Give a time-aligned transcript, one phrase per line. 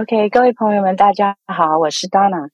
[0.00, 2.50] OK，各位朋友们，大家好，我是 Donna。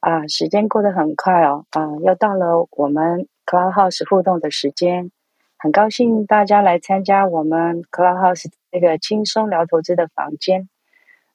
[0.00, 5.12] 啊，时间过得很快哦，啊，又到了我们 Clubhouse 互动的时间，
[5.58, 10.68] 很高兴大家来参加我们 Clubhouse 这个轻松聊投资的房间。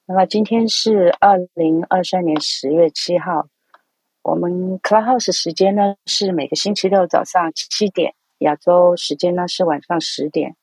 [0.04, 3.46] 那么今天是二零二三年十月七号，
[4.22, 10.56] 我们 Clubhouse 时间呢是每个星期六早上七点，亚洲时间呢是晚上十点。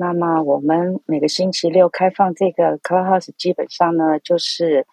[0.00, 4.86] 那么我们每个星期六开放这个 Clubhouse，基本上呢就是，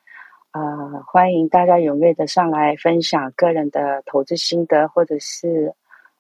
[0.51, 5.73] 呃，欢迎大家踊跃的上来分享个人的投资心得，或者是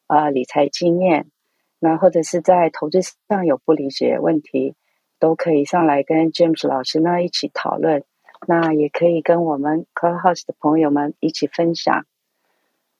[0.07, 1.29] 呃理财经验，
[1.79, 4.73] 那或者是在投资上有不理解问题，
[5.19, 8.05] 都可以上来跟 James 老师呢一起讨论。
[8.47, 12.05] 那也可以跟我们 Clubhouse 的朋友们一起分享。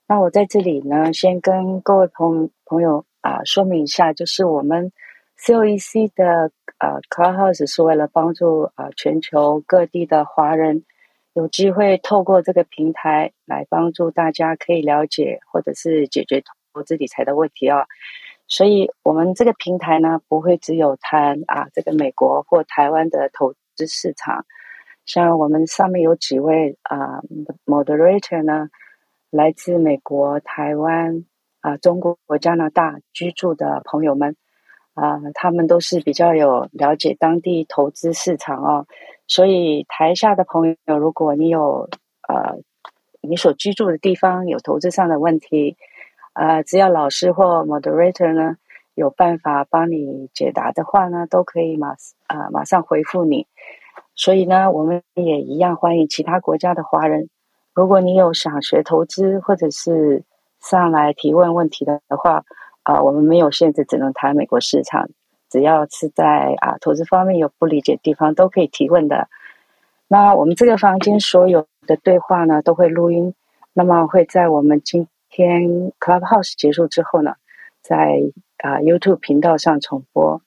[0.05, 4.91] 那我在这里呢，先跟各位朋朋友啊、说明一下，就是我们。
[5.39, 10.83] COEC 的呃 Clubhouse 是为了帮助、呃、全球各地的华人
[11.33, 17.85] 有机会透过这个平台来帮助大家可以了解或者是解决投资理财的问题哦。
[18.47, 24.45] 所以我们这个平台呢，不会只有谈啊这个美国或台湾的投资市场，
[25.05, 27.21] 像我们上面有几位啊
[27.65, 28.69] Moderator 呢，
[29.29, 31.25] 来自美国、台湾
[31.61, 34.35] 啊中国和加拿大居住的朋友们。
[34.99, 38.87] 啊、他们都是比较有了解当地投资市场哦，
[39.27, 41.87] 所以台下的朋友，如果你有
[42.27, 42.57] 呃
[43.21, 45.77] 你所居住的地方有投资上的问题，
[46.33, 48.55] 呃，只要老师或 moderator 呢
[48.95, 51.89] 有办法帮你解答的话呢，都可以马
[52.25, 53.45] 啊、呃、马上回复你。
[54.15, 57.29] 所以呢，我们也一样欢迎其他国家的华人，
[57.75, 60.23] 如果你有想学投资或者是
[60.59, 62.43] 上来提问问题的话。
[62.87, 65.09] 啊，我们没有限制，只能谈美国市场。
[65.49, 69.27] 只要是在啊投资方面有不理解的地方，都可以提问的。
[70.07, 73.33] 那我们这个房间所有的对话呢，都会录音，
[73.73, 77.33] 那么会在我们今天 Clubhouse 结束之后呢，
[77.81, 78.21] 在
[78.59, 80.41] 啊 YouTube 频道上重播。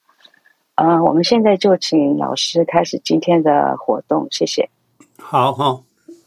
[0.76, 4.70] 嗯、呃，我们现在就请老师开始今天的活动，谢谢。
[5.18, 5.82] 好好，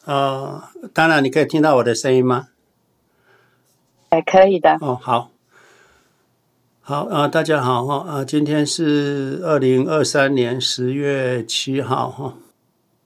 [0.06, 0.62] 呃，
[0.94, 2.50] 当然你可以听到我的声音吗？
[4.10, 4.78] 哎，可以的。
[4.80, 5.33] 哦，好。
[6.86, 8.26] 好啊，大家好哈啊！
[8.26, 12.34] 今天是二零二三年十月七号哈。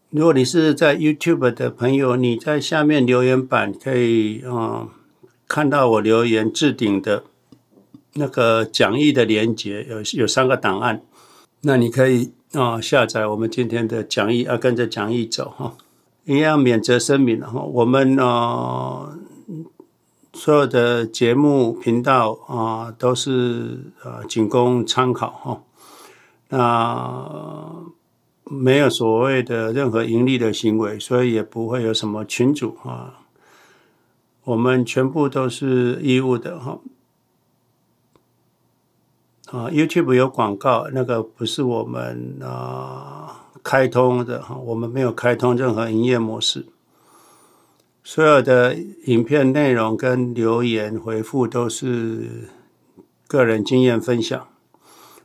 [0.09, 4.87] 如果你是在 YouTube 的朋友，你在下面留言板可以啊
[5.47, 7.25] 看到我留言置顶的
[8.13, 11.03] 那个讲义的连接，有有三个档案，
[11.61, 15.75] 那你可以啊下载我们今天的讲义啊，跟着讲义走哈。
[16.25, 19.15] 一样免责声明哈，我们啊。
[20.37, 25.63] 所有的节目频道啊，都是呃仅供参考哈。
[26.49, 27.65] 那
[28.43, 33.21] 没有所谓的任何盈利的行为，所以也不会有什么群主啊。
[34.43, 36.79] 我们全部都是义务的哈。
[39.47, 46.67] 啊，YouTube 有广告，那个不是我们啊开通的哈，我们没有开通任何营业模式。
[48.09, 48.73] 所有的
[49.03, 52.47] 影片内容跟留言回复都是
[53.27, 54.47] 个人经验分享，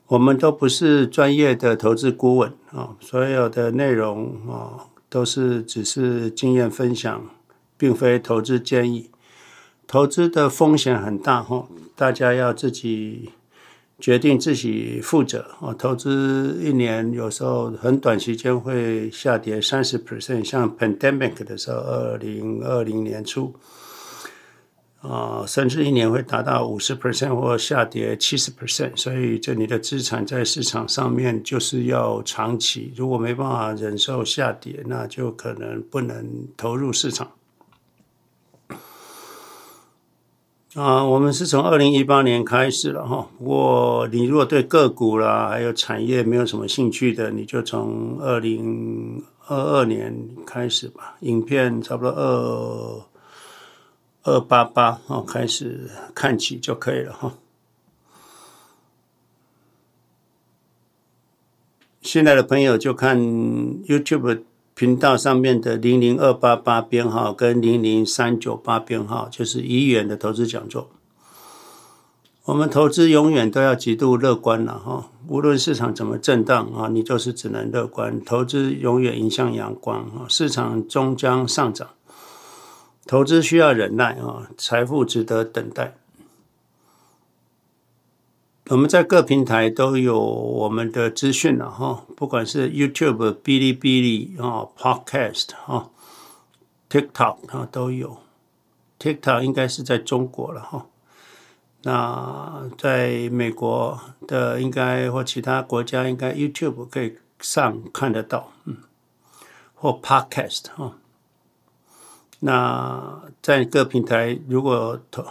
[0.09, 2.97] 我们都不是专业的投资顾问啊。
[2.98, 7.25] 所有的内容啊都是只是经验分享，
[7.76, 9.12] 并非投资建议。
[9.87, 13.31] 投资的风险很大哈，大家要自己。
[14.03, 15.73] 决定自己负责啊！
[15.79, 23.55] 投资一年有时候很短时间会下跌三十 percent，像 pandemic 的时候，二零二零年初
[25.03, 28.91] 啊，甚至一年会达到五十 percent 或下跌七十 percent。
[28.97, 37.31] 所以，这你的资产在市场上面就是要长期，如果没办法忍受下跌，那就可能不能投入市场。
[40.75, 43.28] 啊，我们是从二零一八年开始了哈。
[43.37, 51.17] 不过你如果对个股啦，还有产业没有什么兴趣的，你就从二零二二年开始吧。
[51.20, 53.05] 影片差不多二
[54.23, 57.35] 二八八哈开始看起就可以了哈。
[62.00, 64.44] 现在的朋友就看 YouTube。
[64.75, 70.89] 频道上面的零零二八八编号跟零零三九八编号，就是怡远的投资讲座。
[72.45, 78.21] 我们投资永远都要极度乐观了哈，无论市场怎么震荡啊，你就是只能乐观。
[78.25, 81.91] 投资永远迎向阳光啊，市场终将上涨。
[83.07, 85.97] 投资需要忍耐啊，财富值得等待。
[88.73, 95.91] 我们在各平台都有我们的资讯了哈，不管是 YouTube、哔哩哔哩啊、Podcast 哈、
[96.89, 98.17] TikTok 啊都有。
[98.99, 100.87] TikTok 应该是在中国了哈，
[101.83, 108.79] 那在美国的应该或其他国家应该 YouTube 可以上看得到，嗯，
[109.75, 110.95] 或 Podcast 哈。
[112.41, 115.23] 那在各平台如果投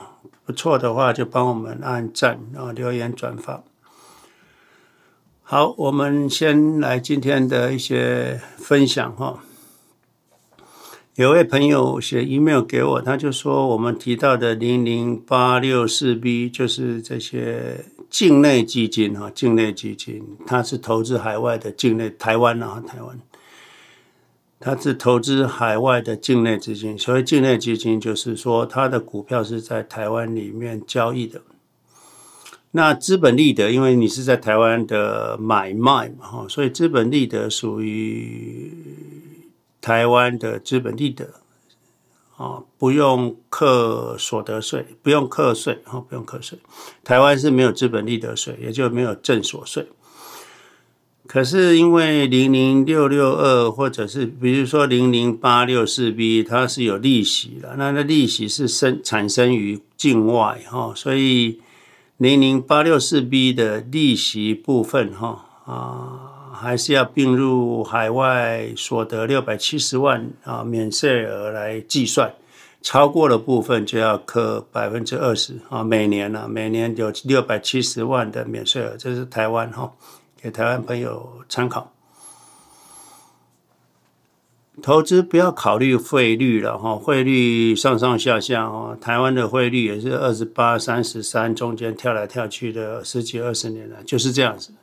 [0.52, 3.64] 不错的话，就帮我们按赞啊、留言、转发。
[5.42, 9.40] 好，我们先来今天的一些分享哈。
[11.16, 23.18] 有位朋友写 email 给我，他就说我们提到的零零八六四 B 就是这些境内基金哈，境内基金，它是投资海外的境内台湾啊，台湾。
[24.64, 31.42] 它是投资海外的境内资金，所谓境内基金就是说，它的股票是在台湾里面交易的。
[32.74, 38.72] 那资本利得，因为你是在台湾的买卖嘛，哈，所以资本利得属于
[39.82, 41.32] 台湾的资本利得，
[42.38, 46.60] 啊，不用课所得税，不用课税，哈，不用课税。
[47.04, 49.88] 台湾是没有资本利得税，也就没有证所税。
[51.32, 61.62] 可是因为零零六六二或者是比如说零零八六四 B，它是有利息的，那那利息是生产生于境外哈，所以
[62.18, 72.34] 零零八六四 B 的利息部分哈啊，还是要并入海外所得六百七十万啊免税额来计算，
[72.82, 79.94] 超过的部分就要扣百分之二十啊，每年呢每年有六百七十万的免税额，这是台湾哈。
[80.42, 81.92] 给台湾朋友参考，
[84.82, 94.74] 投资不要考虑汇率了哈，汇率上上下下哦，台湾的汇率也是二十八、三十三中间跳来跳去的十几二十年了，就是这样子。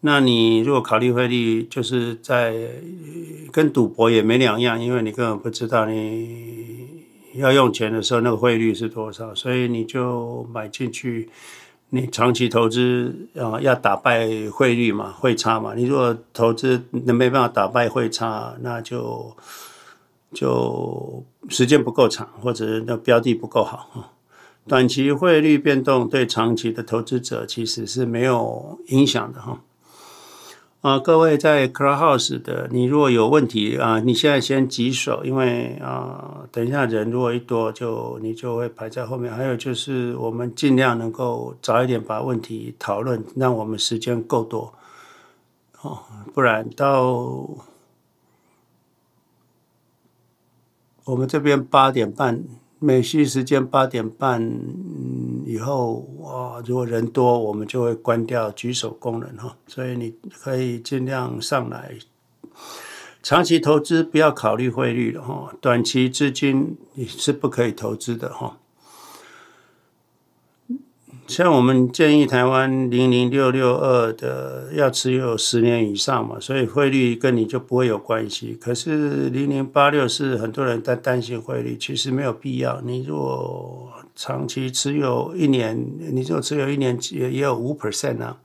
[0.00, 2.52] 那你如果考虑汇率，就是在
[3.52, 11.30] 跟赌博也没两样，因为你根本不知道你要用钱的时候那个汇率是多少，所以你就买进去。
[11.94, 15.74] 你长期投资啊，要打败汇率嘛，汇差嘛。
[15.74, 19.36] 你如果投资那没办法打败汇差，那就
[20.32, 24.14] 就时间不够长，或者那标的不够好。
[24.66, 29.60] 短期汇率变动对长期的投资者其实是没有影响的哈。
[30.82, 39.32] 啊，各位在 Clubhouse 的，你如果有问题啊，你现在先举手，因为啊，等一下人如果一多就，就你就会排在后面。
[39.32, 44.74] 还有就是，我们尽量能够早一点把问题讨论，让我们时间够多，
[45.82, 46.00] 哦，
[46.34, 47.48] 不然到
[51.04, 52.42] 我们这边八点半。
[52.84, 54.42] 美西时间八点半
[55.52, 59.56] 以后，哇，如果人多，我们就会关掉举手功能哈。
[59.66, 61.94] 所以你可以尽量上来。
[63.22, 68.56] 长期投资不要考虑汇率了哈，短期资金你是不可以投资的哈。
[71.28, 78.58] 像我们建议台湾零零六六二的要持有十年以上嘛，所以汇率跟你就不会有关系。
[78.60, 82.80] 可是零零八六是很多人在担心汇率，其实没有必要。
[82.80, 83.81] 你如果
[84.14, 88.38] 长期持有一年，你就持有一年也也有五 percent 啊。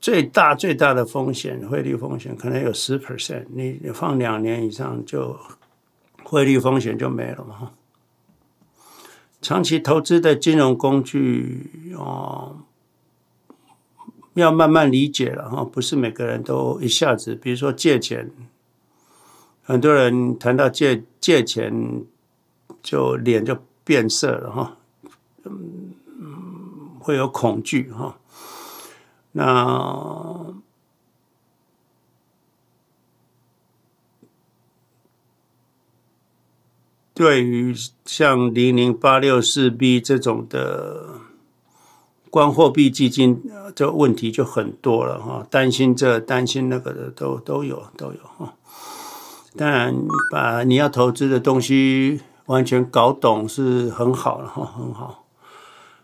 [0.00, 5.36] 最大最大的风险，汇率风险可能有十 percent，你放两年以上就
[6.22, 7.72] 汇率风险就没了嘛。
[9.42, 12.58] 长期投资的金融工具哦，
[14.34, 18.30] 要慢慢理解了哈，不是每个人都一下子，比如说借钱，
[19.62, 22.04] 很多人谈到借借钱，
[22.82, 24.76] 就脸就变色了哈，
[25.44, 25.94] 嗯，
[27.00, 28.18] 会有恐惧哈，
[29.32, 30.54] 那。
[37.14, 37.74] 对于
[38.04, 41.20] 像零零八六四 B 这种的
[42.28, 43.42] 关货币基金，
[43.74, 48.52] 这问题就很多了哈，担心这担心那个的都都有都有哈。
[49.56, 49.96] 当然，
[50.30, 55.24] 把你要投资的东西完全搞懂是很好了哈，很好。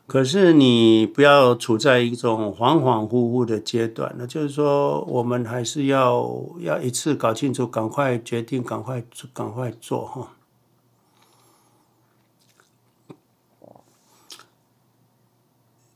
[0.07, 10.29] 可是你不要处在一种恍恍惚惚的阶段，那就是说，我们还是要要一次搞清楚，赶快决定，赶快赶快做哈。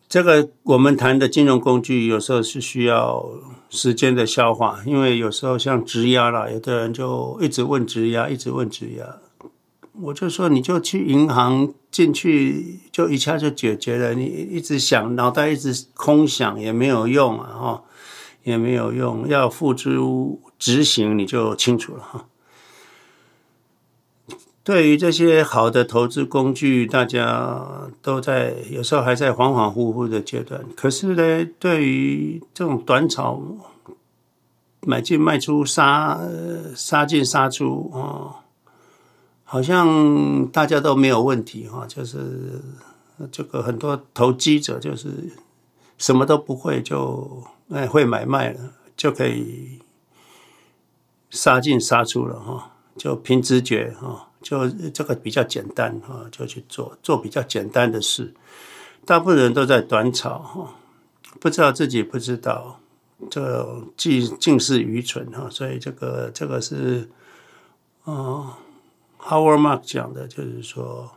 [0.08, 3.28] 这个我们谈的金融工具，有时候是需要
[3.68, 9.18] 时间的消化，因为有时候像质押啦，有的人就一直问质押，一直问质押。
[10.00, 14.14] 我就说你就去银行进去，就一下就解决了。
[14.14, 17.82] 你一直想，脑袋一直空想也没有用啊，哈，
[18.44, 19.26] 也没有用。
[19.28, 22.26] 要付诸执行，你就清楚了哈。
[24.62, 30.64] 对于这些好的投资工具，大家都在有时候还在恍恍惚惚的阶段。
[30.74, 33.40] 可是呢，对于这种短炒，
[34.80, 36.20] 买进卖出杀
[36.74, 38.45] 杀进杀出啊，
[39.46, 41.86] 好像大家都没有问题哈。
[41.86, 42.60] 就是
[43.32, 45.08] 这个很多投机者就是
[45.96, 49.78] 什么都不会就哎会买卖了，就可以
[51.30, 54.28] 杀进杀出了哈，就凭直觉哈。
[54.42, 58.32] 就这个比较简单哈，就去做做比较简单的事。
[59.04, 60.74] 大部分人都在短炒哈，
[61.40, 62.78] 不知道自己不知道，
[63.28, 65.48] 这尽尽是愚蠢哈。
[65.50, 67.08] 所以这个这个是，
[68.04, 68.46] 嗯
[69.26, 71.12] ，Howard Mark 讲的，就是说，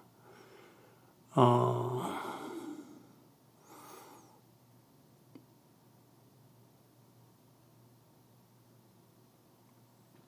[1.36, 2.02] 嗯。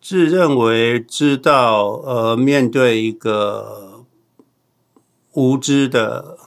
[0.02, 4.04] 自认为知道，呃，面对一个
[5.32, 6.38] 无知的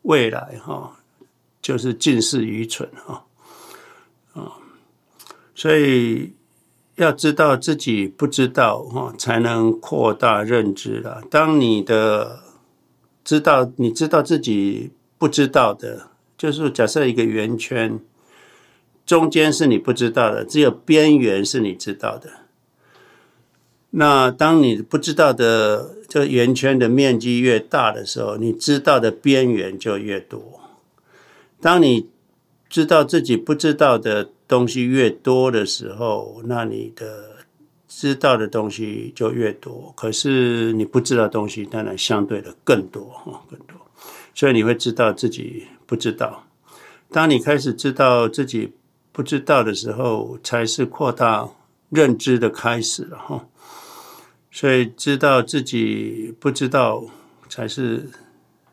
[0.00, 0.96] 未来，哈，
[1.60, 3.24] 就是近似愚蠢，哈，
[4.32, 4.58] 啊，
[5.54, 6.34] 所以
[6.96, 11.22] 要知道自己不知道，哈，才能扩大认知了。
[11.30, 12.40] 当你的
[13.24, 17.98] 知道，你知道自己不知道的，就是假设一个圆圈，
[19.06, 22.30] 中间是你不知道的，只有边缘是你知道的。
[23.94, 30.60] 那当你不知道的这圆圈的面积越大的时候，你知道的边缘就越多。
[31.60, 32.08] 当你
[32.68, 37.36] 知道自己不知道的东西越多的时候，那你的
[37.88, 39.90] 知道的东西就越多。
[39.96, 43.78] 可是你不知道东西当然相对的更多哈，更多。
[44.34, 46.44] 所以你会知道自己不知道。
[47.10, 48.74] 当你开始知道自己
[49.10, 51.48] 不知道的时候，才是扩大
[51.88, 53.46] 认知的开始了哈。
[54.50, 57.02] 所以，知道自己不知道
[57.48, 58.10] 才是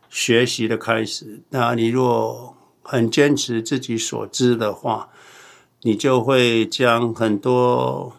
[0.10, 1.40] 学习的开始。
[1.52, 5.08] 那你若很坚持自己所知的话，
[5.82, 8.16] 你就会将很多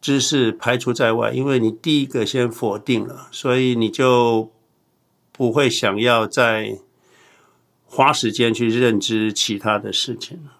[0.00, 4.50] 知识排除在外，因为你第一个先否定了，所以你就
[5.32, 6.78] 不会想要再
[7.86, 10.52] 花时间去认知其他的事情了。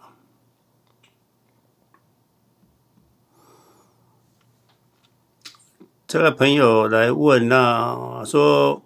[6.06, 8.82] 这个朋友来问，那说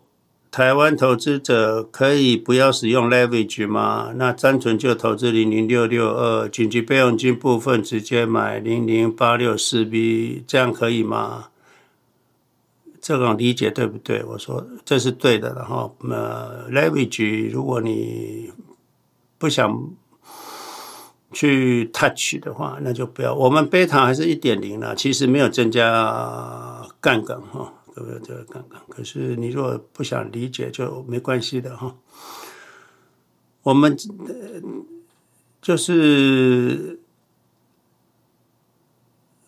[0.59, 4.11] 台湾投资者可以不要使用 leverage 吗？
[4.17, 11.51] 那单纯就投资零零六六二紧急备用金部分，直接买零零八六四 B，这样可以吗？
[13.01, 14.25] 这种理解对不对？
[14.25, 18.51] 我说这是对的，然后呃，leverage 如果你
[19.39, 19.91] 不想
[21.33, 23.33] 去 touch 的话，那就不要。
[23.33, 26.85] 我们贝塔还是一点零了，其实没有增加。
[27.01, 28.21] 杠杆哈，对不对？
[28.21, 31.97] 这个杠杆，可是你如果不想理解就没关系的哈。
[33.63, 33.97] 我们
[35.61, 37.01] 就是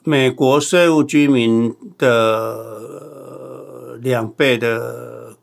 [0.03, 5.37] 美国税务居民的两倍的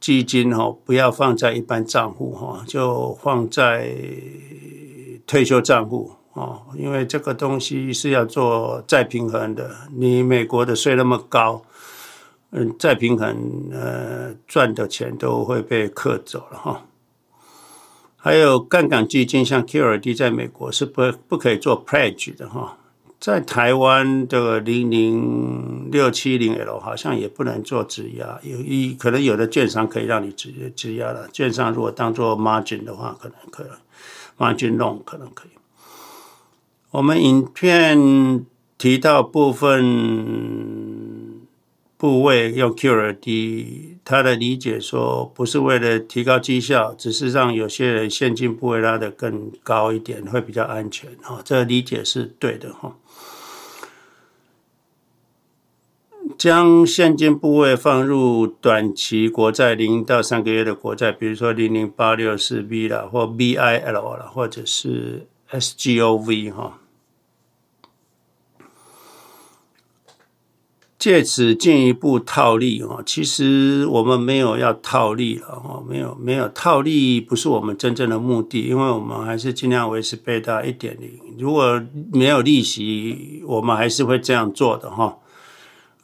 [0.00, 3.94] 基金哈，不要放在一般账户哈，就放在
[5.26, 6.12] 退休账户。
[6.34, 9.74] 哦，因为这个东西是要做再平衡的。
[9.92, 11.64] 你美国的税那么高，
[12.50, 16.86] 嗯，再平衡，呃，赚的钱都会被克走了哈。
[18.16, 22.78] 还有杠杆基金，像 QRD 在美国是不不可以做 pledge 的哈。
[23.20, 31.28] 在台湾的零零六七零 L 好像也不能做质押，有一可能有的券商可以让你直接质押了。
[31.32, 33.66] 券商如果当做 margin 的话，可能可以
[34.38, 35.50] margin loan 可能可以。
[36.92, 38.46] 我们影片
[38.78, 41.37] 提到部分
[41.98, 51.10] 部位用 QRD，他的理解说不是为了提高绩效，只是让有些人现金部位拉得更高一点，会比较安全。
[51.20, 52.72] 哈，这个理解是对的。
[52.72, 52.96] 哈，
[56.38, 65.26] 将现金部位放入短期国债零到三个月的国债，比如说零零八六四 B 啦，或 VIL 啦，或者是。
[65.50, 66.78] SGOV 哈，
[70.98, 81.08] 借此进一步套利哈，其实我们没有要套利了哈，没有没有套利不是我们真正的目的，因为我们还是尽量维持贝塔一点零。
[81.38, 81.80] 如果
[82.12, 85.16] 没有利息，我们还是会这样做的哈。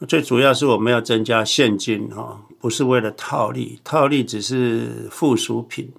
[0.07, 5.91] 最主要是我们要增加现金哈，不是为了套利，套利只是附属品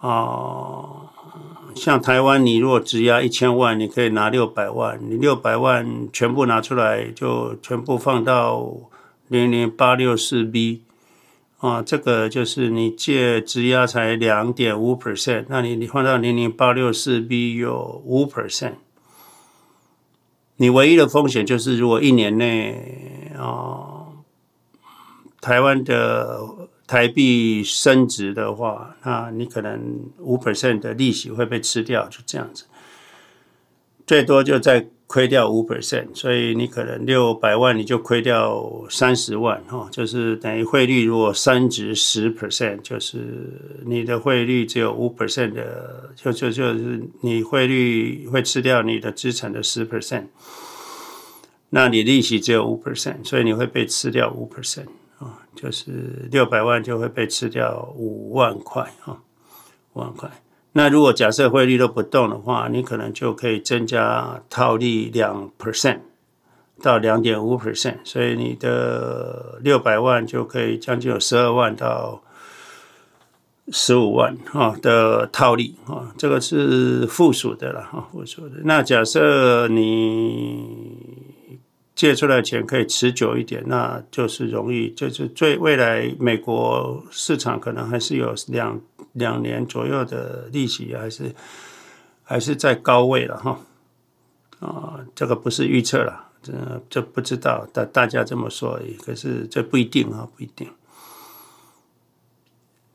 [0.00, 1.12] 啊。
[1.76, 8.74] 像台湾，你如果质押一千万，你可以拿六百万，你六百万全部拿出来，就全部放到
[9.28, 10.82] 零零八六四 B
[11.58, 18.74] 啊，这个就是你借质押才两点五 percent，那你你放到零零八六四 B 有五 percent。
[20.56, 24.06] 你唯一的风险就是，如果一年内啊，
[25.42, 26.40] 台湾的
[26.86, 29.80] 台币升值的话，那你可能
[30.18, 32.64] 五 percent 的利息会被吃掉，就这样子，
[34.06, 50.26] 最多就再亏掉五 percent，所以你可能六百万你就亏掉三十万哈，就是等于汇率如果升值十 percent，就是你的汇率只有五 percent 的，就就就是你汇率会吃掉你的资产的十 percent，
[51.70, 54.86] 那你利息只有五 percent，所以你会被吃掉五 percent
[55.18, 59.18] 啊，就是六百万就会被吃掉五万块啊，
[59.94, 60.30] 五万块。
[60.72, 66.00] 那如果假设汇率都不动的话，你可能就可以增加套利两 percent
[66.82, 72.22] 到两点五 percent，所以你的六百万就可以将近有十二万到
[73.72, 78.56] 十五万哈的套利啊，这个是附属的了哈，附属的。
[78.64, 81.25] 那假设你
[81.96, 88.80] 借出来钱可以持久一点，那就是容易，就是最未来美国市场可能还是有两。
[89.16, 91.34] 两年左右的利息还是
[92.22, 93.58] 还是在高位了哈
[94.60, 96.52] 啊，这个不是预测了，这
[96.90, 100.68] 这不知道，大大家这么说而已，可是这不一定啊，不一定。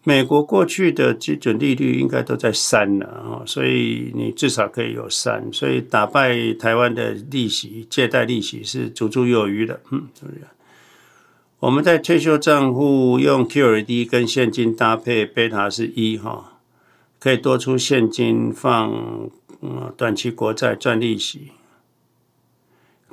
[0.03, 10.41] 美国过去的基准利率应该都在三了啊，所以你至少可以有三，所以打败台湾的利息借贷利息是足足有余的，嗯，是不是？
[11.60, 16.53] 我们在退休账户用 QLD 跟现金搭配，贝塔是一哈，
[17.20, 19.29] 可以多出现金放
[19.62, 21.51] 嗯短期国债赚利息。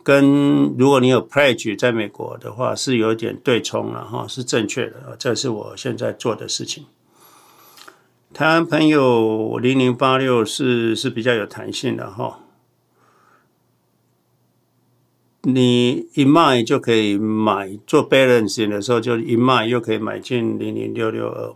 [0.08, 6.87] 跟如果你有 Pledge 在美国的话，是有点对冲了哈，是正确的，这是我现在做的事情。
[8.33, 12.40] 台湾朋友零零八六是是比较有弹性的哈。
[15.42, 21.52] 你一卖就可以买，做 balancing 的时候就一卖又可以买进零零六六二，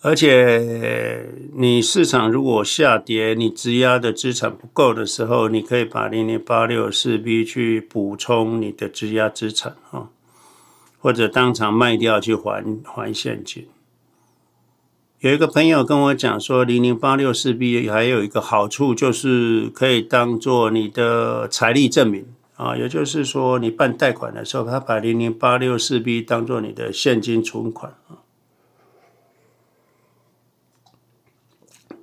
[0.00, 10.10] 而且你市场如果下跌，你质押的资产不够的时候，你可以把零零八六四 B 去补充你的质押资产啊，
[11.00, 13.66] 或者当场卖掉去还还现金。
[15.18, 28.22] 有一个朋友跟我讲说，零零八六四 B 还有一个好处，就是可以当做你的财力证明啊，也就是说，你办贷款的时候，他把零零八六四 B 当做你的现金存款啊。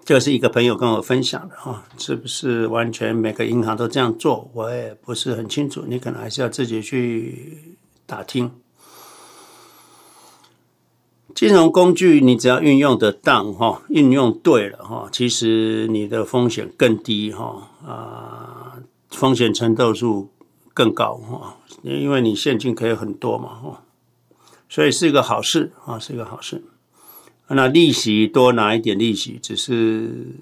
[0.06, 4.48] 这是一个朋友跟我分享的哈，是不是完全每个银行都这样做？
[4.54, 8.52] 我也不是很清楚，你可能还是要自己去打听。
[11.34, 18.78] 金融工具，你只要运用得当哈，运用对了哈，其实你的风险更低哈啊，
[19.10, 20.30] 风险承受度
[20.76, 23.82] 更高哈，因为你现金可以很多嘛哈，
[24.70, 26.64] 所以是一个好事啊，是一个好事。
[27.50, 30.38] 那利息多拿一点利息，只是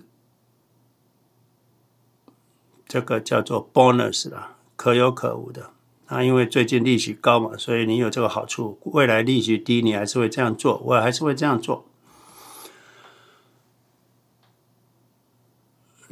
[2.87, 5.71] 这个叫做 bonus 啦，可有可无的。
[6.07, 8.79] 那，因为最近利息高嘛，所以你有这个好处。
[8.85, 11.85] 未来利息低，你还是会这样做，我还是会这样做。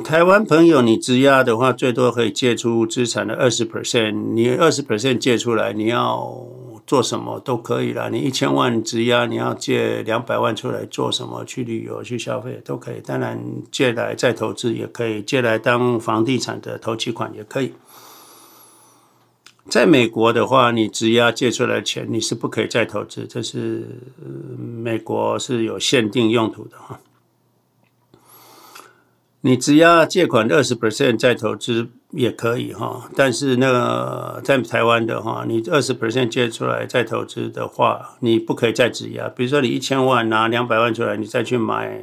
[0.04, 4.12] 台湾朋友，你质押的话，最多可以借出资产的二十 percent。
[4.34, 6.46] 你二十 percent 借出来，你要
[6.86, 8.10] 做什么都可以啦。
[8.10, 11.46] 你一千万质押，你要借两百万出来做什么？
[11.46, 13.02] 去旅游、去消费都可以。
[13.06, 13.40] 当然，
[13.72, 17.74] 借来再投资也可以，借来当房地产的头期款也可以。
[19.70, 23.88] 在美国的话，你质押借出来的钱，你是不可以再投资，这是
[24.84, 27.00] 美国是有限定用途的哈。
[29.42, 39.28] 你质押借款二十 percent 再投资也可以哈，但是那个在台湾的话，你二十 percent 借出来再投资的话，你不可以再质押。
[39.30, 42.00] 比如说你一千万拿两百万出来，你再去买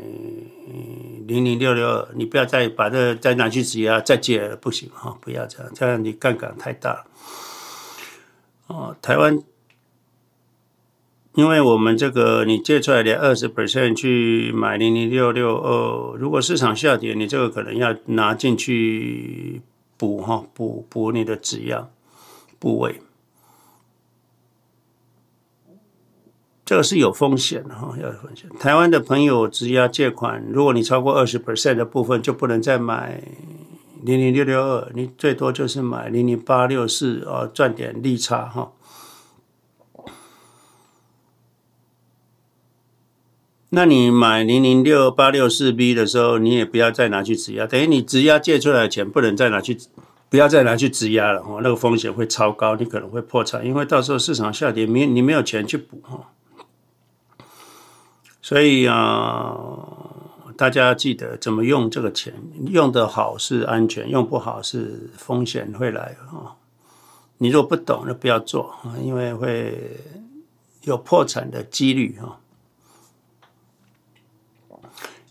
[1.28, 7.04] 零零六六二，你不要再把这再拿去质押再借，不行哈，不要这样，这样你杠杆太大。
[8.66, 9.38] 哦，台湾，
[11.38, 19.62] 因为我们这个你借出来的二十 percent 去买零零六六二，如果市场下跌，你这个可能要拿进去
[19.96, 21.90] 补哈补补你的质押
[22.58, 23.00] 部位。
[26.64, 28.50] 这个是有风险的哈，要有风险。
[28.58, 33.22] 台湾的朋友质押借款，如果你超过二十 percent 的部分，就不能再买
[34.02, 38.72] 零零六六二，你最多就是买零零八六四啊，赚点利差哈。
[43.70, 49.78] 那你买零零六八六四 B 的时候，你也不要再拿去质押，等于你质押借出来的钱不能再拿去，
[50.30, 56.30] 不要再拿去质押了哈，那个风险会超高，你可能会破产，因为到时候市场下跌，没你没有钱去补哈。
[58.40, 59.58] 所以啊，
[60.56, 62.32] 大家记得怎么用这个钱，
[62.70, 66.56] 用得好是安全，用不好是风险会来啊。
[67.36, 70.00] 你如果不懂，就不要做，因为会
[70.84, 72.38] 有破产的几率哈。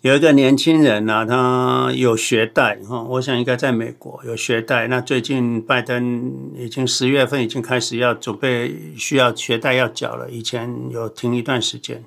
[0.01, 4.88] 有一个年轻人呢，他有学贷哈，我想应该在美国有学贷。
[4.88, 12.03] 那最近拜登已经十月份已经开始要准备需要学贷要缴了，以前有停一段时间。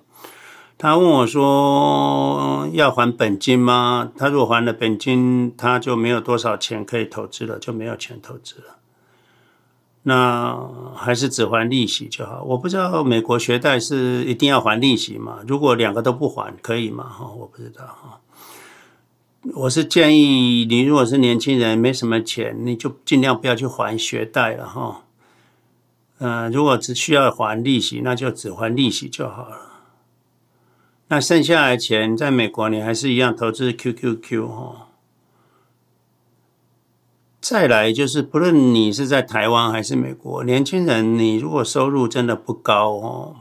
[0.78, 8.79] 他问我说：“要还本金吗？”他如果还了本金，他就没有多少钱可以投资了，就没有钱投资了。
[10.02, 12.42] 那还是只还利息就好。
[12.42, 15.40] 我不知道美国学贷是一定要还利息吗？
[15.46, 17.04] 如果两个都不还，可以吗？
[17.04, 18.20] 哈，我不知道哈。
[19.54, 25.02] 我是建议你，如果是年轻人，没什么钱，你就尽量不要去还学贷了哈。
[26.18, 29.56] 嗯，如果只需要还利息，那就只还利息就好了。
[31.08, 34.86] 那剩下的钱，在美国你还是一样投资 QQQ 哈。
[37.40, 43.36] 再来就是，不论你是在台湾还是美国，年轻人，你如果收入真的不高哦，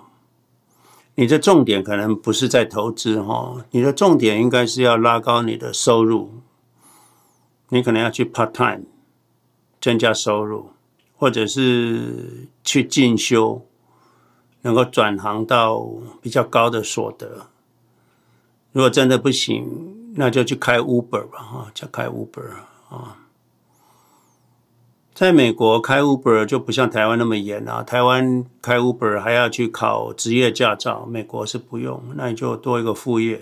[1.15, 6.31] 你的重点可能不是在投资哈，你的重点应该是要拉高你的收入。
[7.71, 8.85] 你可能要去 part time
[9.79, 10.71] 增加收入，
[11.15, 13.63] 或者是去进修，
[14.61, 15.85] 能够转行到
[16.21, 17.47] 比较高的所得。
[18.71, 22.49] 如果真的不行，那就去开 Uber 吧，哈，就开 Uber
[22.89, 23.17] 啊。
[25.19, 33.41] 在美国开 Uber 就不像台湾那么严啊，台湾开 Uber 还要去考职业驾照，美国是不用，那你就多一个副业。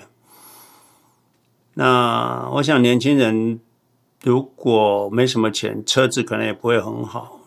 [1.76, 3.60] 那我想年轻人
[4.24, 7.42] 如果没什么钱，车子可能也不会很好。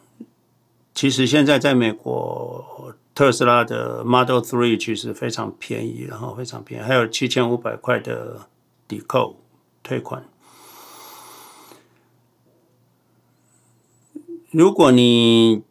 [0.94, 2.94] 其实现在在美国。
[3.12, 8.46] 特斯拉的 Model Three 其实非常便宜，然后非常便宜，还有七千五百块的
[8.86, 9.36] 抵扣
[9.82, 10.24] 退款。
[14.52, 15.62] 如果你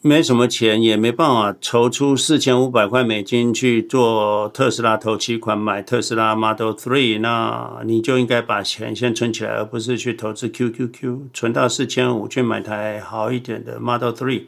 [0.00, 14.46] 没什么钱，也没办法筹出四千五百块美金去做特斯拉头期款买特斯拉 Model Three，那你就应该把钱先存起来，而不是去投资 QQQ，存到四千五去买台好一点的 Model Three。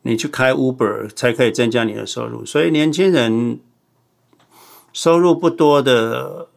[0.00, 3.60] 你去开 Uber 才可以增加你的收入，所以年轻人
[4.94, 6.48] 收入不多的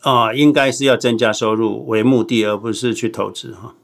[0.00, 3.74] 啊，应该是要增加收入为目的，而不是去投资哈。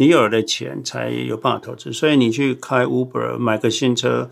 [0.00, 4.30] 你有了钱才有办法投资，所以你去开 Uber 买个新车，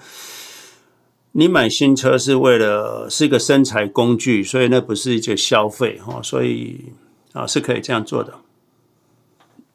[1.32, 6.86] 你买新车是为了是一个生财工具，所以那不是一个消费哈，所以
[7.34, 8.38] 啊是可以这样做的。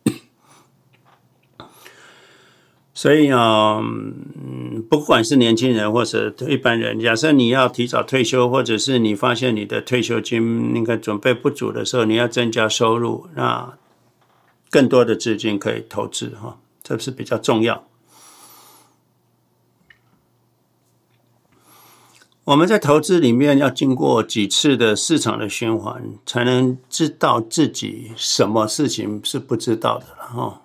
[2.96, 13.78] 所以啊，嗯，不管是年轻人或者一般人，假设你要提早退休，或者是你发现你的退休金那个准备不足的时候，你要增加收入，那
[14.74, 17.88] 更多的资金可以投资哈，这是比较重要。
[22.46, 30.64] 我们在投资里面要经过几次的市场的循环，才能知道自己什么事情是不知道的哈。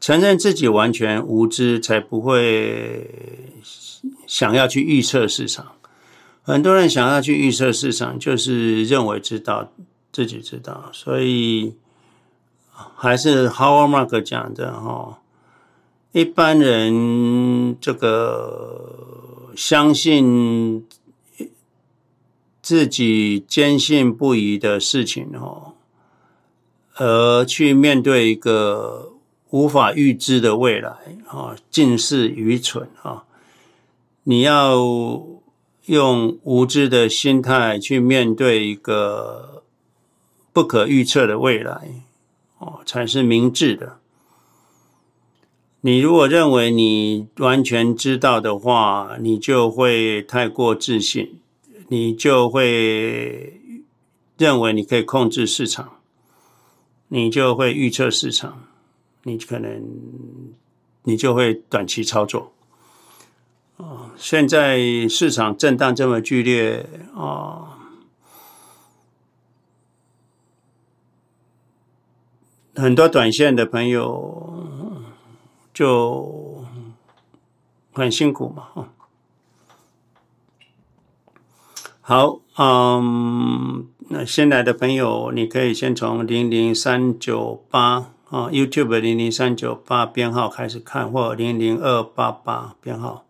[0.00, 3.54] 承认自己完全无知，才不会
[4.26, 5.76] 想要去预测市场。
[6.42, 9.72] 很多人想要去预测市场，就是认为知道
[10.16, 11.74] 自己知道，所以
[12.70, 15.18] 还是 Howard Mark 讲的哈，
[16.12, 20.86] 一般人这个相信
[22.62, 25.74] 自己坚信不疑的事情哦，
[26.94, 29.12] 而去面对一个。
[29.50, 30.90] 无法预知的未来
[31.28, 33.24] 啊，尽是愚蠢啊！
[34.24, 34.76] 你要
[35.86, 39.62] 用无知的心态去面对一个
[40.56, 42.02] 不可预测的未来
[42.56, 43.98] 哦，才是明智的。
[45.82, 51.40] 你如果认为你完全知道的话，你就会太过自信，
[51.88, 53.60] 你就会
[54.38, 55.98] 认为你可以控制市场。
[57.08, 58.62] 你就会预测市场，
[59.24, 59.84] 你可能
[61.02, 62.54] 你就会短期操作。
[63.76, 67.75] 哦，现在市场震荡这么剧烈啊，
[72.76, 74.64] 很多短线的朋友
[75.74, 76.64] 就
[77.92, 78.62] 很辛苦嘛。
[78.74, 78.88] 哈
[82.02, 93.24] 好，嗯，那新来的朋友，你可以先从零零三九八啊，YouTube 零零三九八编号开始看，或零零二八八编号。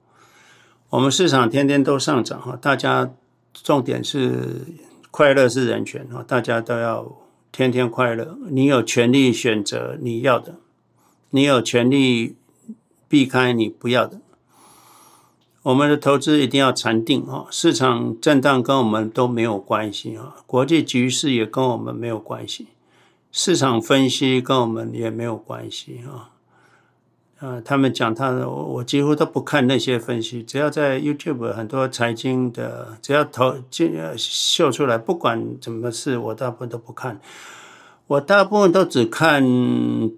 [0.90, 3.10] 我们市场天天都上涨哈，大家
[3.54, 4.66] 重点是
[5.10, 7.10] 快乐是人权哈，大家都要
[7.50, 8.38] 天天快乐。
[8.50, 10.56] 你有权利选择你要的，
[11.30, 12.36] 你有权利
[13.08, 14.20] 避开你不要的。
[15.62, 22.68] 我们的投资一定要禅定啊，市场震荡跟我们都没有关系啊，国际局势也跟我们没有关系，
[23.32, 26.35] 市场分析跟我们也没有关系啊。
[27.46, 30.42] 呃，他们讲他的，我几乎都不看那些分析。
[30.42, 37.20] 只要在 YouTube 很多财经的，只要投进秀出来，不管怎么事，我大部分都不看。
[38.08, 39.44] 我大部分都只看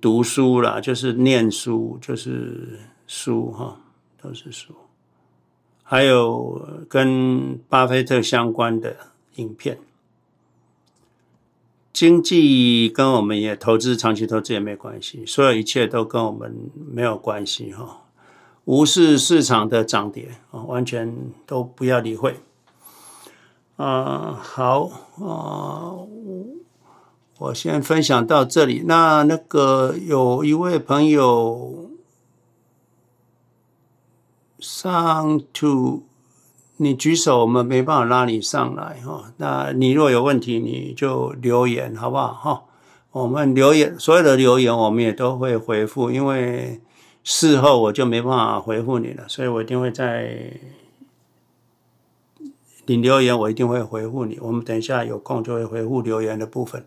[0.01, 3.77] 读书啦，就是念书，就是书哈，
[4.23, 4.73] 都是书。
[5.83, 8.97] 还有跟巴菲特相关的
[9.35, 9.77] 影片。
[11.99, 18.05] 经济跟我们也投资，长期投资也没关系，所有一切都跟我们没有关系哈。
[18.67, 21.13] 无视市场的涨跌啊，完全
[21.45, 22.37] 都不要理会。
[23.79, 24.85] 啊，好
[25.19, 26.07] 啊，
[27.41, 28.85] 我先分享到这里。
[28.87, 31.91] 那那个有一位朋友
[34.61, 36.05] 上 to。
[36.81, 39.33] 你举手，我们没办法拉你上来哈。
[39.38, 42.62] 那你若有问题，你就留言好不好哈？
[43.11, 46.81] 我们留言，所有的留言我们也都会回复，因为
[47.25, 50.53] 事后我就没办法回复你了，所以我一定会在
[52.87, 54.38] 你留言，我一定会回复你。
[54.41, 56.87] 我们等一下有空就会回复留言的部分。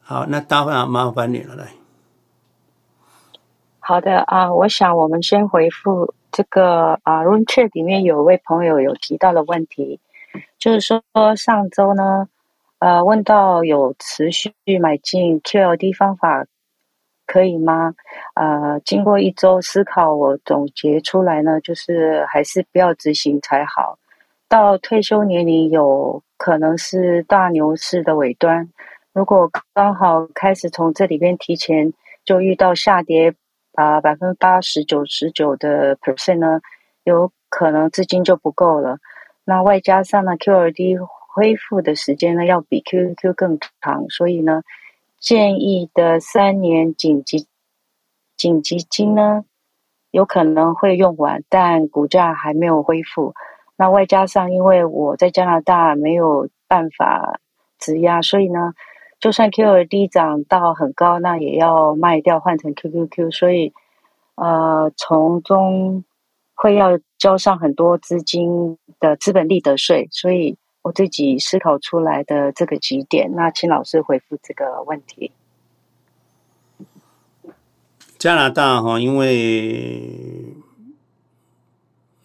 [0.00, 1.74] 好，那大家麻烦你了，来。
[3.78, 6.12] 好的啊，我想我们先回复。
[6.32, 10.00] 这个啊，Room Chat 里面有位朋友有提到的问题，
[10.58, 11.02] 就是说
[11.36, 12.28] 上周呢，
[12.78, 16.46] 呃，问到有持续买进 QLD 方法
[17.26, 17.94] 可以吗？
[18.34, 23.98] 呃，经过一周思考，我总结出来呢，就是还是不要执行才好。
[24.48, 28.68] 到退休年龄有可能是大牛市的尾端，
[29.12, 31.92] 如果刚好开始从这里边提前
[32.24, 33.34] 就遇到下跌。
[33.80, 36.60] 啊，百分之八十九十九的 percent 呢，
[37.02, 38.98] 有可能资金就不够了。
[39.44, 40.98] 那外加上呢，QLD
[41.32, 44.60] 恢复的时间呢，要比 QQQ 更长，所以呢，
[45.18, 47.46] 建议的三年紧急
[48.36, 49.44] 紧急金呢，
[50.10, 53.32] 有可能会用完，但股价还没有恢复。
[53.76, 57.40] 那外加上，因为我在加拿大没有办法
[57.78, 58.74] 质押，所以呢。
[59.20, 63.74] 就算 QLD 涨到很高，那也要卖掉换成 QQQ，所以
[64.34, 66.04] 呃，从中
[66.54, 75.32] 会要交上很多资金的资本利得税，所以我自己思考出来的这个几点，那请老师回复这个问题。
[78.18, 80.56] 加拿大哈，因为。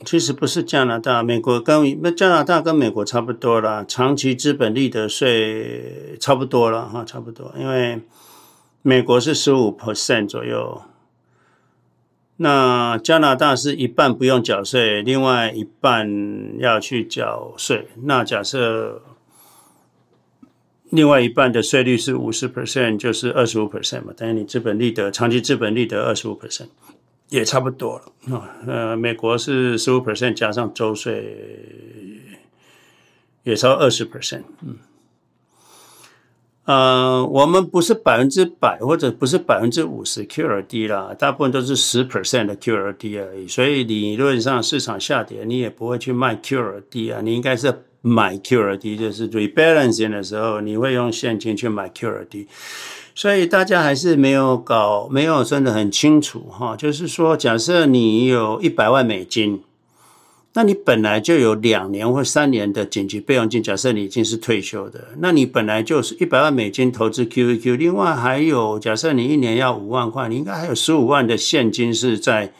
[0.05, 7.51] 其实不是加拿大，美国跟加拿大跟美国差不多啦，长期资本利得税差不多了哈，差不多。
[7.57, 7.99] 因为
[8.81, 10.83] 美国是十五 percent 左右，
[12.37, 17.87] 那加拿大是一半不用缴税，另外一半要去缴税。
[18.03, 19.01] 那假设
[20.91, 26.67] 另外一半的税率是五十 percent，就是二十五 percent 嘛，等于你资本利得长期资本利得二十五 percent。
[27.29, 28.35] 也差不多了。
[28.35, 32.21] 啊，呃，美国是十五 percent 加上州税，
[33.43, 34.77] 也超二十 percent，嗯，
[36.65, 48.59] 呃，我们不是百分之百或者不是百分之五十 Q R D 啦，大部分都是十 percent 的 Q R D 而已，所以理论上市场下跌，你也不会去卖 Q R D 啊，你应该是买 Q
[48.61, 52.47] R D，就是 rebalancing 的时候，你会用现金去买 Q R D。
[53.17, 56.75] 所以大家还是没有搞，没有真的很清楚哈。
[56.75, 59.63] 就是说，假设你有一百万美金，
[60.51, 63.63] 那你本来就有两年或三年的紧急备用金。
[63.63, 72.51] 假设你已经是退休的，那你本来就是一百万美金投资 QQQ，另外还有，假设你一年要五万块，你应该还有十五万的现金是在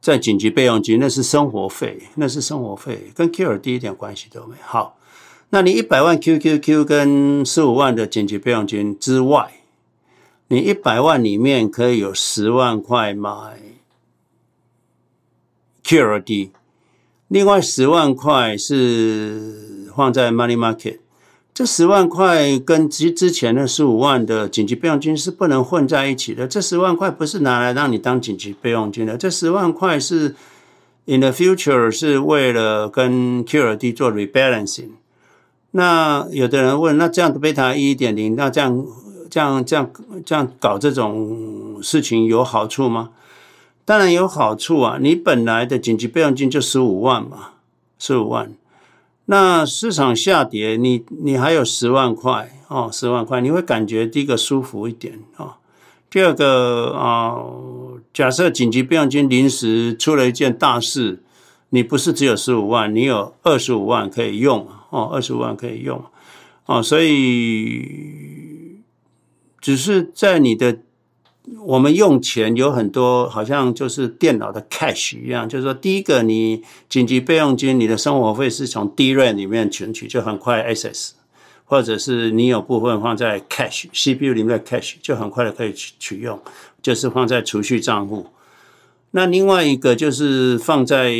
[0.00, 4.62] 在紧急备用金，那是生活费，那是生活费，跟 QLD 一点关系都没有。
[4.64, 4.96] 好。
[5.50, 9.60] 那你一百万 QQQ 跟十五万的紧急备用金之外，
[10.48, 13.30] 你一百万里面可以有十万块买
[15.84, 16.50] QRD，
[17.28, 20.98] 另外十万块是放在 Money Market。
[21.54, 26.46] 这十万块跟之之前的十五万的紧急备用金是不能混在一起的。
[26.46, 30.34] 这十万块不是拿来让你当紧急备用金的，这十万块是
[31.06, 34.90] in the future 是为了跟 QRD 做 rebalancing。
[35.72, 38.86] 那有的人问，那这样的贝塔一点零，那这样
[39.28, 39.90] 这样这样
[40.24, 43.10] 这样搞这种事情有好处吗？
[43.84, 44.98] 当然有好处啊！
[45.00, 47.50] 你本来的紧急备用金就十五万嘛，
[47.98, 48.52] 十五万。
[49.26, 55.54] 那市场下跌，你你还有十万块哦，十万块，你会感觉第一个舒服一点哦。
[56.10, 57.36] 第二个啊、
[58.12, 61.22] 假设紧急备用金临时出了一件大事，
[61.70, 64.66] 你不是只有十五万，你有二十五万可以用
[64.96, 66.02] 哦，二十五万可以用
[66.64, 68.80] 哦，所以
[69.60, 70.78] 只是在你的。
[71.64, 81.10] 我们用钱有很多，好像就是电脑的 cash 一样，就是说，第一个你紧急备用金，你的生活费是从 DRA 里面存取，就很快 access，
[81.64, 86.36] 或者是你有部分放在 cash，cpu 里面的 cash 就很快的可以取取用，
[86.82, 88.26] 就是放在储蓄账户。
[89.12, 91.12] 那另外一个就是放在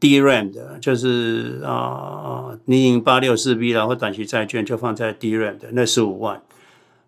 [0.00, 6.42] DRAM 的，就是啊零零八六四 B 然后短期债券就放在 DRAM 的，那十五万，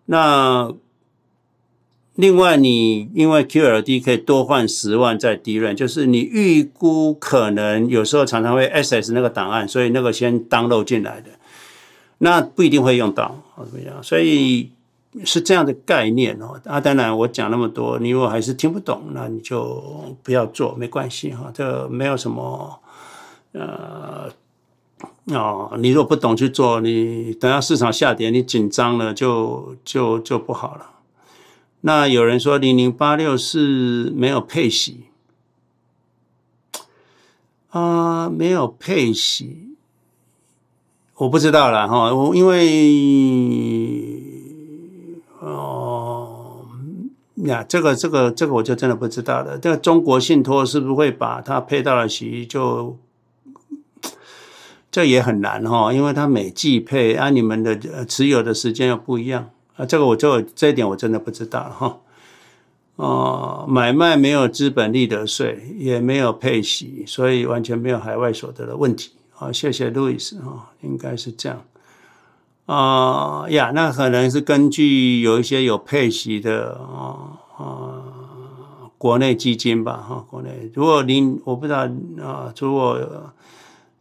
[0.05, 0.73] 那。
[2.15, 11.31] 另外，你因为 QLD 可以多换十万在 DRAM，就是你预估可能有时候常常会 S-S 那个档案，所以那个先 download 进来的，
[12.19, 14.03] 那不一定会用到，怎么样？
[14.03, 14.69] 所以
[15.25, 16.61] 是这样的概念哦。
[16.65, 22.79] 啊，当然我讲那么多，你如果还是听不懂，那你就不要做，没关系哈，这没有什么，
[23.53, 24.31] 呃，
[25.25, 30.89] 哦，你如果不懂去做，你等下市场下跌，你紧张了就就就不好了。
[31.81, 35.05] 那有人说零零八六是没有配息
[37.69, 39.75] 啊，没有配息，
[41.15, 42.13] 我不知道了哈。
[42.13, 42.63] 我因为
[45.39, 46.65] 哦
[47.45, 49.57] 呀，这个这个这个我就真的不知道了。
[49.57, 52.45] 这个中国信托是不是会把它配到了息？
[52.45, 52.97] 就
[54.93, 59.49] 这也很难哈，因为它每季配，啊、你们的持有的时间又不一样。
[59.75, 61.97] 啊，这个我就这一点我真的不知道哈。
[62.97, 69.13] 哦，买卖没有资本利得税，也没有配息，所以完全没有海外所得的问题。
[69.31, 71.63] 好，谢谢路易斯啊，应该是这样。
[72.67, 78.03] 啊呀，那可能是根据有一些有配息的啊啊
[78.99, 81.89] 国内基金吧哈，国内如果您我不知道
[82.21, 82.99] 啊，如果。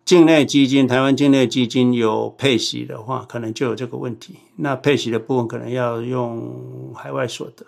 [0.05, 4.35] 境内基金，台湾境内基金有配息的话，可能就有这个问题。
[4.57, 7.65] 那配息的部分可能要用海外所得，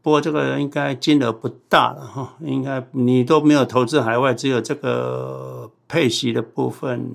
[0.00, 2.36] 不过这个应该金额不大了哈。
[2.40, 7.12] 应该你都没有投资海外，只有这个配息的部分，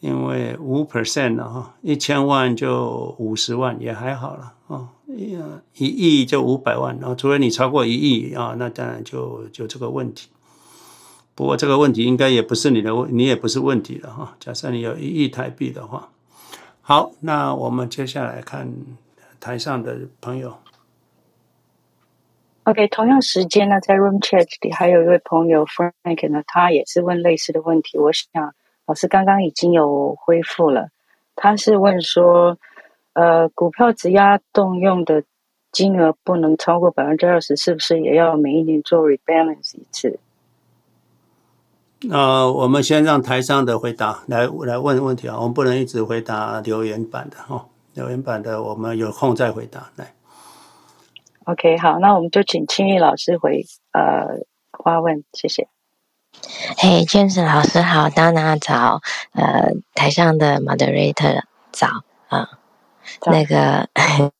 [0.00, 4.90] 因为五 percent 了哈，一千万就五十万也还好了啊，
[5.74, 10.28] 一亿就五百万，然后除非你超过一亿啊，那当然就就这个问题。
[11.34, 14.36] 不过这个问题应该也不是你的问，你也不是问题了哈。
[14.38, 16.10] 假设你有一亿台币的话，
[16.82, 18.70] 好，那我们接下来看
[19.40, 20.56] 台上的朋友。
[22.64, 27.98] OK，同样时间呢，在 Room Chat 里还有一位朋友 Frank 呢，他也是问类似的问题。
[27.98, 28.54] 我想
[28.86, 30.90] 老师刚刚已经有恢复了，
[31.34, 32.58] 他是问说，
[33.14, 35.24] 呃，股票质押动用的
[35.72, 40.20] 金额不能超过百分之二十，是不是也要每一年做 rebalance 一次？
[42.10, 50.12] 呃，我们先让台上的回答来来问问题啊，我们不能一直回答留言版的哈，留言版的我们有空再回答来。
[51.44, 54.40] OK，好，那我们就请青玉老师回呃
[54.82, 55.68] 发问，谢谢。
[56.78, 59.00] 嘿，James 老师好，Dana 早，
[59.32, 61.86] 呃，台上的 Moderator 早
[62.28, 62.48] 啊，
[63.20, 63.88] 呃、那个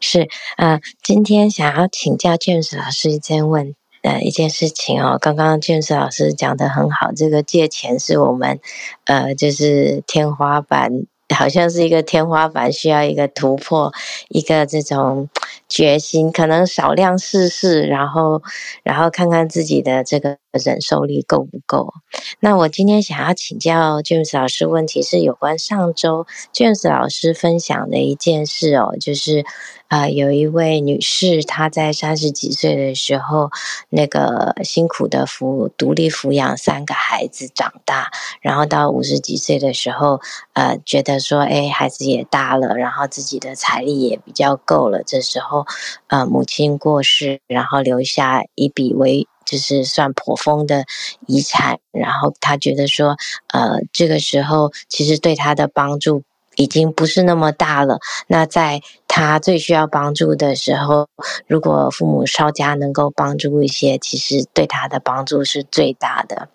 [0.00, 3.76] 是呃，今天想要请教 James 老师一件问题。
[4.06, 8.60] 呃，一件事情哦，刚刚俊石老师讲的很好，这个借钱是我们，
[9.04, 10.92] 呃，就是天花板，
[11.34, 13.92] 好像是一个天花板，需要一个突破，
[14.28, 15.28] 一个这种
[15.68, 18.42] 决心，可能少量试试，然后，
[18.84, 21.92] 然后看看自己的这个忍受力够不够？
[22.40, 29.44] 那我今天想要请教 James 老师，问题是有关上周 James 老师分享的一件事哦，就是
[29.88, 33.50] 呃，有一位女士，她在三十几岁的时候，
[33.90, 40.20] 那个辛苦的抚独立抚养三个孩子长大，然后到五十几岁的时候，
[40.54, 45.66] 呃，觉得说，哎，孩子也大了，然后自己的财力也比较够了，这时候，
[46.08, 49.28] 呃，母亲过世，然后留下一笔为。
[49.46, 50.84] 就是算颇丰的
[51.26, 53.16] 遗产，然后他觉得说，
[53.48, 56.24] 呃，这个时候其实对他的帮助
[56.56, 58.00] 已经不是那么大了。
[58.26, 61.08] 那在他最需要帮助的时候，
[61.46, 66.48] 如果父母稍加能够帮助一些，其实对他的帮助是最大的。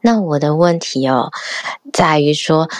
[0.00, 1.30] 那我的问题哦，
[1.92, 2.70] 在于说。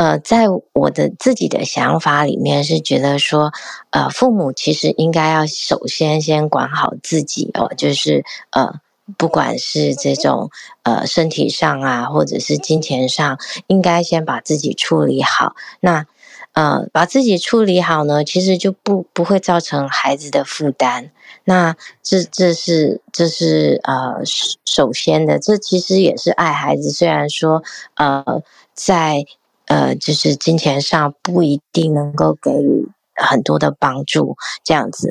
[0.00, 3.52] 呃，在我的自己的想法里面是觉得说，
[3.90, 8.80] 呃，父母其实应该要首先先管好自己哦，就是呃，
[9.18, 10.50] 不管是这种
[10.84, 15.54] 呃身体上啊，或者是金钱上，应该先把自己处理好。
[15.80, 16.06] 那
[16.52, 21.10] 呃，把自己处理好呢，其实就不不会造成孩子的负担。
[21.44, 24.22] 那这这是这是呃
[24.64, 26.90] 首先的，这其实也是爱孩子。
[26.90, 27.62] 虽然说
[27.96, 28.42] 呃
[28.72, 29.26] 在
[29.70, 35.08] 呃，就是金钱上不一定能够给予很多的帮助，这样子。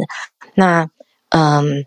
[0.53, 0.89] 那，
[1.29, 1.85] 嗯，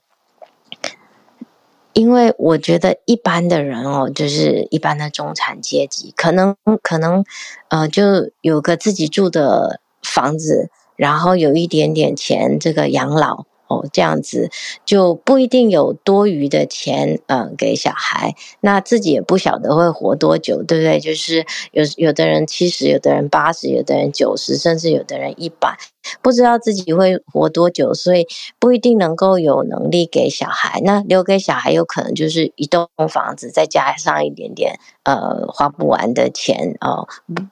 [1.92, 7.22] 因为我觉得一般的人哦，就是一般的中产阶级，可能可能
[7.68, 13.44] 呃，就有个自己住的房子，然后有一点点钱，这个养老。
[13.72, 14.50] 哦，这样子
[14.84, 21.00] 就不一定有多余的钱，嗯，给小孩，那自己也不晓得会活多久，对不对？
[21.00, 25.78] 就是有有的人七十，有的人八十，有的人九十，甚至有的人一百。
[26.20, 28.26] 不知道自己会活多久，所以
[28.58, 30.80] 不一定能够有能力给小孩。
[30.82, 37.06] 那留给小孩，有可能就是一栋房子，再加上一点点呃花不完的钱哦，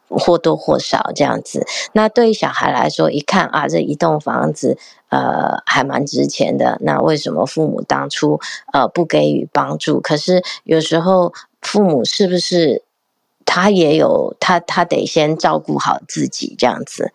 [0.08, 1.64] 或多或少这样子。
[1.92, 4.76] 那对于小孩来说，一看啊，这一栋房子
[5.10, 6.78] 呃还蛮值钱的。
[6.80, 8.40] 那为什么父母当初
[8.72, 10.00] 呃不给予帮助？
[10.00, 12.82] 可是有时候父母是不是
[13.44, 17.12] 他也有他他得先照顾好自己这样子？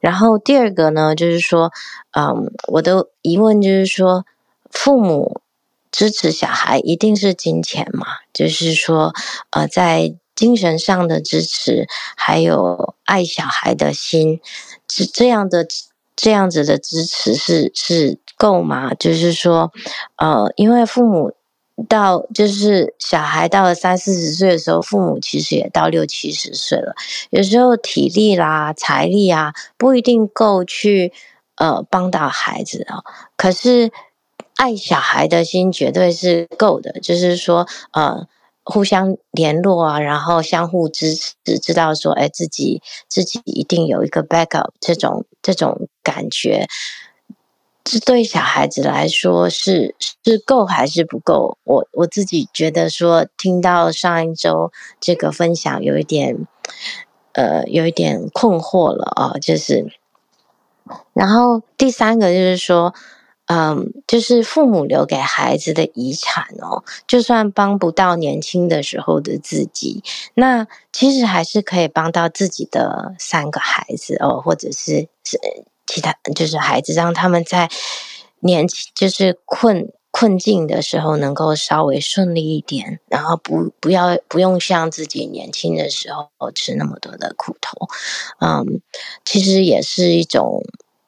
[0.00, 1.72] 然后第二个呢，就是说，
[2.12, 4.24] 嗯，我的疑问就是说，
[4.70, 5.40] 父母
[5.90, 8.06] 支持小孩一定是金钱嘛？
[8.32, 9.12] 就是说，
[9.50, 14.40] 呃，在精神上的支持，还有爱小孩的心，
[14.86, 15.66] 这这样的
[16.18, 18.92] 这样子的支持是是够吗？
[18.94, 19.72] 就是说，
[20.16, 21.32] 呃，因为父母。
[21.88, 26.92] 到就是小孩到了三四十岁的时候，父母其实也到六七十岁了。
[27.30, 31.12] 有时候体力啦、财力啊，不一定够去
[31.54, 33.04] 呃帮到孩子啊。
[33.36, 33.92] 可是
[34.56, 38.26] 爱小孩的心绝对是够的，就是说呃
[38.64, 46.66] 互相联络啊，然后相互支持，知道说哎自己自己一定有一个 backup 这种这种感觉。
[47.90, 51.56] 这对小孩子来说是是够还是不够？
[51.64, 56.46] 我我自己觉得说，听到上一周这个分享，有一点
[57.32, 59.38] 呃，有一点困惑了啊。
[59.40, 59.90] 就是，
[61.14, 62.92] 然后第三个就是说，
[63.46, 70.02] 嗯，就是父母留给孩子的遗产哦，就算帮不到年轻的时候的自己，
[70.34, 75.40] 那其实还是可以帮到自己的三个孩子哦，或者是是。
[75.88, 77.68] 其他就是孩子，让他们在
[78.40, 87.88] 年轻就是困困境的时候，能够稍微顺利一点，然后不不要不用像自己年轻的时候吃那么多的苦头。
[88.40, 88.80] 嗯，
[89.24, 90.62] 其实也是一种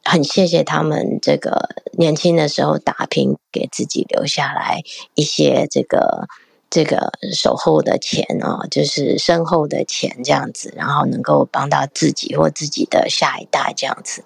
[0.05, 1.69] 很谢谢他们这个
[1.99, 4.81] 年轻的时候打拼，给自己留下来
[5.15, 6.29] 一些这个
[6.69, 14.23] 这个守候的钱啊，就是身后的钱这样子，然后能够帮到自己或自己的下一代这样子。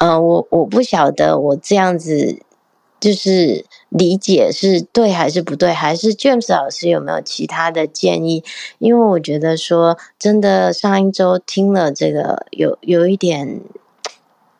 [0.00, 2.40] 呃，我我不晓得我这样子
[2.98, 8.42] 就是理解是对还是不对，还是 James 老师有没有其他的建议？
[8.78, 13.60] 因为我觉得说真的，上一周听了这个有有一点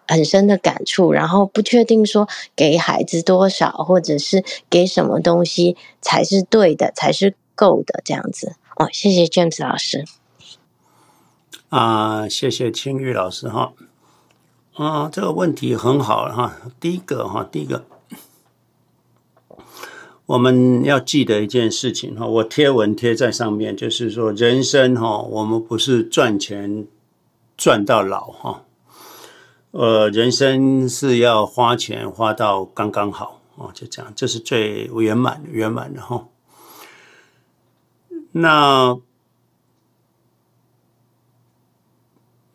[0.07, 8.57] 很深的感触，然后不确定说给孩子多少，或者是给什么东西才是对的，才是够的这样子。
[8.77, 10.05] 哦，谢谢 James 老师。
[11.71, 13.73] 啊，谢谢青玉老师哈。
[14.75, 16.57] 啊，这个问题很好哈。
[16.79, 17.85] 第一个哈，第一个
[20.27, 26.87] 我们要记得一件事情哈，我贴文贴在上面，就是说人生哈，我们不是赚钱
[27.57, 28.63] 赚到老哈，
[29.73, 36.29] 呃，人生是要花钱花到刚刚好啊，就这样，这是最圆满圆满的哈。
[38.33, 38.97] 那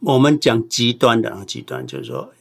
[0.05, 2.31] 我们讲极端的啊，极端就是说，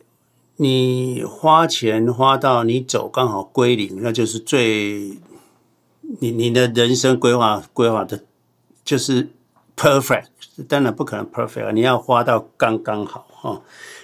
[0.56, 5.18] 你花钱花到你走刚好归零，那就是最
[6.20, 8.22] 你你的人生规划规划的，
[8.84, 9.30] 就是
[9.76, 10.26] perfect。
[10.68, 13.62] 当然不可能 perfect，你要花到刚刚好哈。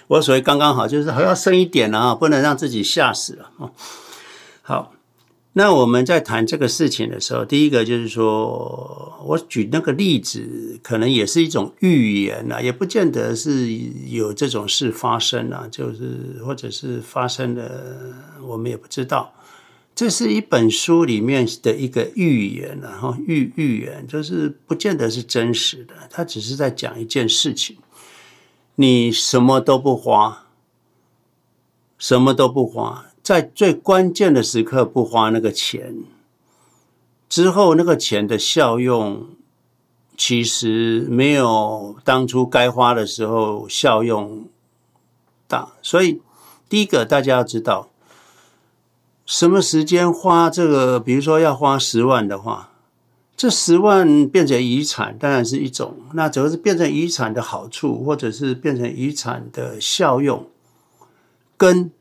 [0.09, 3.71] 我所谓刚刚好，就是还要剩一点啊，不能让自己吓死了啊。
[4.63, 4.93] 好。
[5.53, 13.73] 那我们在谈这个事情的时候，第一个就是说，我举那个例子，可能也是一种预言啊，也不见得是
[14.09, 19.33] 有这种事发生啊，就是或者是发生的，我们也不知道。
[19.93, 27.77] 这是一本书里面的一个预言，然后预预言就是不见得是真实的，它只是在讲一件事情，
[28.77, 30.47] 你什么都不花，
[31.99, 33.10] 什么都不花。
[33.31, 36.03] 在最关键的时刻不花那个钱，
[37.29, 39.29] 之后那个钱的效用
[40.17, 44.49] 其实没有当初该花的时候效用
[45.47, 45.69] 大。
[45.81, 46.21] 所以
[46.69, 47.89] 第一个大家要知道，
[49.25, 52.73] 什么时间花这个，比如说要花十万的话，
[53.37, 60.49] 这十万变成遗产当然是一种，那只要是变成遗产的好处，或者是变成遗产的效用，
[61.57, 61.93] 跟。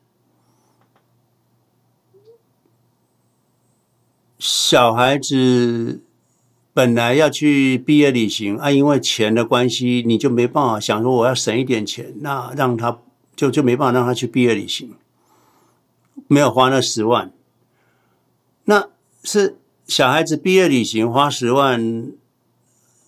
[4.40, 6.02] 小孩子
[6.74, 13.00] 本来要去毕业旅行啊，因为钱的关系，你就没办法想说我要省一点钱，那让他
[13.36, 14.96] 就就没办法让他去毕业旅行，
[16.28, 17.34] 没有花那十万，
[18.64, 18.88] 那
[19.26, 22.14] 是小孩子毕业旅行花十万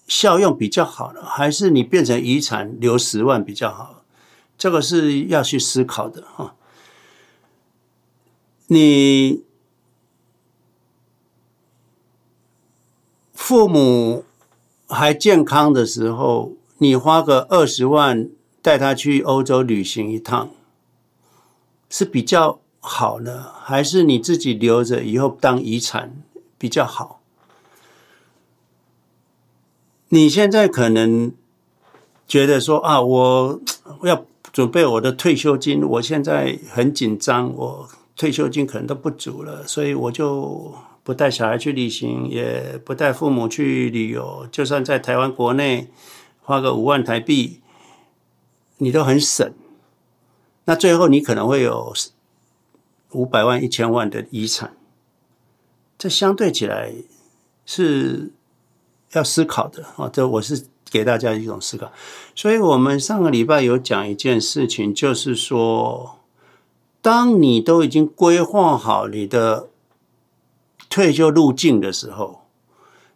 [0.05, 4.03] 效用比较好呢，还是你变成遗产留十万比较好？
[4.57, 6.55] 这个是要去思考的哈，
[8.67, 9.43] 你。
[13.51, 14.23] 父母
[14.87, 18.29] 还健康的时候，你花个二十万
[18.61, 20.49] 带他去欧洲旅行一趟，
[21.89, 26.23] 是比较好呢，还是你自己留着以后当遗产
[26.57, 27.19] 比较好？
[30.07, 31.33] 你现在可能
[32.25, 33.59] 觉得说啊，我
[34.07, 34.23] 要
[34.53, 40.73] 准备我的退休金，我现在很紧张，我退休金可能都不足了，所以我就。
[41.03, 45.87] 不带小孩去旅行，也不带父母去旅游，就算在台湾国内
[46.43, 47.59] 花个五万台币，
[48.77, 49.51] 你都很省。
[50.65, 51.91] 那最后你可能会有
[53.13, 54.77] 五百万、一千万的遗产，
[55.97, 56.93] 这相对起来
[57.65, 58.31] 是
[59.13, 60.07] 要思考的啊！
[60.07, 61.91] 这我是给大家一种思考。
[62.35, 66.19] 所以我们上个礼拜有讲一件事情，就是说，
[67.01, 69.70] 当你都已经规划好你的。
[70.91, 72.41] 退休路径的时候，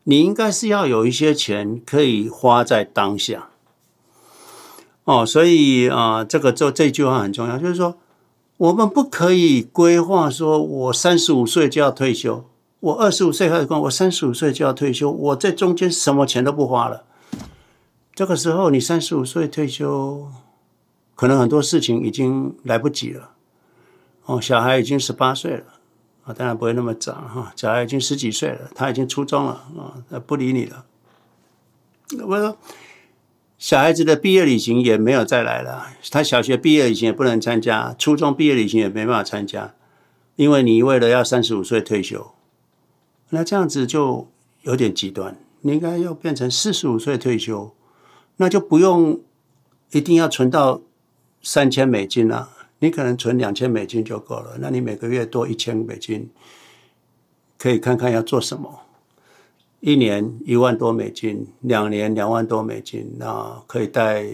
[0.05, 3.49] 你应该是要有一些钱可以花在当下。
[5.03, 7.97] 哦，所以啊，这个这这句话很重要，就是说，
[8.57, 12.45] 我们不可以规划说，我三十五岁就要退休，
[12.80, 17.03] 我二十五岁开始工，我三十五岁就要退休，我在中间什么钱都不花了。
[18.15, 20.30] 这个时候，你三十五岁退休，
[21.13, 23.32] 可能很多事情已经来不及了。
[24.23, 25.74] 哦，小孩已经十八岁了。
[26.26, 29.63] 啊，当然不会那么早哈，小孩已经十几岁了，他已经初中了
[30.09, 30.86] 啊，不理你了。
[32.28, 32.57] 我说，
[33.59, 39.76] 小孩子的毕业旅行也没有再来了，他小学毕业旅行也不能参加，初中毕业旅行也没办法参加，
[40.36, 42.32] 因为你为了要三十五岁退休，
[43.30, 44.28] 那这样子就
[44.63, 47.76] 有点极端，你应该要变成四十五岁退休，
[48.38, 49.21] 那就不用
[49.91, 50.82] 一定要存到
[51.43, 52.49] 三千美金了。
[52.80, 56.30] 你可能存两千美金就够了，那你每个月多一千美金，
[57.57, 58.82] 可以看看要做什么。
[59.80, 64.26] 一年一万多美金，两年两万多美金，那可以带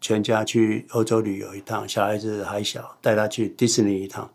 [0.00, 4.30] 全家去欧洲旅游一趟，小孩子还小，带他去迪士尼一趟，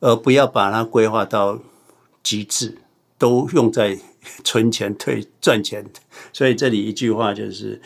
[0.00, 1.58] 而不要把它规划到
[2.22, 2.78] 极致，
[3.16, 3.96] 都用在
[4.42, 5.86] 存钱、退赚钱。
[6.32, 7.80] 所以这里一句话就是。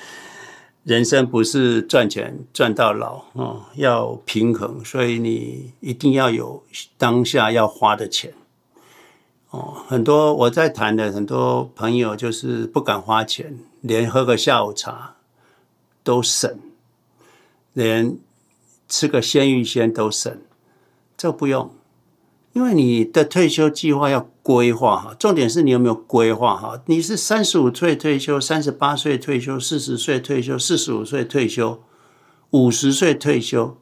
[0.85, 6.65] 人生不是赚钱赚到老啊，要平衡，所以你一定要有
[6.99, 8.35] 当下要花的钱
[9.51, 9.85] 哦。
[9.87, 15.15] 很多我在谈的很多朋友就是不敢花钱，连喝个下午茶
[16.03, 16.59] 都省，
[17.73, 18.19] 连
[18.89, 20.37] 吃个鲜芋仙都省，
[21.17, 21.71] 这不用。
[22.53, 26.83] 因为你的退休计划要规划哈，重点是你有没有规划哈？
[26.87, 31.83] 你是三十五岁退休、三十八岁退休、四十岁退休、四十五岁退休、
[32.51, 33.77] 五十岁退休，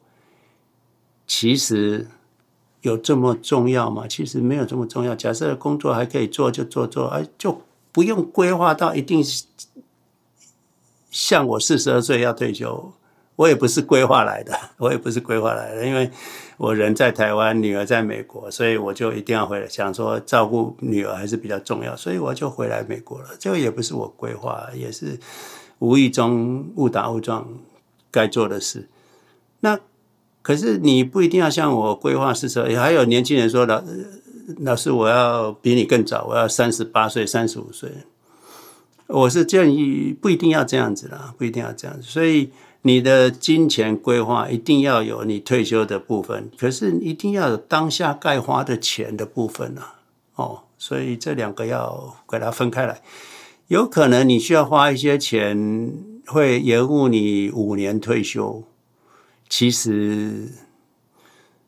[1.27, 2.07] 其实
[2.81, 4.07] 有这么重要吗？
[4.07, 5.13] 其实没有这么重要。
[5.13, 7.61] 假设工作还可以做，就做做，哎，就
[7.91, 9.21] 不用规划到一定
[11.09, 12.93] 像我四十二岁要退休。
[13.41, 16.11] 我也不是规划来的， 我也不是规划来的，因为
[16.57, 23.29] 我人在台湾，女儿在美国，所以我就一定要回来，想说照顾女儿还是比较重要，所以我就回来美国了。
[23.39, 25.19] 这个也不是我规划，也是
[25.79, 27.47] 无意中误打误撞
[28.11, 28.87] 该做的事。
[29.61, 29.79] 那
[30.43, 33.81] 可是你不一定要像我规划是说，还有年轻人说老
[34.59, 37.89] 老师，我要比你更早，我要三十八岁、三十五岁。
[39.07, 42.51] 我是建议不一定要这样子啦，不一定要这样子，所以。
[42.83, 49.99] 你的金钱规划一定要有你退休的部分，可是一定要有当下该花的钱的部分啊，
[50.35, 53.01] 哦，所以这两个要给它分开来。
[53.67, 55.93] 有可能你需要花一些钱，
[56.25, 58.63] 会延误你五年退休，
[59.47, 60.49] 其实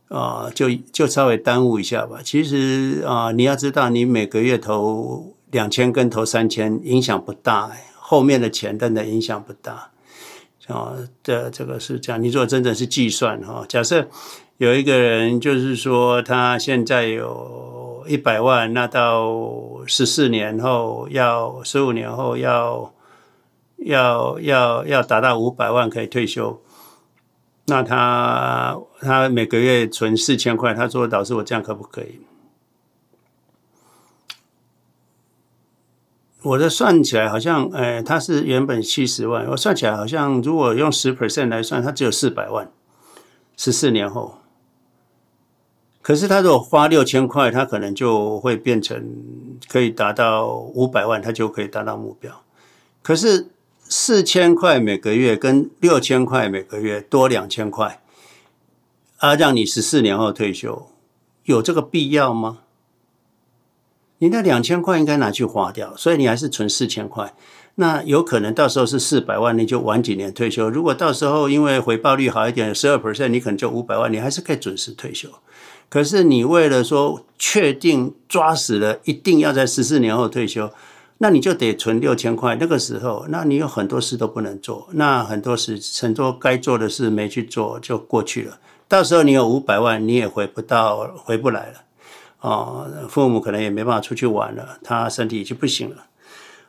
[0.10, 2.20] 啊，就就稍微耽误一下吧。
[2.22, 9.92] 其实啊，你要知道，你每个月投两千跟投三千影响不大，后面的钱真的影响不大。
[10.68, 12.22] 啊，这这个是这样。
[12.22, 14.08] 你如果真的是计算哈，假设
[14.58, 22.94] 有一个人，就是说他现在有一百万，那到十四年后要十五年后要
[23.78, 26.62] 要要要达到五百万可以退休，
[27.66, 32.22] 那他他每个月存四千块，他说：“老师，我这样可不可以？”
[36.44, 42.70] 我的算起来好像，诶，他是原本七十万，我算起来好像，如果用十 percent 来算，他只有四百万，
[43.56, 44.40] 十四年后。
[46.02, 49.02] 可是他如果花六千块，他可能就会变成
[49.70, 52.42] 可以达到五百万，他就可以达到目标。
[53.02, 53.48] 可是
[53.88, 58.02] 四千块每个月跟六千块每个月多两千块，
[59.20, 60.88] 啊，让你十四年后退休，
[61.46, 62.63] 有这个必要吗？
[64.24, 67.34] 你那两千块应该拿去花掉，所以你还是存四千块。
[67.76, 70.70] 那有可能到时候是四百万，你就晚几年退休。
[70.70, 75.28] 如果到时候因为回报率好一点，十二 percent，你可能就五百万，你还是可以准时退休。
[75.90, 80.72] 可是你为了说确定抓死了，一定要在十四年后退休，
[81.18, 82.56] 那你就得存六千块。
[82.58, 88.58] 那个时候，那你有很多事都不能做，那很多事很多该做的事没去做就过去了。
[88.88, 91.80] 到时候你有五百万，你也回不到，回不来了。
[92.44, 96.08] 哦，父母可能也没办法出去玩了，他身体已经不行了，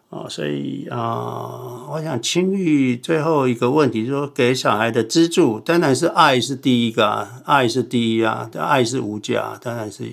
[0.08, 10.04] 哦，所以啊、我想青玉最后一个问题就是说，给小孩的资助当然是爱是第一个啊，爱是第一啊，爱是无价，当然是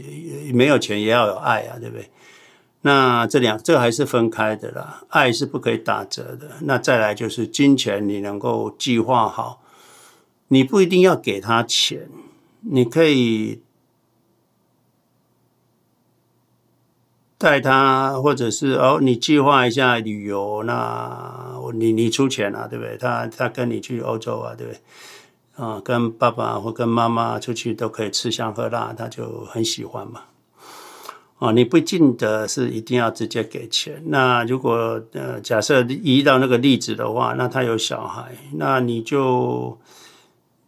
[0.52, 2.10] 没有钱也要有爱啊，对不对？
[2.82, 6.50] 那这两这还是分开的啦，爱是不可以打折的。
[6.62, 9.62] 那再来就是金钱，你能够计划好，
[10.48, 12.10] 你不一定要给他钱，
[12.62, 13.62] 你可以。
[17.42, 22.96] 带他，或者是哦，你计划一下旅游，那你你出钱啊，对不对？
[22.98, 24.80] 他他跟你去欧洲啊，对不对？
[25.56, 30.22] 啊，跟爸爸或跟妈妈出去都可以吃香喝辣，他就很喜欢嘛。
[31.40, 34.04] 啊，你不见得是一定要直接给钱。
[34.06, 39.76] 那如果呃，假设移到那个例子的话，那他有小孩，那你就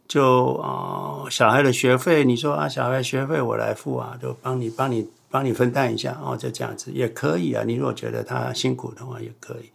[0.08, 5.08] 就啊、呃，小孩的学费，你说啊，小孩学费我来付啊，就帮你帮你。
[5.34, 7.64] 帮你分担一下哦，就这样子也可以啊。
[7.66, 9.72] 你如果觉得他辛苦的话，也可以。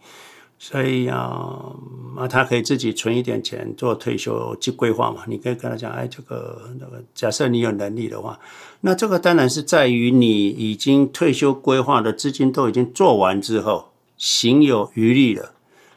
[0.57, 1.75] 所以啊，
[2.15, 5.23] 啊，他可以自己存一点钱做退休计规划嘛。
[5.27, 8.39] 你可以跟他讲，哎，这个那个，假设你有能力的话，
[8.79, 15.51] 那这个当然是在于你已经退休规划的资金都已经做完之后，行有余力了。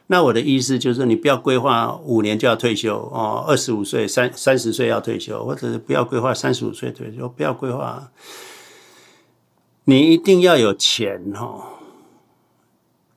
[0.07, 8.11] 那我的意思就是，你不要规划五年就要退休哦，二十五岁、三三十岁要退休，或者是不要规划三十五岁退休，不要规划。
[9.85, 11.73] 你一定要有钱哈，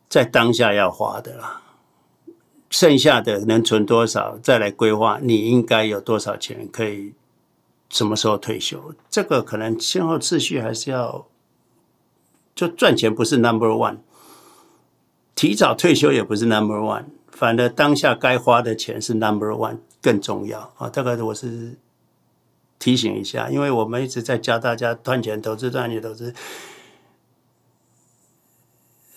[0.09, 1.63] 在当下要花的啦，
[2.71, 7.15] 剩下的能存多少再来规划，你应该有多少钱可以
[7.89, 8.93] 什么时候退休？
[9.09, 11.27] 这个可能先后次序还是要，
[12.55, 13.99] 就赚钱不是 number one，
[15.37, 20.89] 提早退休也不是 number one，反正当下该花的钱是 number one 更重要啊。
[20.89, 21.79] 这个我是。
[22.87, 26.33] 提醒一下，因为我们一直在教大家赚钱投资、赚钱投资。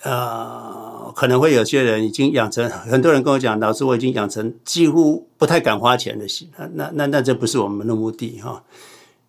[0.02, 6.72] 呃，可能会有些人已经养成，很多人跟我讲，老师，我已经养成几乎不太敢花钱的习惯。
[6.74, 8.64] 那那那这不是我们的目的哈。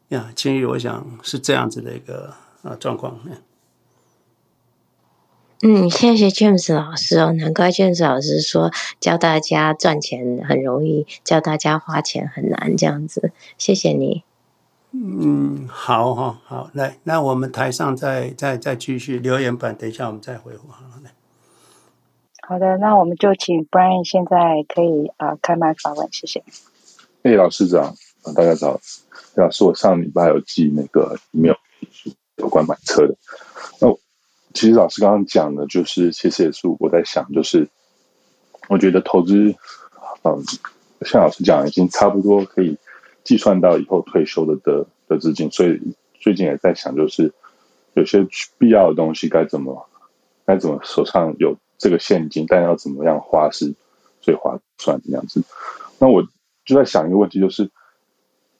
[0.08, 2.32] 呀，青玉，我想是这样子的一个
[2.62, 3.20] 啊状况。
[5.60, 8.70] 嗯，谢谢 James 老师哦，难怪 James 老师说
[9.00, 13.32] 教大家赚钱很容易，教大家花钱很难这样子。
[13.58, 14.24] 谢谢你。
[14.92, 20.84] 嗯，好好好，来，那我们台上再再再继续留言板，等一下我们再回复好
[22.48, 26.42] 好的，那我们就请 Brian 现在可以啊、呃、开麦发问，谢谢。
[27.22, 27.94] 哎，老师长，
[28.34, 28.80] 大家早。
[29.36, 31.54] 老师，我上礼拜有寄那个 email
[32.36, 33.14] 有关买车的。
[33.80, 33.88] 那
[34.52, 37.68] 其实老师刚刚讲的，就是其实也是我在想，就是
[38.68, 39.54] 我觉得投资，
[40.24, 40.42] 嗯，
[41.02, 42.76] 像老师讲，已经差不多可以
[43.24, 45.80] 计算到以后退休的的的资金，所以
[46.14, 47.32] 最近也在想，就是
[47.94, 48.26] 有些
[48.58, 49.88] 必要的东西该怎么
[50.44, 53.74] 该怎么手上有这个现金，但要怎么样花是
[54.20, 55.42] 最划算的样子。
[55.98, 56.26] 那我。
[56.62, 57.70] 就在想一个问题，就是，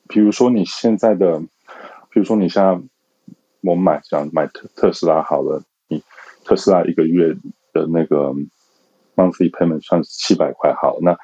[0.08, 1.38] 比如说你现在的，
[2.11, 2.70] 比如说你现在
[3.61, 6.02] 我们买想买特特斯拉好了，你
[6.44, 7.36] 特斯拉一个月
[7.72, 8.34] 的那个
[9.14, 11.16] monthly payment 算是七百块好，那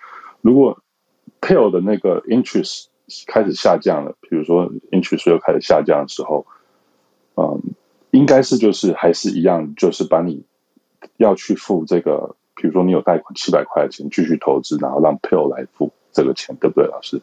[0.42, 0.80] 如果
[1.40, 2.84] p a l 的那个 interest
[3.26, 6.46] 开始下降了，比如说 interest 又开始下降的时候，
[7.36, 7.62] 嗯，
[8.10, 10.44] 应该是就是还是一样，就是把你
[11.16, 15.92] 要去付这个，比如说你有贷款七百块钱继续投资，然后让 PEO 来付。
[16.12, 17.20] 这个钱对不对，老师？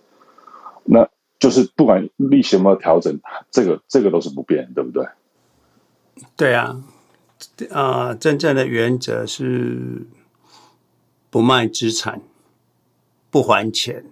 [0.84, 1.10] 那
[1.40, 3.20] 就是不管利息有没有调整，
[3.50, 5.08] 这个这个都是不变，对不对？
[6.38, 6.84] 对啊，
[7.72, 10.06] 啊、呃，真正的原则是
[11.32, 12.22] 不卖资产，
[13.32, 14.06] 不还钱。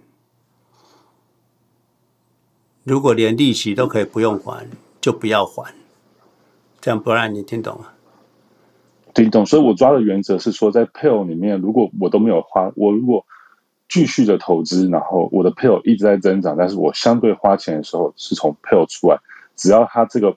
[2.84, 4.68] 如果连利息都可以不用还，
[5.00, 5.74] 就不要还。
[6.80, 7.88] 这样不然你听懂吗？
[9.14, 9.46] 听懂。
[9.46, 13.24] 所以我抓的原则是说，在 Pearl 里面，如果我都没有花，我如果。
[13.88, 19.18] 继续的投资，然后我的 Pearl 一直在增长，但是我相对花钱的时候是从 Pearl 出来，
[19.54, 20.34] 只要他这个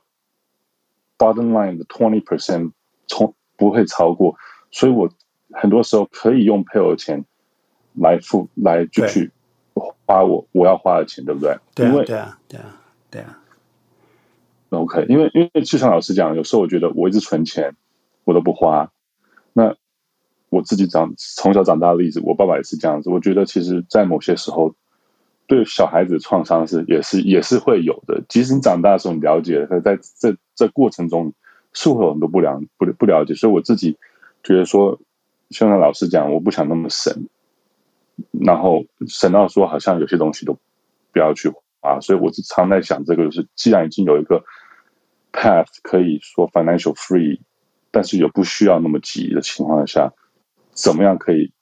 [1.17, 2.73] bottom line 的 twenty percent
[3.07, 4.35] 从不会超过，
[4.71, 5.09] 所以我
[5.53, 7.23] 很多时候可以用 Pearl 的钱
[7.93, 9.31] 来付来继续
[10.05, 11.57] 花我我要花的钱，对不对？
[11.73, 12.81] 对啊，对啊，对啊，
[13.11, 13.39] 对啊。
[14.69, 17.75] OK，因为因为就像老师讲，有时候我觉得我一直存钱，
[18.23, 18.91] 我都不花，
[19.53, 19.75] 那。
[20.49, 23.09] 我自己长从小长大的例子，我爸爸也是这样子。
[23.09, 24.73] 我觉得，其实，在某些时候，
[25.47, 28.23] 对小孩子创伤是也是也是会有的。
[28.29, 31.33] 即使你长大的时候你了解了，可在这这过程中，
[31.73, 33.33] 是会有很多不良不不了解。
[33.33, 33.97] 所以我自己
[34.43, 34.97] 觉得说，
[35.49, 37.27] 就像老师讲，我不想那么神，
[38.31, 40.57] 然后神到说好像有些东西都
[41.11, 41.49] 不要去
[41.81, 41.99] 花。
[41.99, 44.43] 所以我是常在想，这个就是既然已经有一个
[45.31, 47.41] path 可以说 financial free，
[47.91, 50.13] 但是又不需要那么急的情况下。
[50.71, 51.53] 怎么样可以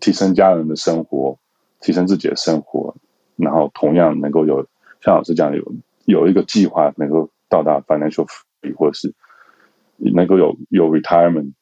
[0.00, 1.38] 提升家人的生活，
[1.80, 2.94] 提升自己的生活，
[3.34, 4.68] 然后同样能够有
[5.00, 5.74] 像老师讲的有
[6.04, 9.12] 有一个计划，能够到达 financial free，或者是
[9.96, 11.54] 能够有有 retirement，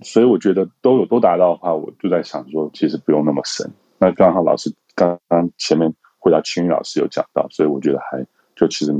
[0.00, 3.70] 所以我觉得都有都达到的话，我就在想说，其实不用那么深。
[3.98, 8.94] 那刚好老师刚刚前面回答青云老师有讲到，所以我觉得还就其实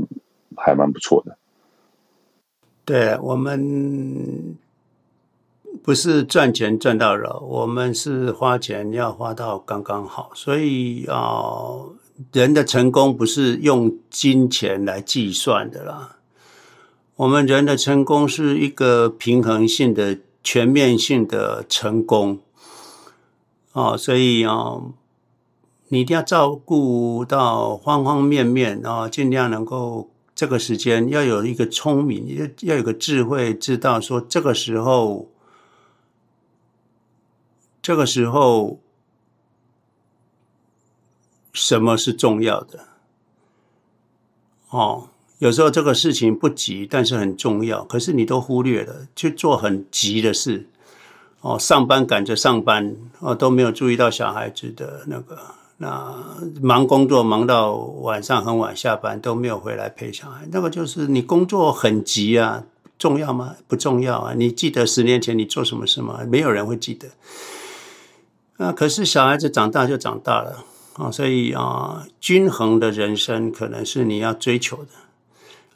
[0.55, 1.37] 还蛮不错的。
[2.85, 4.55] 对我们。
[5.83, 10.31] 不是赚钱赚到了，我们是花钱要花到刚刚好。
[10.33, 11.79] 所以啊、
[12.33, 16.17] 人的成功不是用金钱来计算的啦。
[17.15, 20.17] 我们人的成功是一个平衡性的、
[20.49, 22.39] 全面性的成功。
[23.73, 24.93] 哦，所以哦、
[25.89, 35.27] 你一定要照顾到方方面面啊、尽量能够这个时间要有一个聪明，要要有个智慧，知道说这个时候。
[37.81, 38.79] 这个时候，
[41.53, 42.85] 什么是重要的？
[44.69, 45.09] 哦，
[45.39, 50.67] 有时候这个事情不急，但是很重要，可是你都忽略了，去做很急的事。
[51.41, 55.37] 哦，上班赶着上班，哦，都没有注意到小孩子的那个，
[55.77, 56.15] 那
[56.59, 60.47] 忙工作忙到晚上很晚下班，都没有回来陪小孩。
[60.51, 62.63] 那个就是你工作很急啊，
[62.97, 63.55] 重要吗？
[63.67, 64.33] 不重要啊。
[64.35, 66.21] 你记得十年前你做什么事吗？
[66.27, 67.07] 没有人会记得。
[68.57, 70.65] 啊，可是小孩子长大就长大了
[70.95, 74.89] 啊，所以啊，均衡的人生可能是你要追求的。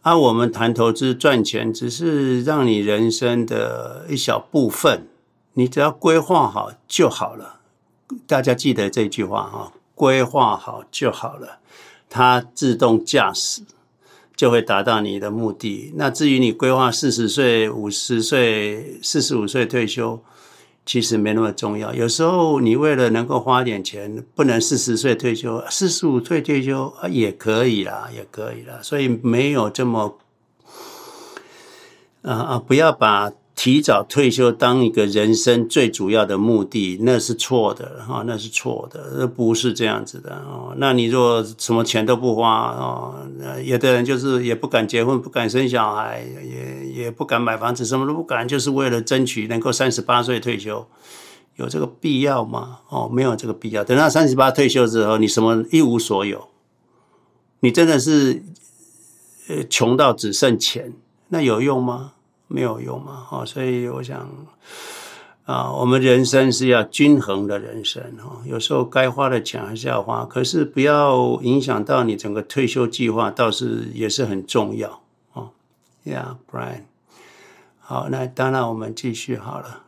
[0.03, 5.07] 而、啊、我们谈投资赚钱，只是让你人生的一小部分，
[5.53, 7.59] 你只要规划好就好了。
[8.25, 11.59] 大家记得这句话哈，规划好就好了，
[12.09, 13.61] 它自动驾驶
[14.35, 15.93] 就会达到你的目的。
[15.95, 20.19] 那至于你规划四十岁、五十岁、四十五岁退休。
[20.85, 21.93] 其实没那么重要。
[21.93, 28.79] 有时候你为了能够花点钱，不能四十岁退休，四十五岁退休也可以啦，也可以啦。
[28.81, 30.17] 所以没有这么
[32.23, 32.59] 啊啊！
[32.59, 33.31] 不要把
[33.63, 40.73] 提早退休当一个人生最主要的目的，那是错的哈，那是错的，不是这样子的哦。
[40.77, 43.13] 那你若什么钱都不花哦，
[43.63, 50.87] 有的人就是也不敢结婚，不敢生小孩，也也不敢买房子，什么都不敢，就是为了争取能够三十八岁退休。
[51.57, 52.79] 有这个必要吗？
[52.89, 53.83] 哦，没有这个必要。
[53.83, 56.47] 等到三十八退休之后，你什么一无所有，
[57.59, 58.43] 你真的是
[59.49, 60.93] 呃穷到只剩钱，
[61.27, 62.13] 那有用吗？
[62.51, 63.25] 没有用嘛。
[63.31, 64.29] 哦，所以我想
[65.45, 68.41] 啊，我们人生是要均衡的人生哦。
[68.45, 75.01] 有时候该花的钱还是要花，可是不要影响到你整个退休计划，倒是也是很重要
[75.33, 75.49] 哦。
[76.05, 76.83] Yeah，Brian。
[77.79, 79.83] 好，那当然我们继续好了。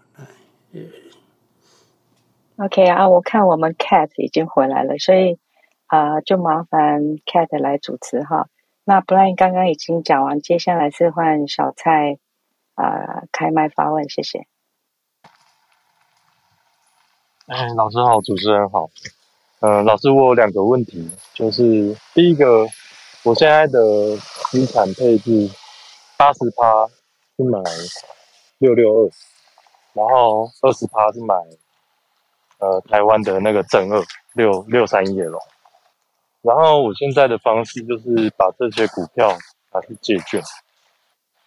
[2.58, 5.40] OK 啊，我看我们 Cat 已经回来了，所以
[5.88, 8.48] 啊、呃，就麻烦 Cat 来主持哈。
[8.84, 12.18] 那 Brian 刚刚已经讲完，接下来是换小蔡、
[12.76, 14.48] 呃、开麦发问，谢谢。
[17.48, 18.90] 哎，老师好，主持人好。
[19.60, 22.68] 嗯、呃，老师，我有两个问题，就是第一个，
[23.24, 24.18] 我现在的
[24.50, 25.50] 资产配置
[26.18, 26.88] 八十趴
[27.38, 27.60] 是买
[28.58, 29.12] 六六二，
[29.94, 31.36] 然后二十趴是买。
[32.60, 34.02] 呃，台湾的那个正二
[34.36, 35.38] 六六三叶龙，
[36.42, 39.38] 然后我现在的方式就是把这些股票
[39.74, 40.42] 拿去借券，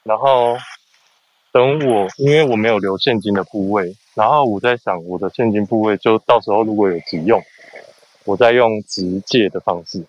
[0.02, 0.54] 然后
[1.56, 7.42] 等我，因为我没有留现金的部位，然后我在想我的现金部位就到时候如果有急用，
[8.26, 10.04] 我再用直借的方式，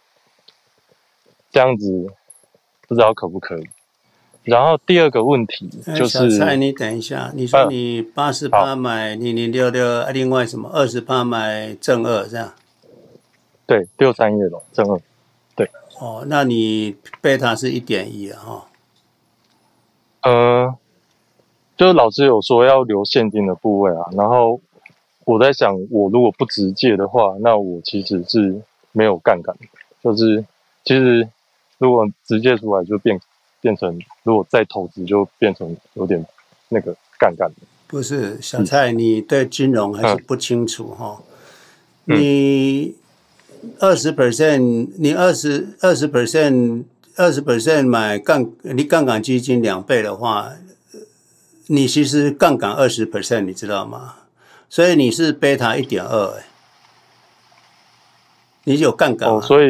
[1.49, 2.07] 这样子
[2.85, 3.69] 不知道可不可以。
[4.43, 12.53] 然后第二个问题就是，小蔡，你等一下，你说你八十八买零零六六，另外什么二十八买正二这样？
[13.65, 14.99] 对，六三叶龙正二，
[15.55, 15.71] 对。
[16.01, 18.43] 哦，那你贝塔是一点一啊？
[18.45, 18.67] 哈。
[20.23, 20.75] 呃，
[21.77, 24.59] 就是老师有说要留现金的部位啊，然后
[25.25, 28.61] 我在想，我如果不直接的话，那我其实是
[28.91, 29.55] 没有杠杆，
[30.03, 30.43] 就是
[30.83, 31.29] 其实
[31.77, 33.19] 如果直接出来就变。
[33.59, 36.23] 变成如果再投资，就变成有点
[36.69, 37.51] 那个杠杆。
[37.87, 41.19] 不是小蔡，你对金融还是不清楚哈？
[42.05, 42.95] 嗯、你
[43.79, 46.83] 二十 percent，你二十二十 percent，
[47.15, 50.53] 二十 percent 买杠，你杠杆基金两倍的话，
[51.67, 54.15] 你其实杠杆二十 percent，你知道吗？
[54.69, 56.45] 所以你是贝塔一点二，哎，
[58.65, 59.67] 你有杠杆、啊哦，所以。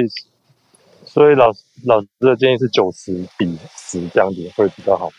[1.09, 1.51] 所以老
[1.85, 5.09] 老师的建议是九十比十这样子会比较好。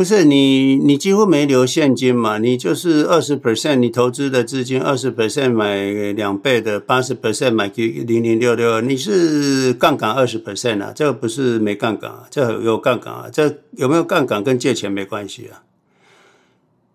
[0.00, 2.38] 不是你你几乎没留现金嘛？
[2.38, 5.76] 你就是二十 percent，你投资的资金二十 percent 买
[6.14, 10.90] 两倍的，八十 percent 买零零六六，你是杠杆二十 percent 啊？
[10.96, 13.28] 这个不是没杠杆啊，这有杠杆啊？
[13.30, 15.64] 这有没有杠杆跟借钱没关系啊？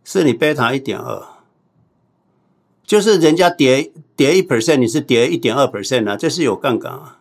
[0.03, 1.21] 是你贝塔一点二，
[2.87, 6.17] 就是人家跌跌一 percent，你是跌一点二 percent 啊？
[6.17, 7.19] 这是有杠杆啊。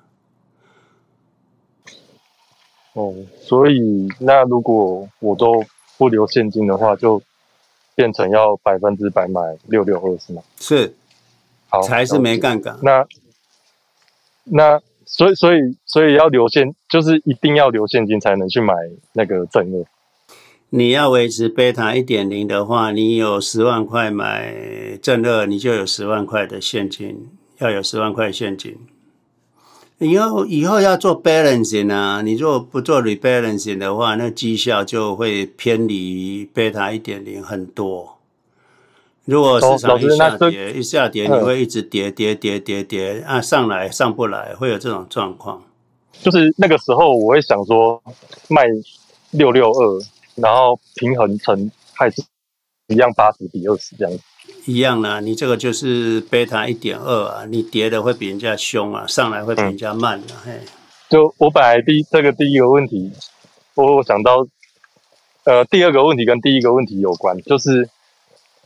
[2.94, 3.12] 哦，
[3.42, 5.62] 所以那如果我都
[6.04, 7.22] 不留现金的话，就
[7.94, 10.42] 变成要百分之百买六六二是吗？
[10.60, 10.94] 是，
[11.70, 12.78] 好，才是没杠杆。
[12.82, 13.06] 那
[14.44, 18.74] 那所以所以所以要留现，就是一定要留现金才能去买
[19.14, 19.86] 那个正二。
[20.68, 24.54] 你要维持贝塔一点零的话，你有十万块买
[25.00, 27.30] 正二，你就有十万块的现金，
[27.60, 28.76] 要有十万块现金。
[30.04, 38.18] 以后以后要做 balancing 啊，你如果不做 rebalancing 的话，那绩效就会偏离贝塔一点零很多。
[39.24, 45.62] 如果市场一下跌，一下跌，你会一直跌跌跌跌跌啊，上来上不来，会有这种状况。
[46.20, 48.02] 就是那个时候，我会想说
[48.48, 48.64] 卖
[49.30, 52.22] 六六二，然后平衡成还是
[52.88, 54.22] 一样八十比二十这样子。
[54.66, 60.42] 一样呢，你这个就是贝塔一点二啊，你跌的会比人家凶啊，上来会比人家慢啊。
[60.42, 60.58] 嘿，
[61.10, 63.12] 就我本来第这个第一个问题，
[63.74, 64.46] 我想到，
[65.44, 67.88] 呃，第二个问题跟第一个问题有关，就是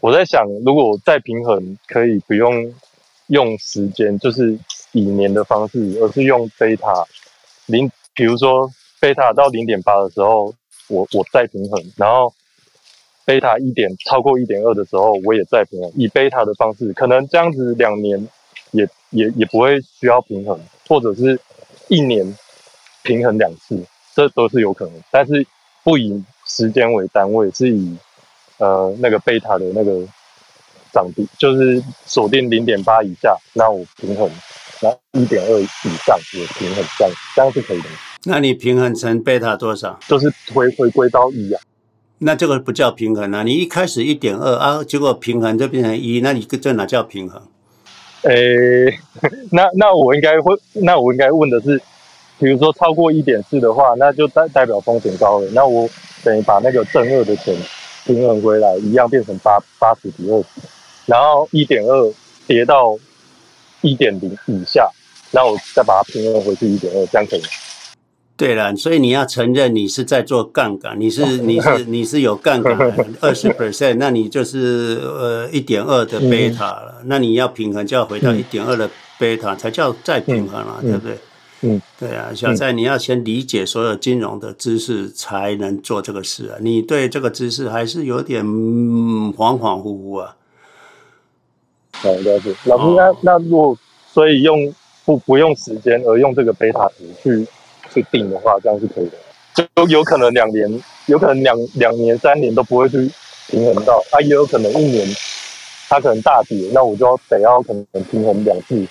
[0.00, 2.72] 我在想，如果再平衡，可以不用
[3.26, 4.56] 用时间，就是
[4.92, 7.04] 以年的方式，而是用贝塔
[7.66, 8.70] 零，比如说
[9.00, 10.54] 贝塔到零点八的时候，
[10.88, 12.32] 我我再平衡，然后。
[13.28, 15.92] 贝塔一点超过一点二的时候，我也再平衡。
[15.94, 18.26] 以贝塔的方式，可能这样子两年
[18.70, 20.58] 也也也不会需要平衡，
[20.88, 21.38] 或者是
[21.88, 22.34] 一年
[23.02, 24.94] 平衡两次，这都是有可能。
[25.10, 25.46] 但是
[25.84, 27.98] 不以时间为单位，是以
[28.56, 30.08] 呃那个贝塔的那个
[30.90, 34.26] 涨跌，就是锁定零点八以下，那我平衡，
[34.80, 35.66] 然后一点二以
[36.06, 37.88] 上也平衡，这样这样是可以的。
[38.24, 39.98] 那你平衡成贝塔多少？
[40.08, 41.60] 就是回回归到一啊。
[42.20, 43.44] 那这个不叫平衡啊！
[43.44, 47.40] 你一开始一点二啊，结果平衡就变成一，那你这哪叫平衡？
[48.22, 48.92] 诶、
[49.52, 51.80] 那那我应该会，那我应该问的是，
[52.38, 55.48] 比如说超过一点四的话，那就代代表风险高了。
[55.52, 55.88] 那我
[56.24, 57.54] 等于把那个正二的钱
[58.04, 60.46] 平衡回来，一样变成八八十比二十，
[61.06, 62.12] 然后一点二
[62.48, 62.98] 跌到
[63.82, 64.90] 一点零以下，
[65.30, 67.46] 然后我再把它平衡回去一点二，这样可以吗？
[68.38, 72.78] 对了，所以你要承认你是在做杠杆，你是你是你是有杠杆
[73.20, 81.18] 二十 percent，那你就是呃一点二的贝塔了，嗯、那你要平衡就要回到一点二的贝塔才叫再平衡了，嗯、对不对？
[81.62, 90.36] 嗯，对啊，小蔡，你要先理解所有金融的知识才能做这个事啊，你对这个知识还是有点、嗯、恍恍惚惚啊。
[91.90, 92.54] 好，了解。
[92.66, 93.76] 老师，那那如果
[94.12, 94.72] 所以用
[95.04, 97.44] 不不用时间而用这个贝塔值去。
[98.00, 103.10] 去定的话，这样是可以的，就有可能两年，有可能两两年、三年都不会去
[103.48, 105.06] 平衡到，啊，也有可能一年
[105.88, 108.86] 它可能大跌，那我就要得要可能平衡两次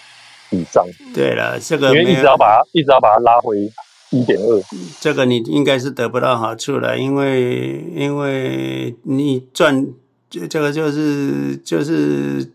[0.49, 0.85] 以上。
[1.13, 3.71] 对了，这个因为一直要把它，一直要把它拉回
[4.09, 4.63] 一点二，
[4.99, 9.87] 这个你应该是得不到好处了，因为因为你赚
[10.29, 12.51] 这这个就是就是。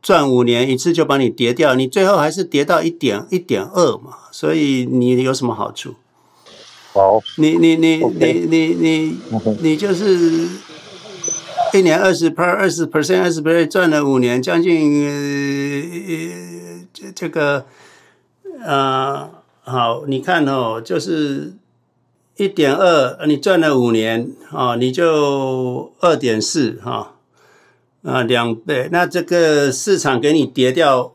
[0.00, 5.94] 赚五年一次就把你跌掉，你最后还是跌到一点一点二嘛，所以你有什么好处？
[6.94, 9.18] 好，你你你你你你
[9.60, 10.48] 你就是
[11.74, 17.66] 一年二十 per 二十 percent 二十 percent 赚了五年，将近呃这这个
[18.64, 19.28] 呃
[19.62, 21.52] 好，你看哦，就是
[22.36, 27.16] 一点二，你赚了五年啊，你就二点四哈。
[28.02, 31.12] 啊，两倍，那这个市场给你跌掉，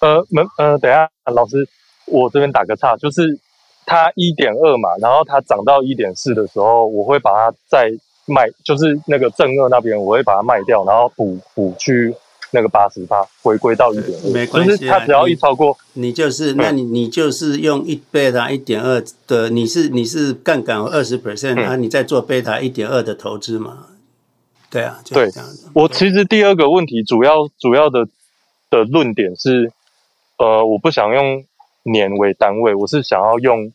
[0.00, 1.66] 呃，没，呃，等一下，老师，
[2.06, 3.38] 我这边打个岔，就是
[3.86, 7.90] 它一点二嘛，然后它涨到一点四的时候，我会把它再
[8.26, 12.14] 卖，就是那个正二那边，我会把它卖掉，然后补补去
[12.50, 23.86] 那个八十八，回归到一点二，没关系，就是它只要一超过，你，你就是，那你你就是用一贝塔一点二的，你是你是杠杆二十 percent，啊，你在做贝塔一点二的投资嘛？
[24.70, 25.70] 对啊，就是、这样子。
[25.74, 28.06] 我其实第二个问题主要主要的
[28.68, 29.72] 的论点是，
[30.36, 31.44] 呃，我不想用
[31.84, 33.72] 年为单位，我是想要用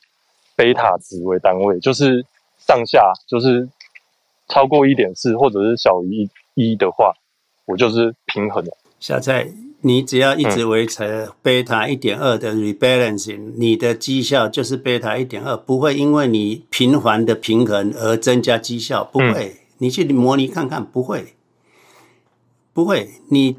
[0.56, 2.24] 贝塔值为单位，就是
[2.60, 3.68] 上下就是
[4.48, 7.14] 超过一点四或者是小于一的话，
[7.66, 8.72] 我就是平衡的。
[9.00, 9.48] 小蔡，
[9.82, 19.56] 你只要一直维持贝塔一点二的 rebalancing，、嗯、你的绩效就是贝塔一点二，不会因为你频繁的平衡而增加绩效，不会。
[19.56, 21.36] 嗯你去模拟看看，不会，
[22.72, 23.10] 不会。
[23.28, 23.58] 你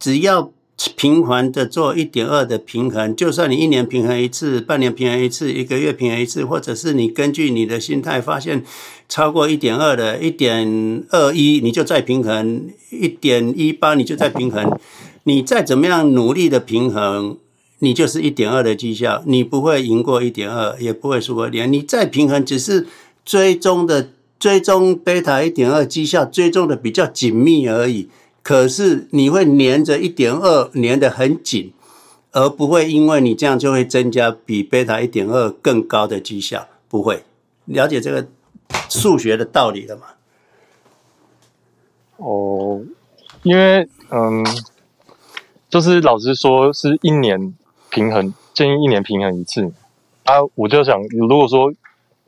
[0.00, 0.50] 只要
[0.96, 8.64] 频繁的做一点二的平衡，就算你一年平衡一次，半年平衡一次，一个月平衡一次，或者是你根据你的心态发现
[9.08, 14.76] 超过一点二的，一点二一，你就再平衡；一点一八，你就再平衡。
[15.22, 17.38] 你再怎么样努力的平衡，
[17.78, 21.72] 你就是一点二的绩效，你不会赢过一点二，也不会输过零。
[21.72, 22.88] 你再平衡，只是
[23.24, 24.08] 追踪的。
[24.38, 28.10] 追踪贝塔一点二绩效追踪的比较紧密而已，
[28.42, 31.72] 可是你会黏着一点二黏得很紧，
[32.32, 37.22] 而不会因为你这样就会增加比贝塔一点二更高的绩效，不会。
[37.64, 38.26] 了解这个
[38.90, 40.02] 数学的道理了吗？
[42.18, 42.82] 哦，
[43.44, 44.44] 因为嗯，
[45.70, 47.54] 就是老师说是一年
[47.88, 49.72] 平衡，建议一年平衡一次
[50.24, 51.72] 啊，我就想如果说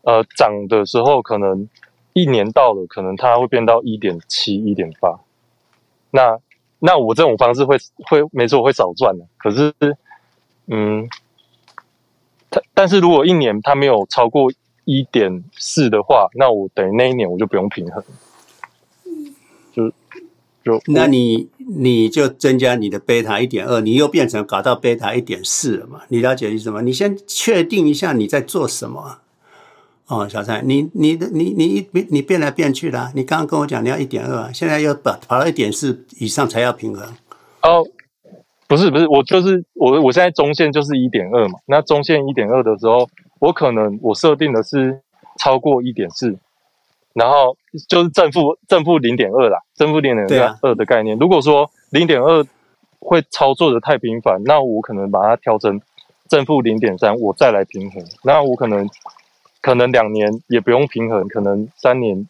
[0.02, 1.68] 呃涨的时候可能。
[2.17, 5.21] 一年到了，可能它会变到一点七、一点八。
[6.11, 6.39] 那
[6.79, 9.27] 那我这种方式会会没错，会少赚的。
[9.37, 9.75] 可是，
[10.67, 11.07] 嗯，
[12.49, 14.51] 它但是如果一年它没有超过
[14.87, 18.03] 一点四的话，那我等于那一年我就不用平衡。
[19.75, 19.91] 就
[20.64, 26.01] 就那你你就增加你的贝塔一点二，你又变成搞到贝塔一点四了嘛？
[26.09, 26.81] 你了解意思吗？
[26.81, 29.19] 你先确定一下你在做什么。
[30.09, 33.11] 哦，小蔡，你你的你你一你变来变去啦。
[33.12, 37.04] 你刚刚跟我讲你要一点二，现在又跑跑到一点四以上才要平衡。
[37.62, 37.84] 哦，
[38.68, 41.59] 不是不是，我就是我我现在中线就是一点二嘛。
[41.66, 43.09] 那中线一点二的时候，
[43.40, 45.00] 我可能我设定的是
[45.40, 46.38] 超过一点四，
[47.12, 47.57] 然后
[47.88, 51.16] 就是正负正负零点二啦，正负零点二的概念。
[51.16, 52.46] 啊、如果说零点二
[53.00, 55.80] 会操作的太频繁，那我可能把它调成
[56.28, 58.00] 正负零点三，我再来平衡。
[58.22, 58.88] 那我可能。
[59.67, 62.29] 可能两年也不用平衡，可能三年，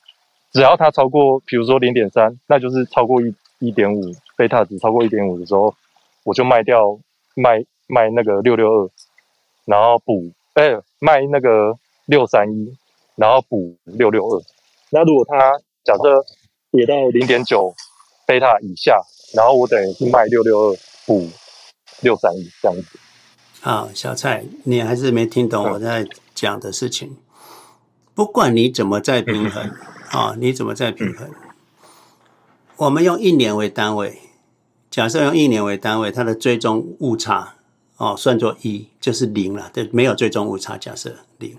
[0.55, 4.01] 只要它超过，比如说零点三，那就是超过一一点五，
[4.39, 5.75] 贝塔值超过一点五的时候，
[6.25, 6.99] 我就卖掉
[7.35, 8.91] 卖卖那个六六二，
[9.67, 11.77] 然后补，哎、欸，卖那个
[12.07, 12.75] 六三一，
[13.17, 14.43] 然后补六六二。
[14.89, 15.37] 那如果它
[15.85, 16.25] 假设
[16.73, 17.75] 跌到零点九
[18.27, 18.99] 贝塔以下，
[19.35, 21.29] 然后我等于是卖六六二补
[22.01, 22.99] 六三一这样子。
[23.61, 27.19] 好，小蔡，你还是没听懂我在讲的事情。
[28.17, 29.63] 不管你怎么再平衡，
[30.09, 31.29] 啊、哦，你怎么再平衡？
[32.79, 34.19] 我们用一年为单位，
[34.91, 37.57] 假设用一年为单位，它的最终误差
[37.99, 41.59] 哦，算作一，就是零了，对，没有最终误差，假设零。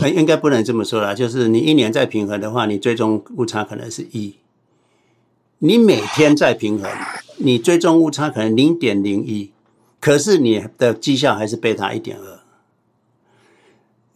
[0.00, 4.36] 那应该不能这么说啦，就是你一年再平衡的话，你最终误差可能是一。
[5.58, 6.88] 你每天再平衡，
[7.38, 9.50] 你最终误差可能零点零一，
[10.00, 12.38] 可是你的绩效还是贝塔一点二。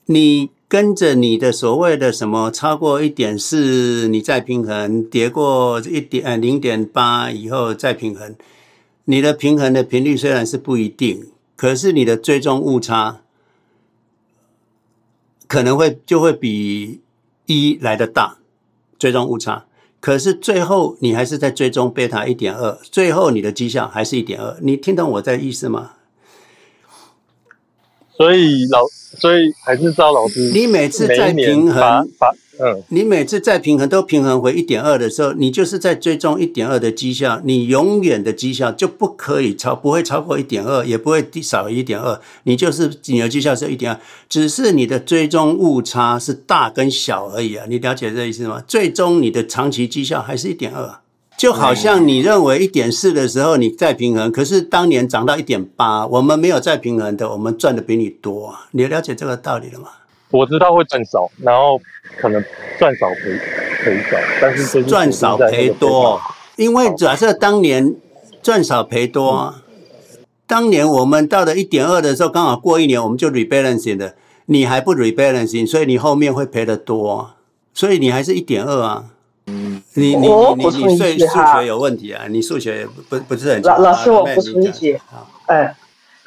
[0.07, 8.35] 你跟着你的所谓的什么超过一点四，你再平衡，跌过一点呃零点八以后再平衡，
[9.05, 13.21] 你的平衡的频率虽然是不一定，可是你的追踪误差
[15.47, 17.01] 可能会就会比
[17.47, 18.39] 一来的大，
[18.99, 19.67] 追踪误差。
[20.01, 25.93] 可是最后你还是在追踪贝塔一点二，最后你的绩效还是一点二，你听懂我在意思吗？
[28.17, 28.87] 所以老，
[29.19, 32.09] 所以还是赵老师，你每次在平衡，
[32.61, 48.63] 嗯，你每次在平衡都平衡回一点二的时候，你就是在追踪一点二的绩效，你永远的绩效就不可以超，不会超过一点二，也不会低少于一点二，你就是你的绩效是一点二，只是你的追踪误差是大跟小而已啊，你了解这意思吗？
[48.69, 51.01] 最终你的长期绩效还是一点二。
[51.45, 58.67] 就好像你认为一点四的时候你再平衡，可是当年涨到一点八，我们没有再平衡的，我们赚的比你多啊！
[58.71, 59.89] 你了解这个道理了吗？
[60.31, 61.79] 我知道会赚少，然后
[62.17, 62.43] 可能
[62.79, 63.39] 赚少赔
[63.85, 66.19] 赔少，但是赚少赔多，
[66.57, 67.95] 因为假设当年
[68.43, 69.55] 赚少赔多，
[70.47, 74.15] 当年我们到了一点二的时候，刚好过一年我们就 rebalancing 的，
[74.47, 77.33] 你还不 rebalancing，所以你后面会赔的多，
[77.75, 79.11] 所以你还是一点二啊。
[79.47, 82.25] 嗯，你你你你数数学有问题啊！
[82.29, 84.99] 你数学不不是很老老师，我补充一句，
[85.47, 85.75] 嗯，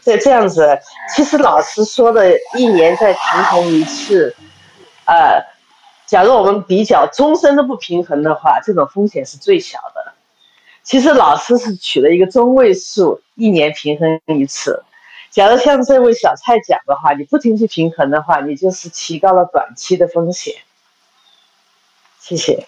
[0.04, 0.80] 这这样子，
[1.16, 4.36] 其实老师说的一年再平衡一次，
[5.06, 5.44] 呃，
[6.06, 10.14] 假如我们比较终身都不平衡的话，这种风险是最小的。
[10.84, 14.84] 其实老师是取了一个中位数，一年平衡一次。
[15.32, 20.54] 假如像这位小蔡讲的话，你不停去平衡的话，你就是提高了短期的风险。
[22.20, 22.68] 谢谢。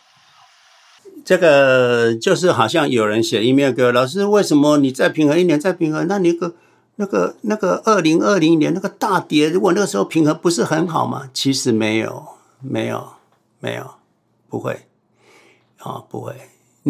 [1.29, 6.07] 这个就是好像有人写一面歌，老师，为什么你再平衡一年再平衡？
[6.07, 6.55] 那你个
[6.95, 11.29] 那个那个二零二零年那个大跌，如果那个时候平衡不是很好吗？
[11.31, 12.25] 其实没有，
[12.61, 13.09] 没有，
[13.59, 13.91] 没有，
[14.49, 14.87] 不会，
[15.77, 16.33] 啊、不会。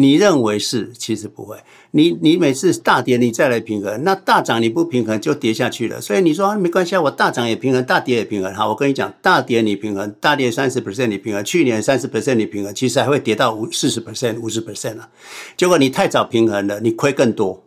[0.00, 1.58] 你认为是，其实不会。
[1.90, 6.00] 你你每次大跌你再来平衡，那大涨你不平衡就跌下去了。
[6.00, 8.54] 所以你说没关系啊，我大涨也平衡，大跌也平衡。
[8.54, 15.10] 好，我跟你讲，大跌你平衡，大跌三十 percent 你平衡，去年三十 percent 你平衡，其实还会跌到五四十 percent、五十 percent 了。
[15.54, 17.62] 结果你太早平衡了，你亏更多。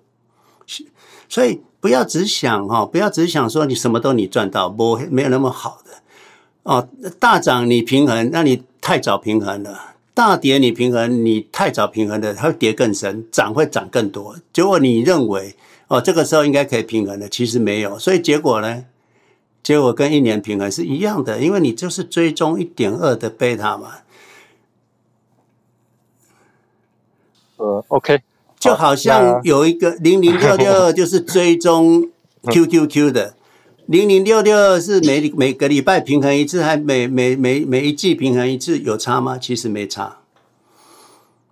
[1.29, 5.91] 所以不要只想哈，不要只想说你什么都你赚到，不没有那么好的
[6.63, 6.89] 哦。
[7.19, 9.92] 大涨你平衡，那你太早平衡了。
[10.13, 14.35] 大跌你平衡，你太早平衡的，它会跌更深；涨会涨更多。
[14.53, 15.55] 结果你认为
[15.87, 17.97] 哦，这个时候应该可以平衡的，其实没有。
[17.97, 18.85] 所以结果呢？
[19.63, 23.93] 结果跟一年平衡是一样的，因为你就是追踪一点二的贝塔嘛。
[27.55, 28.21] 呃，OK，
[28.59, 32.09] 就好像有一个零零六六二， 就是追踪
[32.43, 33.35] QQQ 的。
[33.85, 39.37] 零零六六二是每每个礼拜平衡一次，还每每每每一季平衡一次，有差吗？
[39.37, 40.19] 其实没差，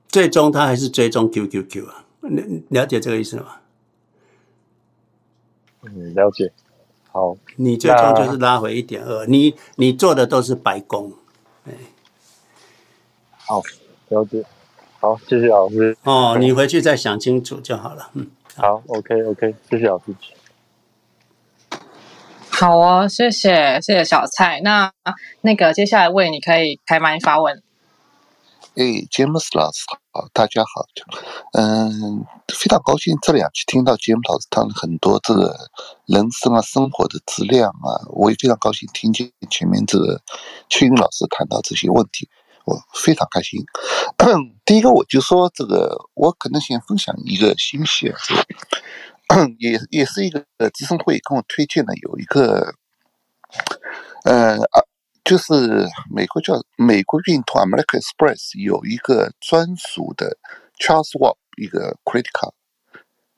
[0.07, 3.57] 最终它还是追踪 QQQ 啊，你了解这个意思吗？
[5.83, 6.51] 嗯，了解。
[7.11, 11.11] 好，你最终就是拉回一点二，你你做的都是白工。
[11.65, 11.73] 哎，
[13.35, 13.61] 好，
[14.07, 14.45] 了解。
[14.99, 15.97] 好，谢谢老师。
[16.03, 18.09] 哦，你回去再想清楚就好了。
[18.13, 20.15] 嗯，好，好，OK OK，谢谢老师。
[22.61, 24.61] 好哦，谢谢谢谢小蔡。
[24.61, 24.93] 那
[25.41, 27.63] 那个接下来为你可以开麦发问。
[28.75, 29.79] 哎，詹姆斯老师
[30.11, 30.85] 好，大家好。
[31.53, 32.23] 嗯，
[32.53, 35.57] 非常高兴这两期听到詹姆斯老师谈了很多这个
[36.05, 40.21] 人生啊、生活的质量啊，我也非常高兴听见前面这个
[40.69, 42.29] 青云老师谈到这些问题，
[42.65, 43.59] 我非常开心。
[44.63, 48.19] 第一个，我就说这个，我可能先分享一个信息啊。
[49.59, 52.73] 也也是一个呃，资深会跟我推荐的，有一个，
[54.25, 54.83] 呃啊，
[55.23, 60.37] 就是美国叫美国运通 American Express 有一个专属的
[60.77, 62.51] Charles Schwab 一个 credit card，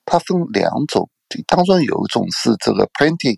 [0.06, 1.10] 它分两种，
[1.46, 3.36] 当中有一种是这个 Planting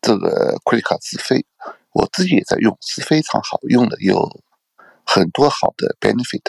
[0.00, 1.46] 这个 credit card 是非，
[1.92, 4.40] 我自己也在用，是非常好用的，有
[5.06, 6.42] 很多好的 benefit。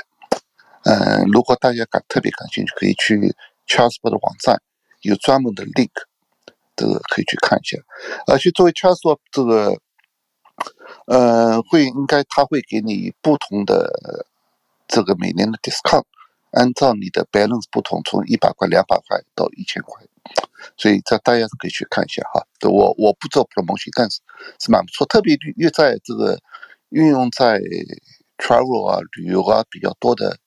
[0.85, 3.35] 嗯、如果大家感特别感兴趣，可以去
[3.67, 4.59] Charles Schwab 的网站。
[5.09, 5.91] 有专门的 link，
[6.75, 7.77] 这个可以去看一下。
[8.27, 9.77] 而且作为 Charles Schwab 这个，
[11.07, 14.25] 呃，会应该他会给你不同的
[14.87, 16.05] 这个每年的 discount，
[16.51, 20.03] 按照你的 balance 不同，从一百块、两百块到一千块，
[20.77, 22.45] 所以这大家可以去看一下哈。
[22.61, 24.21] 我我不做 promotion，但是
[24.59, 26.39] 是蛮不错，特别越在这个
[26.89, 27.59] 运用在
[28.37, 30.37] travel 啊、旅游啊比较多的，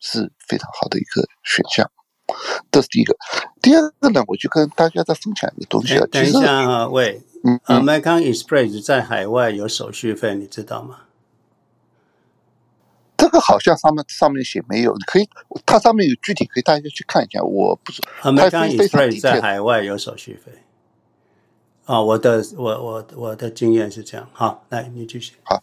[0.00, 1.90] 是非常好的一个选项。
[2.70, 3.16] 这是第一个，
[3.62, 6.06] 第二个呢，我就跟大家再分享一个东西啊。
[6.10, 11.00] 等一下啊，喂，嗯，American Express 在海外有手续费，你知道吗？
[13.16, 15.28] 这个好像上面上面写没有，你可以，
[15.66, 17.42] 它上面有具体，可以大家去看一下。
[17.42, 20.52] 我不是 American Express 在海外有手续费。
[21.84, 24.28] 啊，我的我我我的经验是这样。
[24.32, 25.34] 好，来你继续。
[25.44, 25.62] 好，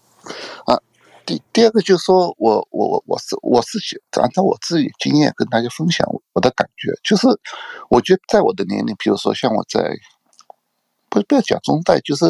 [0.65, 0.81] 啊。
[1.25, 7.27] 第第二个就是说，我我我我是我是想按照我自己经验跟大家分享我的感觉，就是
[7.89, 9.97] 我觉得在我的年龄，比如说像我在
[11.09, 12.25] 不不要讲中代，就是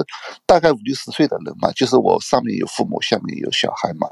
[0.45, 4.07] 大概五六十岁的人嘛，就是我上面有父母，下面有小孩嘛。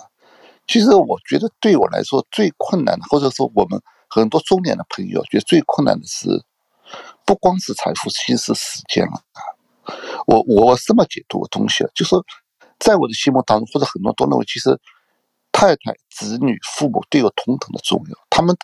[0.67, 6.43] 其实我觉得对我来说最困难的，或者说我们很多中年的朋友觉得最困难的是，
[7.25, 9.39] 不光是财富，其实是时间了啊。
[10.27, 12.15] 我我这么解读的东西啊，就是。
[12.83, 14.77] 在我的心目当中，或者很多都认为，其实
[15.53, 18.17] 太太、子女、父母对我同等的重要。
[18.29, 18.57] 他们，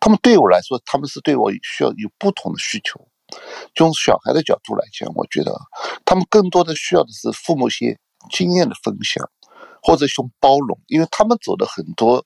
[0.00, 3.06] 他们对我来说，他们是对我需要有不同的需求。
[3.76, 5.56] 从小孩的角度来讲，我觉得
[6.04, 7.96] 他们更多的需要的是父母一些
[8.30, 9.24] 经验的分享，
[9.80, 12.24] 或者一种包容，因为他们走的很多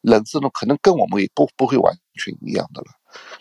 [0.00, 2.86] 人生路可能跟我们也不不会完全一样的了。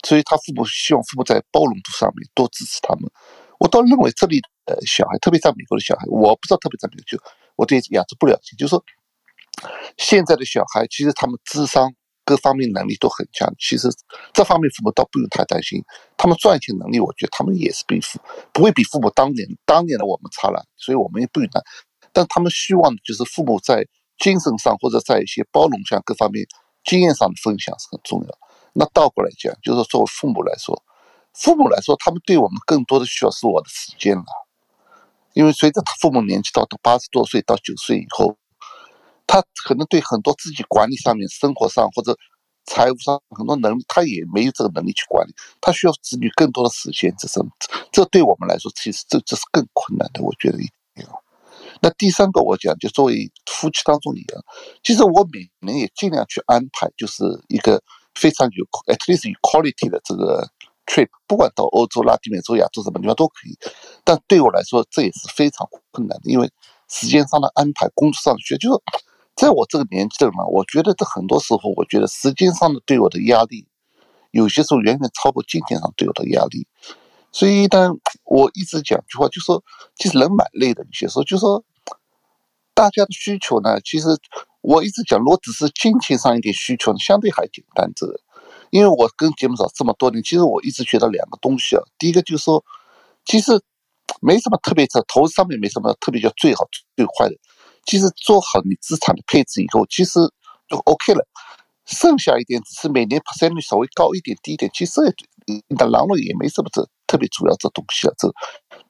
[0.04, 3.10] 所以他父母希望父母在包容度上面多支持他们。
[3.60, 4.42] 我倒认为这里
[4.76, 7.18] 的小孩，特别在美国的小孩，我不知道特别在美国，就
[7.56, 8.84] 我对亚洲不了解，就是说
[9.98, 11.92] 现在的小孩其实他们智商
[12.24, 13.88] 各方面能力都很强，其实
[14.34, 15.82] 这方面父母倒不用太担心。
[16.18, 18.20] 他们赚钱能力，我觉得他们也是比父
[18.52, 21.64] 不会比父母当年当年的我们差了，所以我们也不用担。
[22.12, 23.88] 但他们希望的就是父母在
[24.18, 26.46] 精神上或者在一些包容上各方面
[26.84, 28.38] 经验上的分享是很重要。
[28.74, 30.84] 那倒过来讲，就是作为父母来说。
[31.34, 34.26] 父母来说，他们对我们更多的需要是我的时间了，
[35.38, 38.40] 因为随着他父母年纪到到八十多岁到九岁以后，
[39.28, 42.18] 他可能对很多自己管理上面、生活上或者
[42.66, 47.40] 财务上很多能力，他也没有这个能力去管理，他需要子女更多的时间，这是
[47.92, 51.08] 这对我们来说，其实这这是更困难的，我觉得一点。
[51.84, 54.44] 那第三个，我讲就作为夫妻当中一样，
[54.84, 57.80] 其实我每年也尽量去安排，就是一个
[58.16, 60.50] 非常有 at least 有 quality 的这个。
[60.88, 63.56] Trip 不管到欧洲、拉丁美洲、亚洲什么地方都可以，
[64.04, 66.50] 但对我来说这也是非常困难的，因为
[66.90, 68.82] 时间上的安排、工作上的学，就是
[69.36, 73.68] 在我这个年纪的嘛，我觉得这很多时候，我觉得时间上的对我的压力，
[74.32, 76.66] 有些时候远远超过金钱上对我的压力。
[77.32, 77.92] 所以呢，
[78.24, 79.64] 我一直讲句话，就说
[79.96, 81.64] 其实人蛮累的，有些时候就说
[82.74, 84.08] 大家的需求呢，其实
[84.62, 88.20] 我一直讲，如果只是金钱上一点需求，相对还简单这个。
[88.70, 91.84] 因为我跟节目组这么多年，其实我一直觉得两个东西啊。
[91.98, 92.64] 第一个就是说，
[93.26, 93.62] 其实
[94.22, 97.36] 没什么特别，的投资上面没什么特别叫最好最坏的。
[97.86, 100.20] 其实做好你资产的配置以后，其实
[100.68, 101.26] 就 OK 了。
[101.86, 105.00] 剩下一点只是每年 percent 率稍微高一点低一点，其实
[105.46, 108.14] 你的囊了也没什么这特别主要这东西啊。
[108.18, 108.30] 这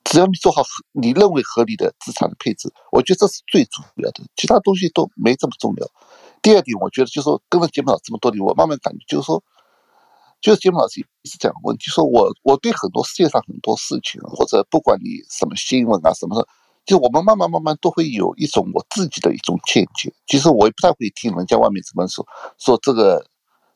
[0.04, 0.64] 只要你做好
[0.94, 5.88] 你认为合理的资产的配置，我觉得这是最主要的，其他东西都没这么重要。
[6.42, 9.44] 第二点，我觉得就是说跟着节目组这么多年，我慢慢感觉就是说。
[10.40, 16.48] 就是节目老师一直讲问题，说我我对很多世界上很多事情，或者不管你什么新闻啊什么的，
[16.86, 20.14] 就我们慢慢慢慢都会有一种我自己的一种见解。
[20.28, 22.26] 其实我也不太会听人家外面怎么说，
[22.60, 23.26] 说这个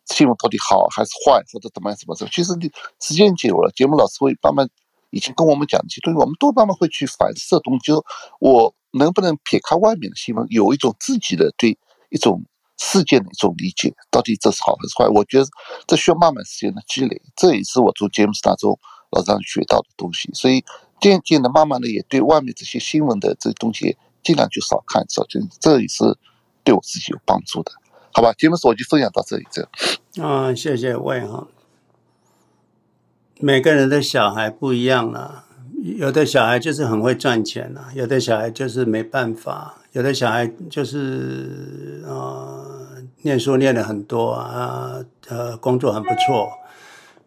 [0.05, 2.31] 新闻到底好还是坏，或者怎么样怎么怎么。
[2.31, 2.71] 其实你
[3.01, 4.69] 时间久了，节目老师会慢慢
[5.09, 7.79] 以前跟我们讲的一些东西，我们都慢慢会去反思的东西。
[7.85, 8.05] 就
[8.39, 11.77] 我能不能撇开外面的新闻，有一种自己的对
[12.09, 12.45] 一种。
[12.83, 15.07] 事件的一种理解，到底这是好还是坏？
[15.07, 15.45] 我觉得
[15.85, 18.79] 这需要慢慢时间的积累，这也是我做节目当中
[19.11, 20.31] 老张学到的东西。
[20.33, 20.65] 所以
[20.99, 26.17] 渐渐的、慢慢的，也对外面这些新闻的这东西尽量就少看少听，这也是
[26.63, 27.71] 对我自己有帮助的。
[28.13, 29.45] 好吧，节目我就分享到这里。
[29.51, 29.69] 这
[30.23, 31.47] 啊，谢谢魏哈。
[33.39, 35.45] 每个人的小孩不一样了，
[35.83, 39.77] 有的小孩就是很会赚钱了，有的小孩就是没办法。
[39.93, 42.65] 有的小孩就是呃，
[43.23, 46.49] 念书念的很多啊，呃，工作很不错，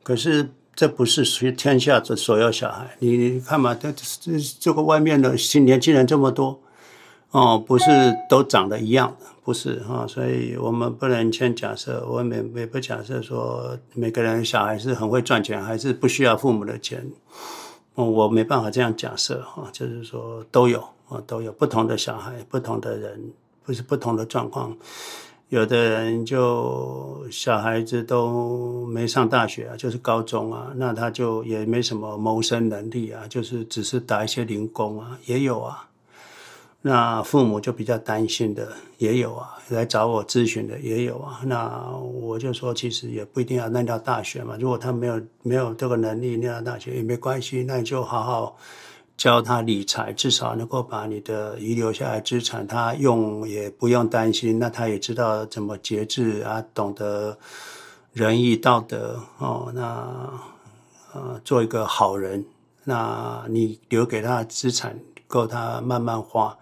[0.02, 2.96] 可是这不是天下的所有小孩。
[3.00, 6.58] 你看嘛，这这这个外面的新年轻人这么多，
[7.32, 9.14] 哦，不是都长得一样，
[9.44, 17.06] 不是啊，所以我们不能先假设，我们也不假设说每个人小孩是很会赚钱，还是不需要父母的钱。
[17.94, 23.32] 我没办法这样假设哈，就是说都有啊，都有不同的小孩，不同的人，
[23.62, 24.76] 不是不同的状况。
[25.50, 35.86] 有的人就小孩子都没上大学啊，就是高中啊，那他就也没什么谋生能力啊，就是只是打一些零工啊，也有啊。
[36.80, 38.68] 那父母就比较担心的
[38.98, 41.40] 也有啊，来找我咨询的也有啊。
[41.44, 44.56] 那我就说，其实也不一定要念到大学嘛。
[44.58, 48.56] 如果他没有没有这个能力念到大学也没关系，那你就好好。
[49.16, 54.58] 教他理财，至少能够把你的遗留下来资产，他用也不用担心。
[54.58, 57.38] 那他也知道怎么节制啊，懂得
[58.12, 59.70] 仁义道德哦。
[59.72, 60.08] 那
[61.12, 62.44] 呃，做一个好人。
[62.82, 66.58] 那你留给他的资产够他慢慢花，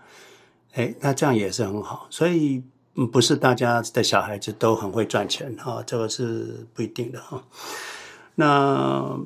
[0.74, 2.06] 哎，那这样也是很好。
[2.10, 2.62] 所以
[3.10, 7.42] 不是大家的小孩子都很会赚钱哈，哦，这个是不一定的哈，哦。
[8.34, 9.18] 那。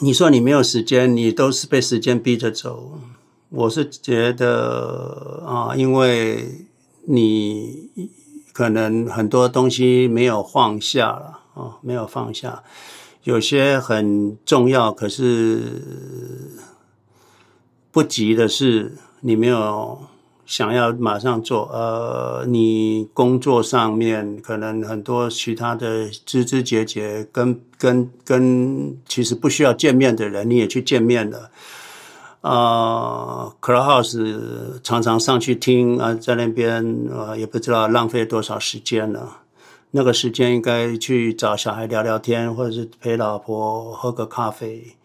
[0.00, 2.98] 你说你没有时间，你都是被时间逼着走。
[3.48, 6.66] 我是觉得啊，因为
[7.06, 7.88] 你
[8.52, 12.62] 可能很多东西没有放下了啊，没有放下，
[13.22, 15.72] 有些很重要，可是
[17.90, 19.98] 不急的事，你没有。
[20.46, 31.50] 想要马上做，呃，你工作上面可能很多其他的枝枝节节，跟跟跟其实不需要见面的人，你也去见面了，
[32.42, 39.38] 呃，Clubhouse 常常上去听啊，在那边呃也不知道浪费多少时间了，
[39.90, 44.96] 那个时间应该去找小孩聊聊天，或者是陪老婆喝个咖啡。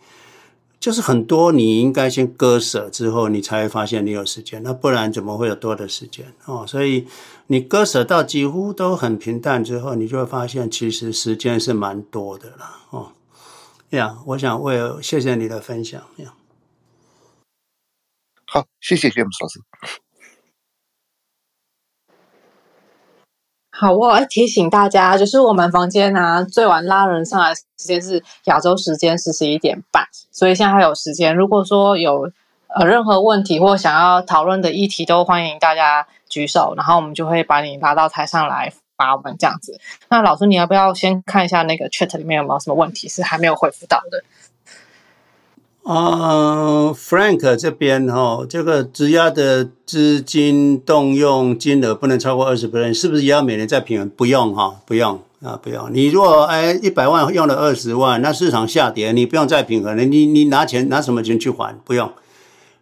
[0.82, 4.64] 就是很多，你应该先割舍之后，你才会发现你有时间。
[4.64, 6.66] 那不然怎么会有多的时间哦？
[6.66, 7.08] 所以
[7.46, 13.12] 你割舍到几乎都很平淡之后，你就会发现其实时间是蛮多的了哦。
[13.92, 16.34] 呀，我想为谢谢你的分享呀。
[18.46, 19.62] 好，谢谢詹姆斯老师。
[23.82, 31.36] 好，我要提醒大家，就是我们房间啊，最晚拉人上来时间是亚洲时间十一点半，所以现在还有时间。
[31.36, 32.32] 如果说有
[32.68, 39.80] 呃任何问题或想要讨论的议题，都欢迎大家举手，然后我们就会把你拉到台上来发问这样子。
[40.10, 44.24] 那老师，你要不要先看一下那个 chat 里面有没有什么问题是还没有回复到的？
[45.84, 54.08] 啊、，Frank 这边哈、哦，这个质押的资金动用金额不能超过二十 percent，是不是也要每年再平衡？
[54.10, 55.90] 不用哈，不用啊，不用。
[55.92, 60.06] 你如果哎一百万用了二十万，那市场下跌，你不用再平衡了。
[60.06, 61.76] 你你拿钱拿什么钱去还？
[61.84, 62.12] 不用，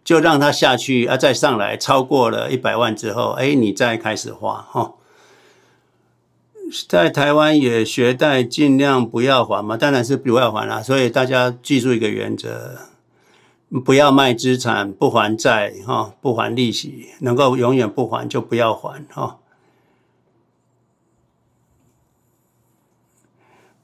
[0.04, 4.92] 就让它下去啊，再上来超过了一百万之后，哎，你再开始花哈。
[6.88, 10.80] 在台湾也学贷尽量不要还嘛，当然是不要还啦。
[10.80, 12.78] 所以大家记住一个原则：
[13.84, 19.39] 不要卖资产，不还债，哈，不还利息，能够永远不还就不要还，哈。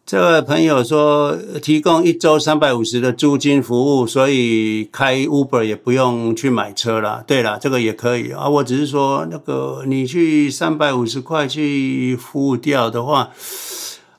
[0.06, 7.24] 这位朋友说，提供一周三百五十的租金服务，所以开 Uber 也不用去买车了。
[7.26, 8.48] 对了，这个也可以啊。
[8.48, 13.30] 我只是说，那个你去三百五十块去付掉的话，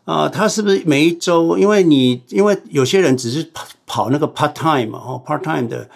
[0.04, 1.58] 啊，他是不是每一周？
[1.58, 5.90] 因为你因为有些人只是跑跑那个 part time 嘛，哦，part time 的，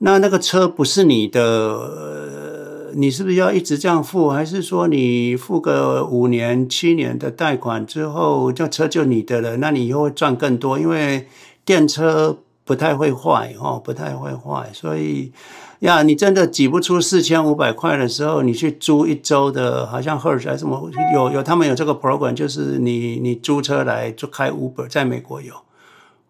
[0.00, 2.59] 那那个车不是你的。
[2.94, 9.56] 你是不是要一直这样付，还是说你付个五年、七年的贷款之后，这车就你的了？
[9.58, 11.26] 那你以后会赚更多，因为
[11.64, 14.70] 电车不太会坏哦，不太会坏。
[14.72, 15.32] 所以
[15.80, 25.54] 呀，你真的挤不出四千五百块的时候，你去租一周的，好像 Hertz 还是什么有有，他们有这个 program，就是你你租车来就开 Uber，在美国有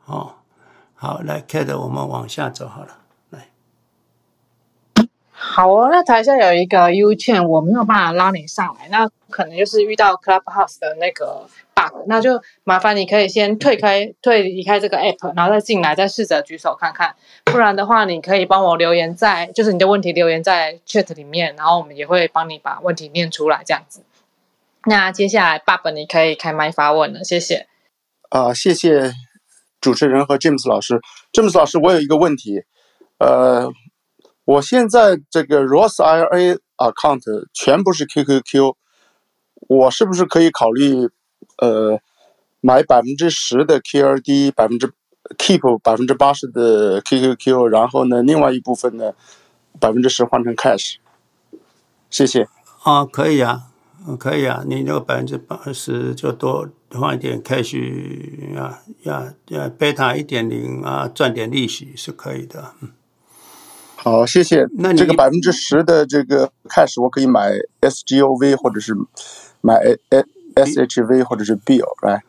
[0.07, 0.33] 哦。
[0.95, 3.00] 好，来 Kate，我们往下走好了。
[5.53, 11.45] 好哦，那台下有一个 U chain，我没有办法拉你上来，那可能就是遇到 Clubhouse 的那个
[11.75, 24.05] bug，那就麻烦你可以先退开、退离开这个 app，然后再进来，再试着举手看看，不然的话，你可以帮我留言在，就是你的问题留言在 chat 里面，然后我们也会帮你把问题念出来，这样子。
[24.85, 27.67] 那接下来，爸爸你可以开麦发问了，谢谢。
[28.29, 29.13] 啊、谢谢
[29.81, 31.01] 主持人和 James 老师
[31.33, 32.63] ，James 老师，我有一个问题，
[33.19, 33.69] 呃。
[34.51, 37.23] 我现在这个 Roth IRA account
[37.53, 38.75] 全部是 QQQ，
[39.69, 41.09] 我是不是可以考虑，
[41.59, 42.01] 呃，
[42.61, 44.93] 买百分之十的 QRD，百分之
[45.39, 49.13] keep 百分之八十的 QQQ，然后呢，另外一部分呢，
[49.79, 50.97] 百分之十换成 cash。
[52.11, 52.49] 谢谢。
[52.83, 53.69] 啊，可以啊，
[54.19, 57.79] 可以啊，你那个百分之八十就多换一点 cash
[58.57, 62.75] 呀呀呀，贝塔一点零啊，赚点利息是可以的。
[62.81, 62.91] 嗯。
[64.03, 64.67] 好，谢谢。
[64.79, 67.53] 那你这个百分之十的这个 cash，我可以买
[67.83, 68.95] SGOV 或者是
[69.61, 69.79] 买
[70.55, 72.23] SHV 或者是 Bill，right？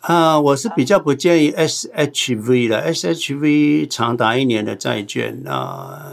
[0.00, 6.12] 啊，我是比较不建议 SHV 的，SHV 长达一年的债券啊，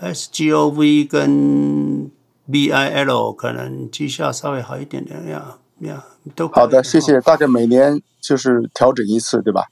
[0.00, 2.10] 呃，SGOV 跟
[2.50, 7.20] BIL 可能绩效稍微好一点点呀呀，都好的，谢谢。
[7.20, 9.66] 大概每年就是调整一次，对吧？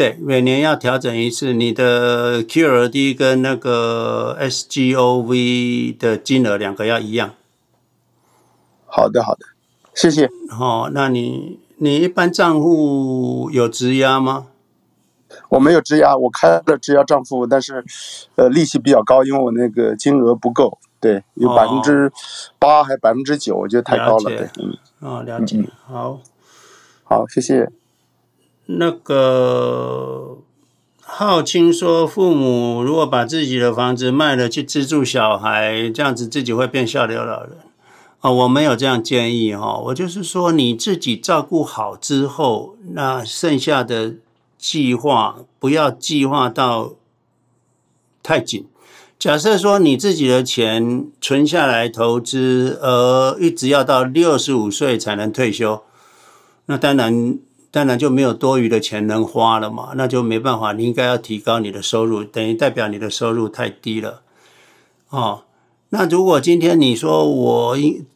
[0.00, 7.34] 对，每年要调整一次，你的 QRD 跟那个 SGOV 的金额两个要一样。
[8.86, 9.44] 好的，好的。
[9.92, 10.30] 谢谢。
[10.58, 14.46] 哦，那你你一般账户有质押吗？
[15.50, 17.84] 我没有质押，我开了质押账户，但是，
[18.36, 20.78] 呃，利息比较高，因为我那个金额不够。
[20.98, 22.10] 对，有百分之
[22.58, 24.30] 八还百分之九，我觉得太高了。
[24.30, 24.78] 对，嗯。
[25.00, 25.62] 哦，了解。
[25.86, 26.18] 好，
[27.04, 27.70] 好，谢谢。
[28.78, 30.38] 那个
[31.00, 37.52] 浩清说，父母如果把自己的房子卖了去资助小孩，这样子自己会变下流老人。
[38.20, 44.14] 啊，我没有这样建议哈，我就是说你自己照顾好之后，那剩下的
[44.58, 46.92] 计划不要计划到
[48.22, 48.66] 太紧。
[49.18, 55.82] 假设说你自己的钱存下来投资，呃，一直要到六十五岁才能退休，
[56.66, 57.38] 那当然
[57.70, 64.22] 当然就没有多余的钱能花了嘛，那就没办法，你应该要提高你的收入，等于代表你的收入太低了，
[65.10, 65.44] 哦。
[65.92, 68.06] 那如果今天你说我应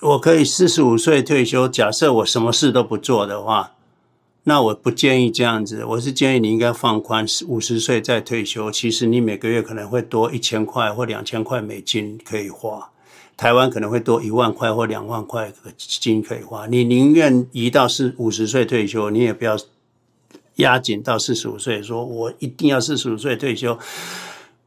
[0.00, 3.72] 我可以四十五岁退休，假设我什么事都不做的话，
[4.44, 5.84] 那我不建议这样子。
[5.84, 8.70] 我是建议你应该放宽，五十岁再退休。
[8.70, 12.90] 其实你每个月可能会多一千块或两千块美金可以花，
[13.38, 16.66] 台湾可能会多一万块或两万块金可以花。
[16.66, 19.56] 你宁愿移到四五十岁退休，你也不要
[20.56, 23.78] 压紧到四十五岁，说我一定要四十五岁退休。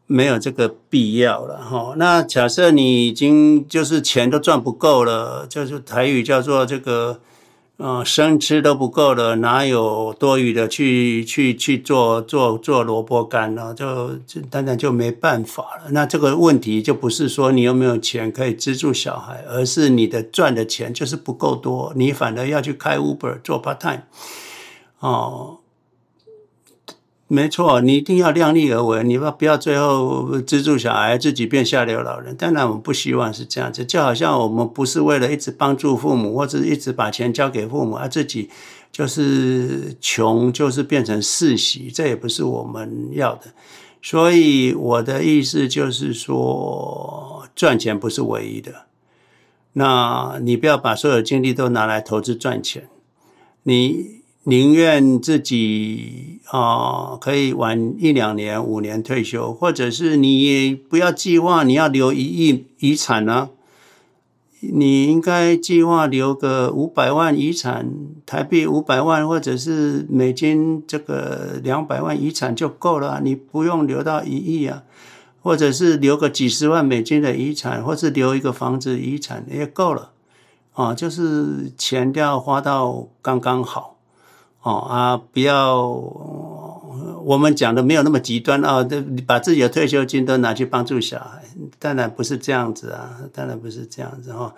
[0.07, 1.93] 没有这个必要了哈。
[1.95, 7.21] 那假设你已经就是钱都赚不够了，就是台语叫做这个，
[7.77, 13.73] 呃，生吃都不够了，哪有多余的去去去做做做萝卜干呢？
[13.73, 15.89] 就就当然就没办法了。
[15.89, 24.03] 那这个问题就不是说你有没有钱可以资助小孩，而是你的赚的钱就是不够多，你反而要去开 Uber 做 part time，
[24.99, 25.60] 哦。
[27.33, 32.35] 没错，你一定要量力而为，你不要不要最后资助小孩，自己变下流老人。
[32.35, 38.49] 当然，我们不希望是这样子，就好像我们不是为了一直帮助父母，或者一直把钱交给父母，而自己
[38.91, 43.53] 就是穷，就是变成世袭，这也不是我们要的。
[44.01, 48.87] 所以我的意思就是说，赚钱不是唯一的。
[49.71, 52.89] 那你不要把所有精力都拿来投资赚钱，
[53.63, 54.19] 你。
[54.43, 63.49] 宁愿自己啊、可以晚一两年、五年退休，或者是你不要计划你要留一亿遗产呢、啊？
[64.61, 67.89] 你应该计划留个五百万遗产，
[68.25, 74.83] 台币五百万，或者是美金这个两百万遗产就够了，你不用留到一亿啊，
[75.41, 80.11] 或者是留个几十万美金的遗产，或是留一个房子遗产也够了
[80.73, 83.90] 啊，就是钱都要花到刚刚好。
[84.63, 85.83] 哦啊，不要，
[87.23, 91.43] 我们讲的没有那么极端啊，这把自己的退休金都拿去帮助小孩，
[91.79, 94.53] 当然不是这样子啊，当然不是这样子哈，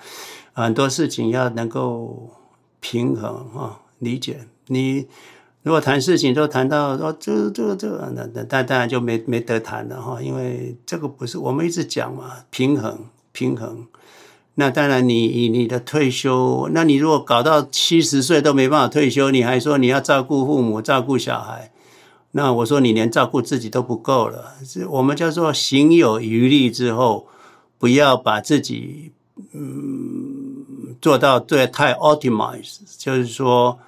[0.52, 2.32] 很多事情要能够
[2.82, 4.42] 平衡哈，理解。
[4.68, 5.08] 你
[5.62, 13.00] 如果谈事情都谈到说这个这个这个，那那当然就没没得谈了哈，因为这个不是我们一直讲嘛，平衡
[13.32, 13.88] 平衡。
[14.56, 21.72] 那当然，你以你的退休，那你如果搞到七十岁都没办法退休，你还说你要照顾父母、照顾小孩，
[22.34, 24.54] 那我说你连照顾自己都不够了。
[24.90, 27.26] 我们叫做行有余力之后，
[27.80, 29.12] 不要把自己
[29.54, 33.80] 嗯做到对太 optimize，就是说，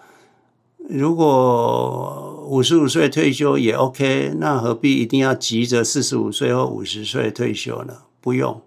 [0.90, 7.94] 如果五十五岁退休也 OK，那何必一定要急着四十五岁或五十岁退休呢？
[8.20, 8.60] 不用。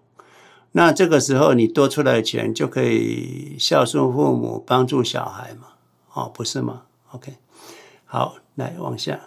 [0.73, 5.69] 那这个时候，你多出来的钱就可以孝顺父母、帮助小孩嘛？
[6.13, 6.83] 哦，不是吗
[7.13, 7.37] ？OK，
[8.05, 9.19] 好，来往下。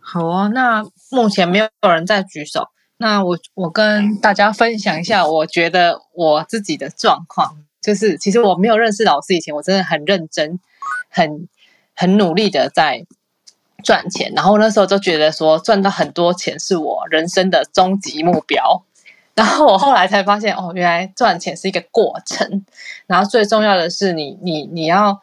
[0.00, 2.68] 好哦，那目前没有人在举手。
[2.96, 10.58] 那我我跟大家分享一下，我觉得我自己的状况，就是其实我没有认识老师以前，我真的很认真、
[11.08, 11.48] 很
[11.94, 13.06] 很努力的在
[13.84, 14.32] 赚钱。
[14.34, 18.82] 然后那时候就觉得说，赚到很多钱是我人生的终极目标。
[19.38, 22.66] 然后我后来才发现，哦，原来赚钱是一个过程。
[23.06, 25.20] 然后最重要的是你，你你要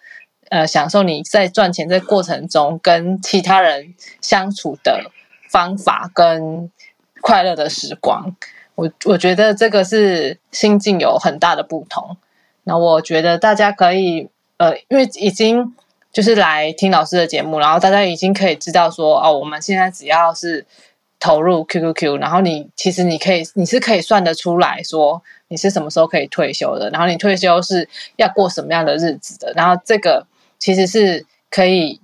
[0.50, 5.12] 呃享受你在赚钱这过程中跟其他人相处的
[5.50, 6.72] 方法跟
[7.20, 8.38] 快乐的时光。
[8.76, 12.16] 我我觉得这个是心境有很大的不同。
[12.64, 15.76] 那我觉得大家可以，呃，因为已经
[16.14, 20.66] 就是来听老师的节目，然后大家已经可以知道说，哦，我们现在只要是
[21.20, 30.28] 投入 QQQ，然后你其实你可以你是可以算得出来说你是什么时候可以退休的，然后你退休是要过什么样的日子的，然后这个
[30.60, 32.00] 其实是可以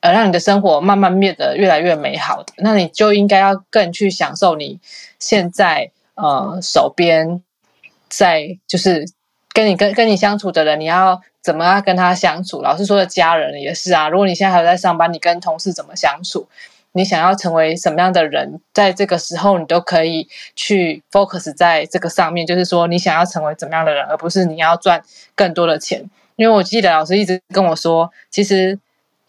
[0.00, 2.52] 呃让你的生活慢慢变得越来越美好的。
[2.58, 4.80] 那你就应该要更去享受你
[5.18, 7.42] 现在呃手边
[8.08, 9.06] 在就是。
[9.54, 12.62] 跟你跟跟你相处的人，你要怎么样跟他相处？
[12.62, 14.08] 老师说的家人也是啊。
[14.08, 16.46] 如果你现在还在上班，你跟同事怎么相处？
[16.98, 22.46] 你想要成为什么样的人，在这个时候你都可以去 focus 在这个上面。
[22.46, 25.02] 就是说，你想要成为怎么样的人，而不是你要赚
[25.34, 26.10] 更多的钱。
[26.36, 28.78] 因为我记得老师一直跟我说，其实。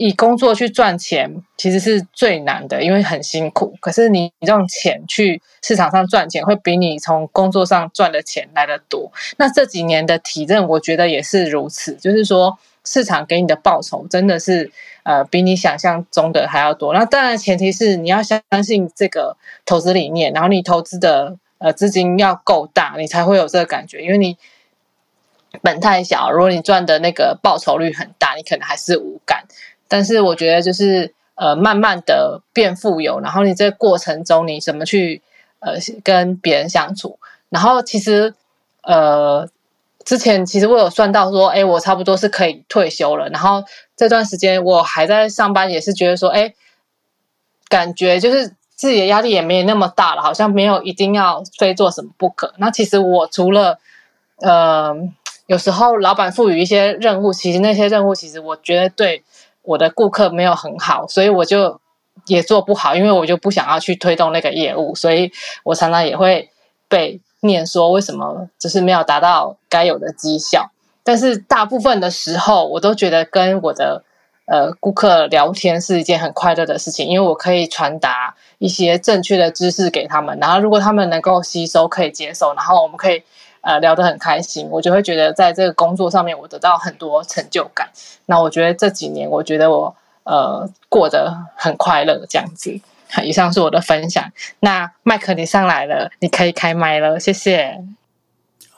[0.01, 3.75] 以工作去赚钱其实是最难的，因为很辛苦。
[3.81, 9.11] 可是你用钱去市场上赚钱，会比你从工作上赚的钱来得多。
[9.35, 11.95] 那这几年的体认，我觉得也是如此。
[11.95, 12.57] 就是说，
[12.89, 14.71] 市场给你的报酬真的是
[15.03, 16.91] 呃比你想象中的还要多。
[16.91, 24.01] 那当然前提是你要相信这个投资理念，然后你投资的呃资金要够大，你才会有这个感觉。
[24.01, 24.35] 因为你
[25.61, 29.45] 本太小，如果你赚的那个报酬率很大，你可能还是无感。
[29.87, 35.21] 但是我觉得就是呃，慢慢的变富有，然后你这个过程中你怎么去
[35.59, 38.33] 呃跟别人相处，然后其实
[38.81, 39.47] 呃
[40.09, 43.63] 之前其实我有算到说，哎，我差不多是可以退休了，然后
[43.95, 46.55] 这段时间我还在上班，也是觉得说，哎，
[47.67, 52.55] 感觉就是自己的压力也没有那么大了，好像没有一定要非做什么不可。
[52.57, 53.77] 那其实我除了
[54.41, 54.95] 呃
[55.45, 59.23] 有时候老板赋予一些任务，其实那些任务其实我觉得对。
[59.61, 61.79] 我的顾客没有很好，所以我就
[62.25, 65.31] 也做不好，因为我就不想要去推动那个业务，所以
[65.63, 66.49] 我常常也会
[66.87, 70.71] 被念说为什么就是没有达到该有的绩效。
[71.03, 74.03] 但是大部分的时候，我都觉得跟我的
[74.45, 83.23] 呃顾客聊天是一件很快乐的事情，因为我可以传达一些正确的知识给他们，然后如果他们能够吸收、可以接受，然后我们可以。
[83.61, 87.89] 呃，聊得很开心，我就会觉得在这个工作上面，我得到很多成就感。
[88.25, 89.93] 那我觉得这几年，我觉得我
[90.23, 92.79] 呃过得很快乐，这样子。
[93.25, 94.31] 以上是我的分享。
[94.59, 97.83] 那麦克你上来了，你可以开麦了，谢谢。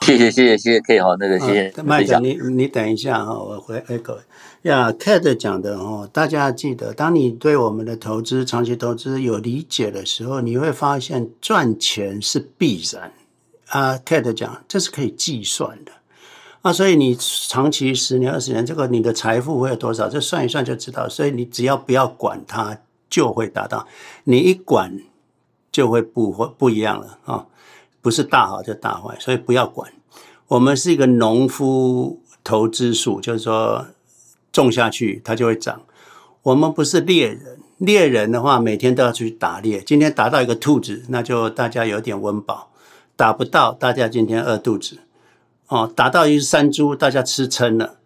[0.01, 1.83] 谢谢谢谢谢谢，可以好，那个谢谢。
[1.83, 4.17] 麦克，你你等一下哈，我回 echo
[4.63, 4.91] 呀。
[4.91, 13.11] Ted 讲的哦，大家记得，当你对我们的投资、长期投资有理解的时候，你会发现赚钱是必然。
[13.67, 15.91] 啊，Ted 讲，这是可以计算的
[16.61, 20.09] 啊，所以你长期十年、二十年，这个你的财富会有多少？
[20.09, 21.07] 这算一算就知道。
[21.07, 22.77] 所以你只要不要管它，
[23.11, 23.85] 就会达到。
[24.23, 24.97] 你一管，
[25.71, 27.45] 就会不会不一样了啊！
[28.01, 29.93] 不是大好就大坏，所以不要管。
[30.47, 33.85] 我们是一个农夫投资术，就是说
[34.51, 35.83] 种下去它就会长。
[36.41, 39.81] 我们不是猎人，猎人的话每天都要去打猎。
[39.81, 42.71] 今天打到一个兔子，那就大家有点温饱。
[43.15, 44.97] 打不到，大家今天饿肚子
[45.67, 45.91] 哦。
[45.95, 47.99] 打到一只山猪，大家吃撑了。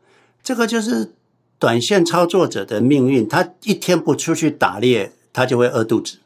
[0.44, 1.14] 这个就是
[1.66, 3.28] 短线操作者的命运。
[3.28, 6.20] 他一天不出去打猎，他就会饿肚子。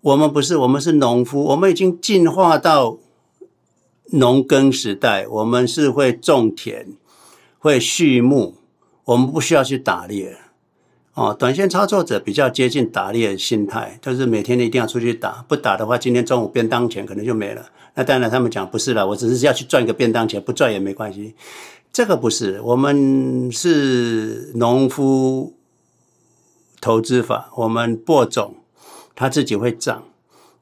[0.00, 2.98] 我们不是，我们是农夫，我们已经进化到
[4.10, 5.28] 农耕时代。
[5.28, 6.88] 我们是会种田，
[7.60, 8.56] 会畜牧，
[9.04, 10.36] 我们不需要去打猎。
[11.14, 17.64] 哦，短线操作者比较接近打猎的心态，就是每天一定要出去打，不打的话，今天中午便当钱可能就没了。
[17.94, 21.36] 那当然，他们讲不是了，我只是要去赚一个便当钱，不赚也没关系。
[21.92, 25.52] 这个不是，我们是农夫
[26.80, 28.54] 投资法，我们播种，
[29.14, 30.04] 它自己会长。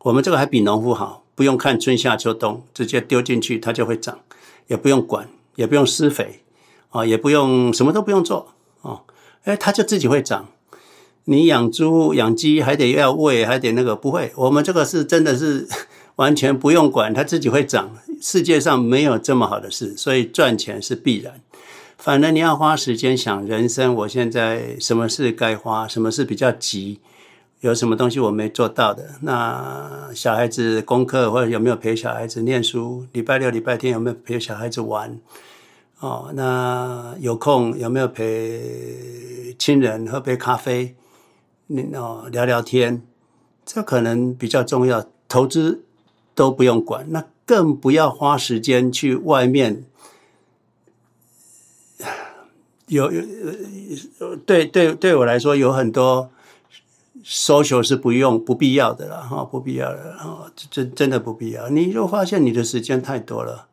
[0.01, 4.19] 我们这个还比农夫好，不用看春夏秋冬，直接丢进去它就会长，
[4.67, 6.43] 也不用管，也不用施肥，
[6.89, 8.49] 啊，也不用什么都不用做，
[8.81, 9.03] 哦。
[9.45, 10.49] 哎，它就自己会长。
[11.27, 14.33] 你养猪、养鸡还得要喂，还得那个不会。
[14.35, 15.69] 我们这个是真的是
[16.17, 17.97] 完全不用管，它自己会长。
[18.21, 21.41] 世界上没有这么好的事，所以赚钱是必然。
[21.97, 27.01] 反正你要花时间想人生，我现在什么事该花，什么事比较急，
[27.61, 29.17] 有什么东西我没做到的。
[29.23, 33.07] 那小孩子功课或者有没有陪小孩子念书？
[33.13, 35.19] 礼拜六、礼拜天有没有陪小孩子玩？
[35.99, 40.95] 哦，那有空有没有陪亲人喝杯咖啡？
[41.67, 43.03] 你哦聊聊天，
[43.67, 45.05] 这可能比较重要。
[45.29, 45.85] 投资
[46.35, 49.85] 都不用管，那更不要花时间去外面。
[52.87, 56.31] 有有对对对我来说有很多
[57.25, 61.69] social 是不用不必要的了哈，不必要的哈，真真的不必要。
[61.71, 63.67] 你就发现你的时间太多了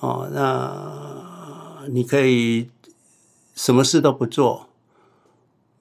[0.00, 2.68] 哦，那你可以
[3.54, 4.68] 什么事都不做，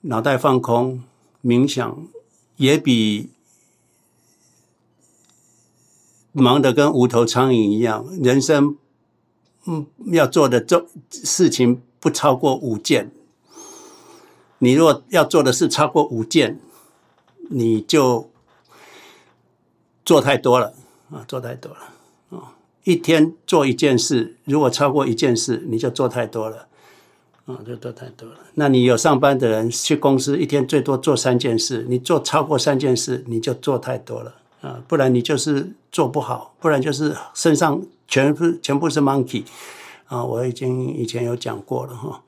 [0.01, 1.03] 脑袋放空，
[1.43, 2.07] 冥想
[2.55, 3.31] 也比
[6.35, 8.05] 忙得跟无头苍蝇一样。
[8.21, 8.77] 人生
[9.65, 13.11] 嗯要做的做事情不超过五件。
[14.59, 16.59] 你若要做的事超过五件，
[17.49, 18.29] 你就
[20.05, 20.73] 做太多了
[21.11, 21.77] 啊，做太多了
[22.29, 22.55] 啊！
[22.83, 26.67] 一天做一件事，如果超过一件事，你就做太多了
[27.45, 28.37] 啊，就做太多了。
[28.53, 34.83] 那你有上班的人去公司，一天最多做三件事，你做超过三件事，你就做太多了啊！
[34.87, 39.43] 不然你就是做不好，不然就是身上全部全部是 monkey
[40.07, 40.23] 啊！
[40.23, 42.23] 我已经以前有讲过了哈。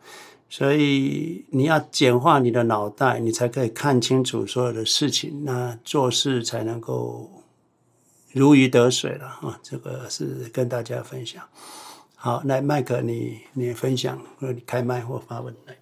[0.50, 7.44] 所以你要简化你的脑袋，你才可以看清楚所有的事情，那做事才能够
[8.32, 9.60] 如鱼得水了啊！
[9.64, 11.44] 这个是跟大家分享。
[12.16, 15.76] 好，来麦克，你你分享，你开麦或发问来。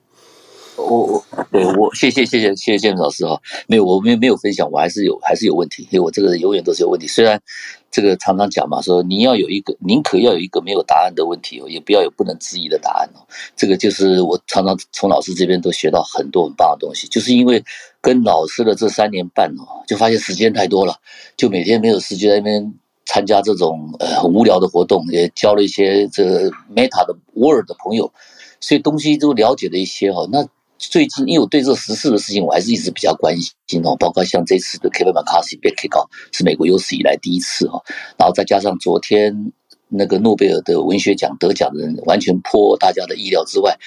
[0.78, 7.08] 我我对我谢谢谢谢谢谢建老师哈，没有我没没有分享，我还是有还是有问题，因为我这个永远都是有问题。
[7.08, 7.42] 虽然
[7.90, 13.26] 这个常常讲嘛，说你要有一个宁可要有一个没有答案的问题哦，也不要有不能质疑的答案哦。
[13.56, 17.64] 这个就是我常常从老师这边都学到很多很棒的东西，就是因为
[18.02, 20.96] 跟老师的这三年半哦，就发现时间太多了，
[21.38, 22.74] 就每天没有时间在那边
[23.06, 28.12] 参加这种呃很无聊的活动，也交了一些这个 Meta 的 Word 的朋友，
[28.60, 30.28] 所以东西都了解了一些哈。
[30.30, 30.46] 那
[30.78, 33.36] 最近，因为我对这个时事的事情，我还是一直比较关
[33.68, 33.96] 心哦。
[33.98, 37.82] 包括像这次的 Kevin McCarthy 被 kick out，是美国有史以来第一次哈。
[38.18, 39.54] 然后再加上昨天
[39.88, 43.78] 那个诺贝尔的文学奖得奖的人，完全破大家的意料之外，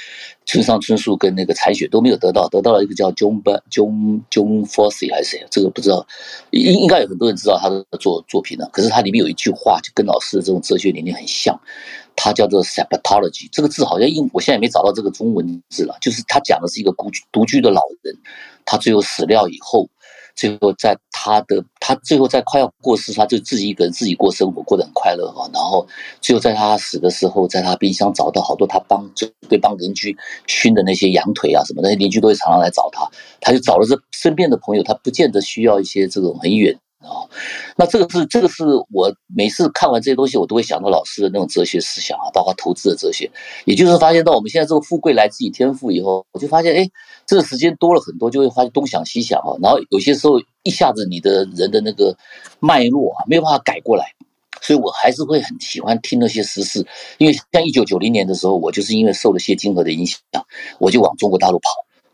[0.46, 5.46] 村上春树跟那个残雪都没有得到，得到了一个叫 John John John Fossey 还是谁？
[5.50, 6.06] 这个不知道，
[6.50, 8.66] 应应该有很多人知道他的作作品呢。
[8.72, 11.60] 可是他里面有一句话，就跟老师的这种哲学理念很像。
[12.20, 15.96] 它叫做 Septology，这个字好像英，我现在也没找到这个中文字了。
[16.00, 18.12] 就是他讲的是一个孤独居的老人，
[18.64, 19.88] 他最后死掉以后，
[20.34, 25.48] 最后在他的他最后在快要过世，他就自己一个人自己过生活，过得很快乐哈。
[25.54, 25.86] 然后
[26.20, 30.16] 最后在他死的时候，在他冰箱找到好多他帮就对帮邻居
[30.48, 33.08] 熏的那些羊腿啊什么，那些邻居都会常常来找他，
[33.40, 36.76] 他就找了这身边的朋友，他不见得需要一些这种很远。
[36.98, 37.22] 啊，
[37.76, 43.30] 那这个是这个是我每次看完这些东西，我都会想到老师的那种哲学思想啊，包括投资的哲学。
[43.66, 46.90] 也就是发现到我们现在这个富贵来自于天赋以后，我就发现，哎，
[47.24, 49.54] 这个时间多了很多，就会发现东想西想啊。
[49.62, 52.16] 然后有些时候一下子你的人的那个
[52.58, 54.12] 脉络啊，没有办法改过来，
[54.60, 56.84] 所以我还是会很喜欢听那些时事。
[57.18, 60.18] 因为像一九九零年的时候，我就是因为受了谢金河的影响，
[60.80, 61.68] 我就往中国大陆跑，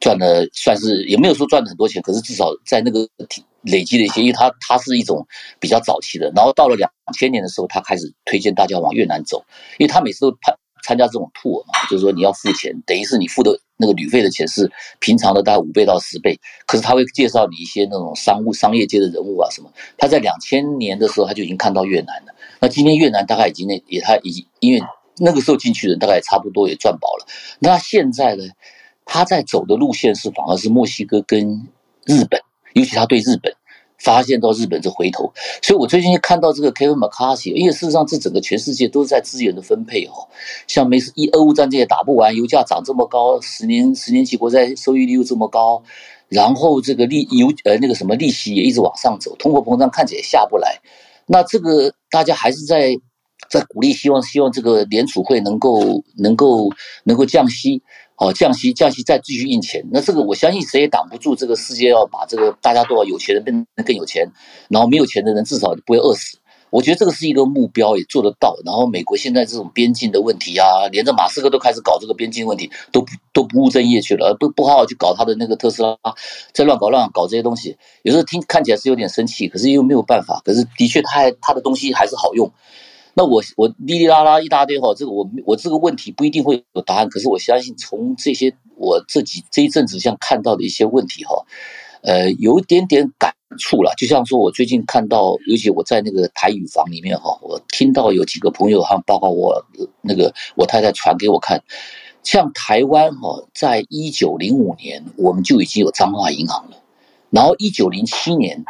[0.04, 3.08] 赚了算是也没有说赚了很多钱，可是至少在那个。
[3.66, 5.26] 累积了一些，因为它它是一种
[5.58, 9.42] 比较早期的，然后到了两千年的时候，他开始推荐大家往越南走，
[9.78, 14.70] 因为他每次都参参加这种 tour 嘛，就是说你要付钱，等于是你付的那个旅费的钱是
[15.00, 24.82] 平常的大概五倍到十倍，可是他会介绍你一些那种商务商业界的人物啊什么，他在两千年的时候他就已经看到越南了，那今天越南大概已经那也他已经因为
[25.16, 27.26] 那个时候进去的人大概也差不多也赚饱了，
[27.60, 28.44] 那现在呢，
[29.04, 31.68] 他在走的路线是反而是墨西哥跟
[32.06, 32.40] 日本。
[32.74, 33.54] 尤其他对日本
[34.00, 35.32] 发现到日本这回头，
[35.62, 40.26] 所以我最近看到这个 Kevin McCarthy，因为事实上这整个全世界都是在资源的分配哦，
[40.66, 45.84] 像没事一俄乌战争也打不完，油价涨这么高，十年十年期国债收益率又这么高，
[46.28, 50.80] 然后这个利油呃那个什么利息也一直往上走，通货膨胀看起来也下不来，
[51.26, 52.96] 那这个大家还是在
[53.48, 56.70] 在鼓励，希望希望这个联储会能够能够
[57.04, 57.84] 能够降息。
[58.16, 61.34] 好，降息，降息，再继续印钱，那这个我相信谁也挡不住。
[61.34, 64.30] 这个世界要把这个大家都要有钱人变得更有钱，
[64.68, 66.38] 然后没有钱的人至少不会饿死。
[66.70, 68.56] 我觉得这个是一个目标，也做得到。
[68.64, 75.96] 然后美国现在这种边境的问题啊，连着马斯克都开始搞这个边境问题，都不都不务正业去了，不不好好去搞他的那个特斯拉，
[76.52, 77.76] 在乱搞乱搞这些东西。
[78.02, 80.40] 有时候听看起来是有点生气，可是又没有办法。
[80.44, 82.52] 可是的确，他还他的东西还是好用。
[83.16, 91.46] 那我我哩哩啦啦一大堆哈，这个我我这个问题不一定会有答案，可是我相信从这些我这几这一阵子像看到的一些问题哈，
[92.02, 93.94] 呃，有一点点感触了。
[93.96, 99.64] 就像说我最近看到，尤其我在那个台语房里面哈，我听到有几个朋友哈，包括我
[100.02, 101.62] 那个我太太传给我看，
[102.24, 106.82] 像台湾哈，在一九零五年我们就已经有彰化银行了，
[107.30, 108.64] 然后一九零七年，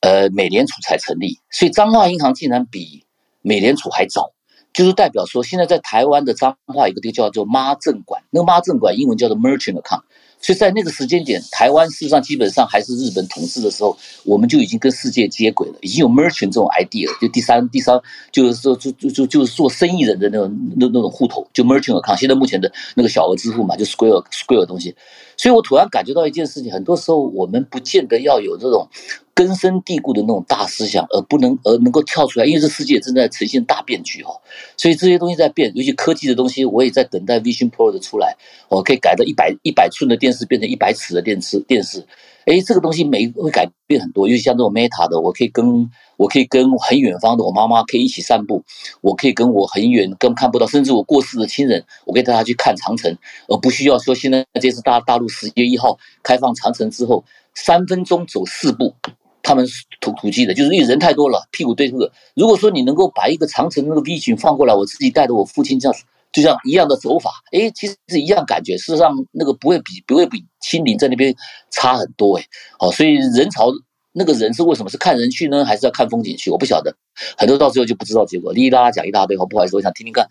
[0.00, 3.01] 呃，美联储才成立，所以彰化银行竟然比
[3.42, 4.32] 美联储还早，
[4.72, 10.02] 就是代表说，现在在台湾的彰化一个地叫做妈证馆，那个妈证馆英文叫做 Merchant Account，
[10.40, 18.00] 所以在那个时间点，台湾事实上基本上还是日本统治的时候，我们就已经跟世界接轨了，已经有 merchant 这种 idea，就第三第三
[18.30, 22.18] 就是说就就就就是做生意人的那种那那种户头，就 merchant account。
[22.18, 24.94] 现在目前的那个小额支付嘛，就 Square Square 的东西。
[25.42, 28.88] 所以我突然感觉到一件事情，很多时候我们不见得要有这种
[29.34, 34.40] 根深蒂固的那种大思想，而不能而能够跳出来，因为这世界正在呈现大变局哈。
[34.76, 38.36] 所以这些东西在变，尤其科技的东西，我也在等待 Vision Pro 的出来，
[38.68, 42.06] 我可以改到一百一百寸的电视变成一百尺的电视电视。
[42.46, 48.64] 哎，这个东西每会改变很多，尤其像这种 Meta 的，我可以跟我可以跟很远方的我妈妈可以一起散步，
[49.00, 53.16] 我可以跟我很远跟看不到，甚至我过世的亲人，我可以带他去看长城，
[53.48, 57.24] 而不需要说现在这次大大陆十月一号开放长城之后，
[57.54, 58.94] 三分钟走四步，
[59.42, 59.66] 他们
[60.00, 62.12] 土土鸡的，就是因为人太多了，屁股对着。
[62.34, 65.96] 如果说你能够把一个长城那个 V 群放过来，我自己带着我父亲这样。
[66.32, 68.76] 就像一样的走法，哎，其实是一样感觉。
[68.78, 71.34] 事实上，那个不会比不会比清零在那边
[71.70, 72.44] 差很多，哎，
[72.78, 73.70] 好，所以人潮
[74.12, 76.50] 那个人是为什么是看人去呢，还是要看风景去？
[76.50, 76.94] 我不晓得，
[77.36, 78.52] 很多到最后就不知道结果。
[78.52, 80.26] 哩哩啦啦讲一大堆，好，不好意思，我想听听看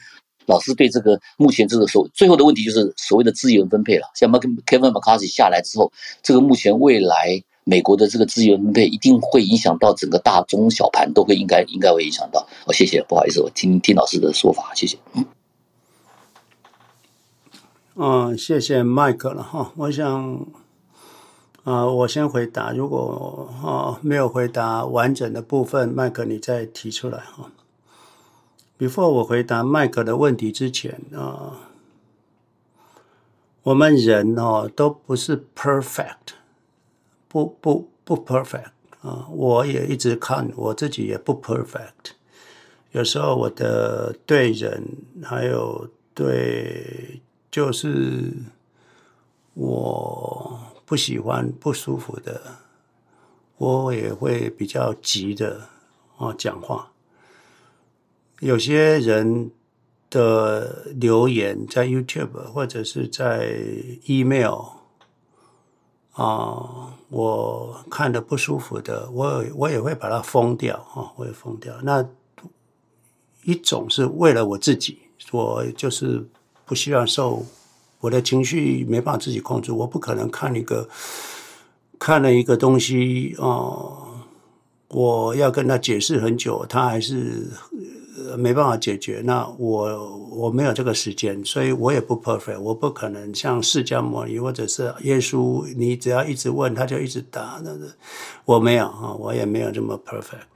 [0.47, 4.07] 老师对这个目前这个所最后的问题，就是所谓的资源分配了。
[4.15, 5.91] 像 Kevin McCarthy 下来之后，
[6.23, 12.47] 这个目前未来美国的这个资源分配一定会影响到整个大中小盘都会应该应该会影响到。
[12.65, 14.97] 哦，谢谢，不好意思，我听听老师的说法，谢谢。
[15.13, 15.23] 嗯。
[18.03, 19.71] 嗯，谢谢麦克了哈。
[19.75, 20.47] 我想，
[21.63, 22.71] 啊、我先回答。
[22.71, 27.51] 如果啊、没有回答完整的部分，麦克你再提出来哈。
[28.79, 31.59] Before 我回答麦克的问题之前啊、
[33.61, 36.33] 我们人哦都不是 perfect，
[37.27, 38.71] 不不不 perfect
[39.03, 42.15] 啊、我也一直看我自己也不 perfect。
[42.93, 44.83] 有时候我的对人
[45.21, 47.21] 还有对。
[47.51, 48.31] 就是
[49.53, 52.41] 我不喜欢不舒服的，
[53.57, 55.67] 我也会比较急的
[56.17, 56.93] 啊讲话。
[58.39, 59.51] 有些人
[60.09, 63.53] 的留言在 YouTube 或者是在
[64.05, 64.61] email
[66.13, 71.75] 啊，我看的不舒服的，我我也会把它封掉啊，我也封掉。
[71.83, 72.07] 那
[73.43, 74.99] 一种是为了我自己，
[75.33, 76.25] 我就是。
[76.71, 77.45] 不希望受
[77.99, 80.87] 我的情绪没办法自己控制，我不可能看一个
[81.99, 84.07] 看了一个东西哦、
[84.87, 87.45] 我要跟他解释很久，他还是
[88.37, 89.21] 没办法解决。
[89.25, 97.87] 那我我没有这个时间，所以我也不 perfect，我不可能像释迦牟尼或者是耶稣，你只要一直问他就一直答，那个
[98.45, 100.47] 我没有啊，我也没有这么 perfect。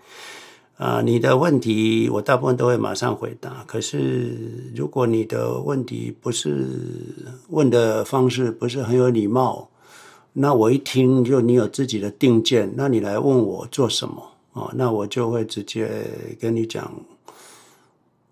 [0.77, 3.63] 啊，你的问题我大部分都会马上回答。
[3.65, 6.67] 可是，如果你的问题不是
[7.47, 9.69] 问的方式不是很有礼貌，
[10.33, 14.21] 那我一听就你有自己的定见，那你来问我做什么
[14.51, 14.69] 啊？
[14.75, 15.89] 那我就会直接
[16.41, 16.91] 跟你讲，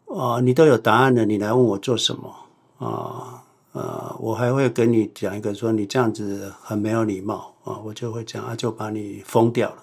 [0.07, 2.35] 啊，你都有答案了，你来问我做什么
[2.77, 3.41] 啊？
[3.71, 9.77] 呃，我还会跟你讲一个说你这样子很没有礼貌啊，我就会讲啊，就把你封掉了。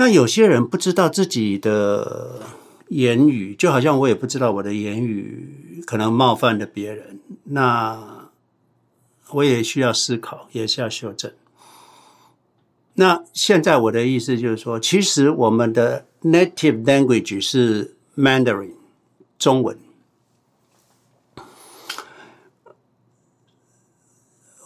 [0.00, 2.40] 那有些人不知道自己的
[2.88, 8.30] 言语，就好像我也不知道我的言语可能冒犯了别人，那
[9.32, 11.30] 我也需要思考，也需要修正。
[12.94, 18.72] 那现在我的意思就是说，其实我们的 native language 是 Mandarin
[19.38, 19.78] 中文。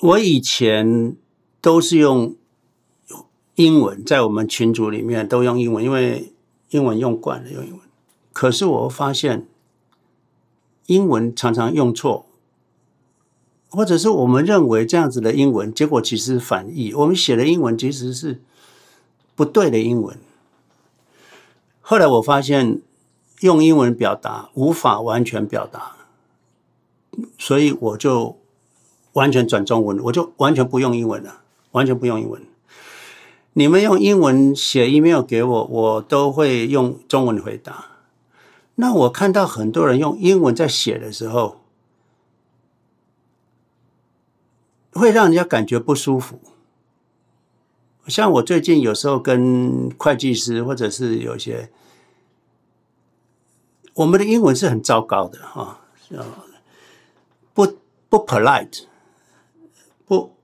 [0.00, 1.16] 我以前
[1.60, 2.36] 都是用。
[3.56, 6.32] 英文在我们群组里面都用英文，因为
[6.70, 7.80] 英文用惯了用英文。
[8.32, 9.46] 可是我发现，
[10.86, 12.26] 英文常常用错，
[13.68, 16.92] 或者是我们认为这样子的英文，结果其实反义。
[16.94, 18.42] 我们写的英文其实是
[19.36, 20.18] 不对的英文。
[21.80, 22.80] 后来我发现，
[23.40, 25.94] 用英文表达无法完全表达，
[27.38, 28.36] 所以我就
[29.12, 32.42] 完全转中文，我就完全不用英文了，完全不用英文。
[33.56, 37.86] 你们用英文写 email 给我，我都会用中文回答。
[38.74, 41.60] 那我看到很多人用英文在写的时候，
[44.92, 46.40] 会让人家感觉不舒服。
[48.08, 51.70] 像我最近有时候跟会计师，或者是有些，
[53.94, 55.78] 我们的英文是很糟糕的哈，
[57.54, 57.68] 不
[58.08, 58.86] 不 polite，
[60.04, 60.34] 不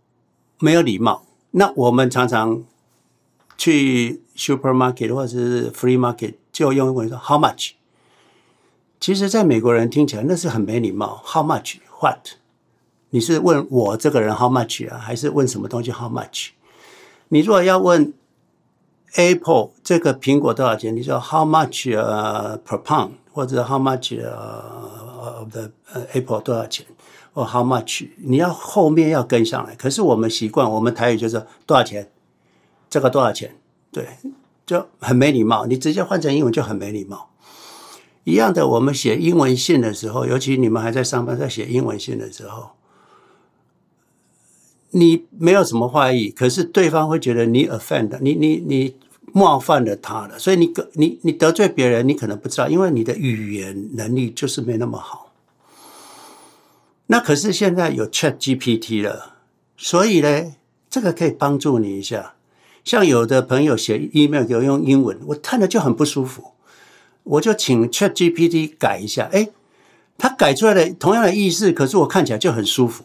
[0.61, 1.27] 没有礼貌。
[1.51, 2.63] 那我们常常。
[3.61, 7.73] 去 supermarket 或者是 free market 就用英文说 how much，
[8.99, 11.23] 其实在美国人听起来那是很没礼貌。
[11.27, 12.31] how much what？
[13.11, 16.49] 你是问我这个人 how much 啊，还是问什么东西 how much？
[17.29, 18.15] 你如果要问
[19.17, 25.71] Apple 这个苹果多少钱，你说 how much、呃 per pound，或者 how much、呃 of the
[26.15, 26.87] Apple 多少钱，
[27.35, 29.75] 或 how much，你要后面要跟上来。
[29.75, 32.11] 可是我们习惯，我们台语就是多少钱，
[32.91, 33.57] 这个多少钱，
[33.93, 34.09] 对，
[34.67, 35.65] 就很没礼貌。
[35.65, 37.31] 你直接换成英文就很没礼貌。
[38.25, 42.73] 一样的，我们写英文信的时候，尤其你们还在上班，在写英文信的时候，
[44.91, 48.97] 你没有什么坏意，可是对方会觉得你 offend，你你你
[49.33, 55.33] 冒犯了他了，所以你你你得罪别人，你可能不知道，因为你的语言能力就是没那么好。
[57.07, 59.37] 那可是现在有 Chat GPT 了，
[59.77, 60.53] 所以呢，
[60.91, 62.35] 这个可以帮助你一下。
[62.91, 66.55] 像有的朋友写 email 给我用英文，我看了就很不舒服。
[67.23, 69.51] 我就请 ChatGPT 改一下，哎，
[70.19, 73.05] 他改出来的同样的意思，可是我看起来就很舒服。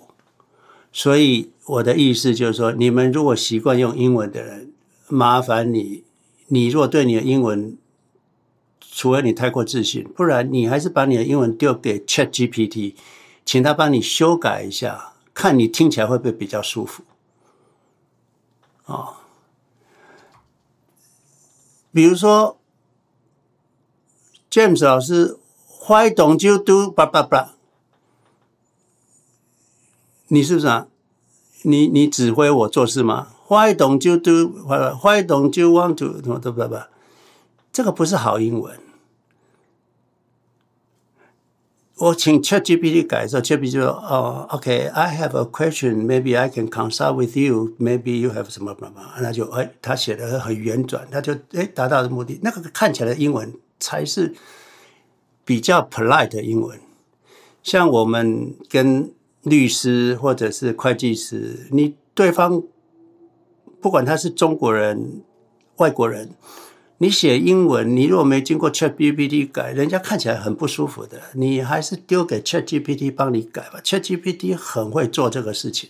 [0.92, 4.74] 所以我的意思就是说，你们如果习惯用英文的人，
[5.08, 6.04] 麻烦你，
[6.48, 7.78] 你如果对你的英文，
[8.80, 12.96] 除了你太过自信，不然你还是把你的英文丢给 ChatGPT，
[13.46, 17.04] 请他帮你修改一下，看你听起来会不会比较舒服。
[18.86, 19.18] 哦，
[21.96, 22.58] 比如说。
[24.52, 25.38] James 老师
[25.86, 27.50] ，Why don't you do blah blah blah？
[30.30, 30.88] 你是不是啊？
[31.64, 36.22] 你你指挥我做事吗？Why don't you do？Why don't you want to？
[36.22, 36.88] 什么都巴巴，
[37.74, 38.80] 这个不是好英文。
[41.98, 46.06] 我请 ChatGPT 改的时候，ChatGPT 说：“哦，OK，I have a question.
[46.06, 47.74] Maybe I can consult with you.
[47.80, 48.92] Maybe you have 什么什么。”
[49.22, 52.40] 那就哎，他写的很圆转，他就哎达到的目的。
[52.42, 53.54] 那个看起来的英文。
[53.78, 54.34] 才是
[55.44, 56.80] 比较 polite 的英文。
[57.62, 59.12] 像我们跟
[59.44, 62.64] 律师或者是会计师，你对方
[63.82, 65.22] 不管他是中国人、
[65.76, 66.32] 外国人，
[66.98, 71.22] 你写英文，你如果没经过 ChatGPT 改，人家看起来很不舒服的。
[71.34, 75.90] 你还是丢给 ChatGPT 帮你改吧，ChatGPT 很会做这个事情。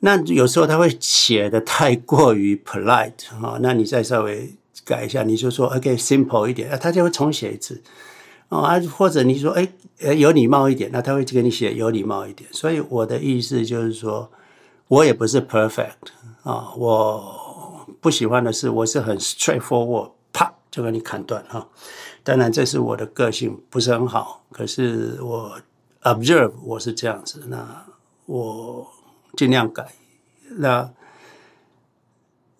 [0.00, 4.54] 那有时候他会写的太过于 polite 哈，那你再稍微。
[4.84, 7.82] 改一下，你就说 OK simple 一点，他就会重写一次
[8.50, 9.68] 啊，或者你说哎，
[10.14, 12.48] 有礼貌一点，那他会给你写有礼貌一点。
[12.52, 14.30] 所以我的意思就是说，
[14.86, 16.12] 我也不是 perfect
[16.44, 17.45] 啊，我
[18.06, 21.66] 不喜欢的是我是很 straightforward，啪就给你砍断哈。
[22.22, 25.60] 当然这是我的个性，不是很好，可是我
[26.02, 27.84] observe 我是这样子，那
[28.26, 28.86] 我
[29.36, 29.92] 尽量改。
[30.58, 30.88] 那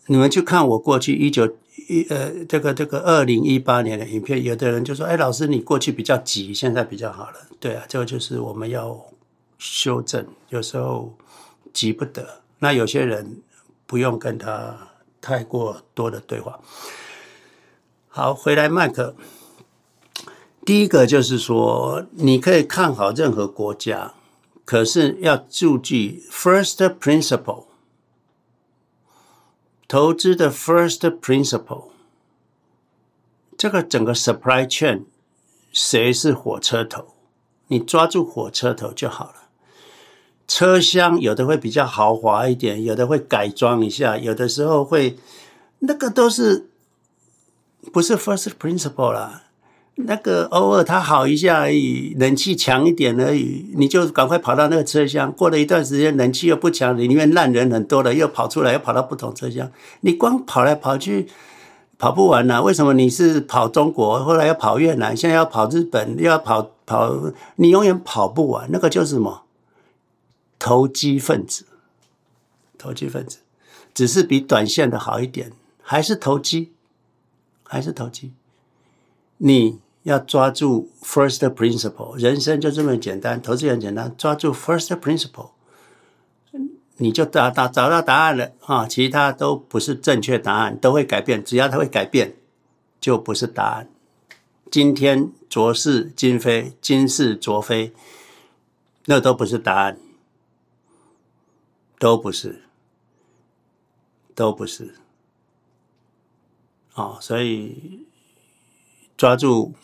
[0.06, 1.56] 你们去看我过去一九。
[1.88, 9.00] 一呃，这个这个二零一八年的影片，有的人就说：“哎，老师，你过去比较急，现在比较好了。”对啊，这个就是我们要
[9.56, 11.14] 修正，有时候
[11.72, 12.40] 急不得。
[12.58, 13.40] 那有些人
[13.86, 14.76] 不用跟他
[15.26, 16.60] 太过多的对话。
[18.06, 19.16] 好，回来麦克，
[20.64, 24.14] 第一个就是说，你可以看好任何国家，
[24.64, 27.64] 可是要注记 first principle。
[29.88, 31.88] 投资的 first principle，
[33.58, 35.06] 这个整个 supply chain，
[35.72, 37.16] 谁是火车头？
[37.66, 39.45] 你抓住火车头就好了。
[40.48, 45.16] 车厢有的会比较豪华一点，有的会改装一下，有的时候会，
[45.80, 46.68] 那个都是
[47.92, 49.42] 不是 first principle 啦。
[49.98, 55.32] 那个偶尔它好一下而已，冷气强一点而已，你就赶快跑到那个车厢。
[55.32, 59.72] 过了一段时间，冷气又不强，里面烂人很多了，又跑出来，又跑到不同车厢。
[60.02, 61.26] 你光跑来跑去，
[61.98, 67.16] 跑不完呢、为什么你是跑中国，后来要跑越南，现在要跑日本，又要跑跑，
[67.54, 68.68] 你永远跑不完。
[68.70, 69.44] 那个就是什么？
[70.66, 71.64] 投机分子，
[72.76, 73.38] 投机分子，
[73.94, 76.72] 只是比短线的好一点，还是投机，
[77.62, 78.32] 还是投机，
[79.36, 79.78] 你。
[80.02, 85.50] 要抓住 first principle，人生就这么简单，投资很简单，抓住 first principle，
[86.98, 88.86] 你就找到找到答案了啊！
[88.86, 92.36] 其他都不是正确答案，都会改变，只要它会改变，
[93.00, 93.88] 就不是答案。
[94.70, 97.92] 今天昨是今非，今是昨非，
[99.06, 99.98] 那都不是答案，
[101.98, 102.62] 都不是，
[104.34, 104.94] 都不是。
[106.94, 108.06] 啊，所以
[109.16, 109.74] 抓住。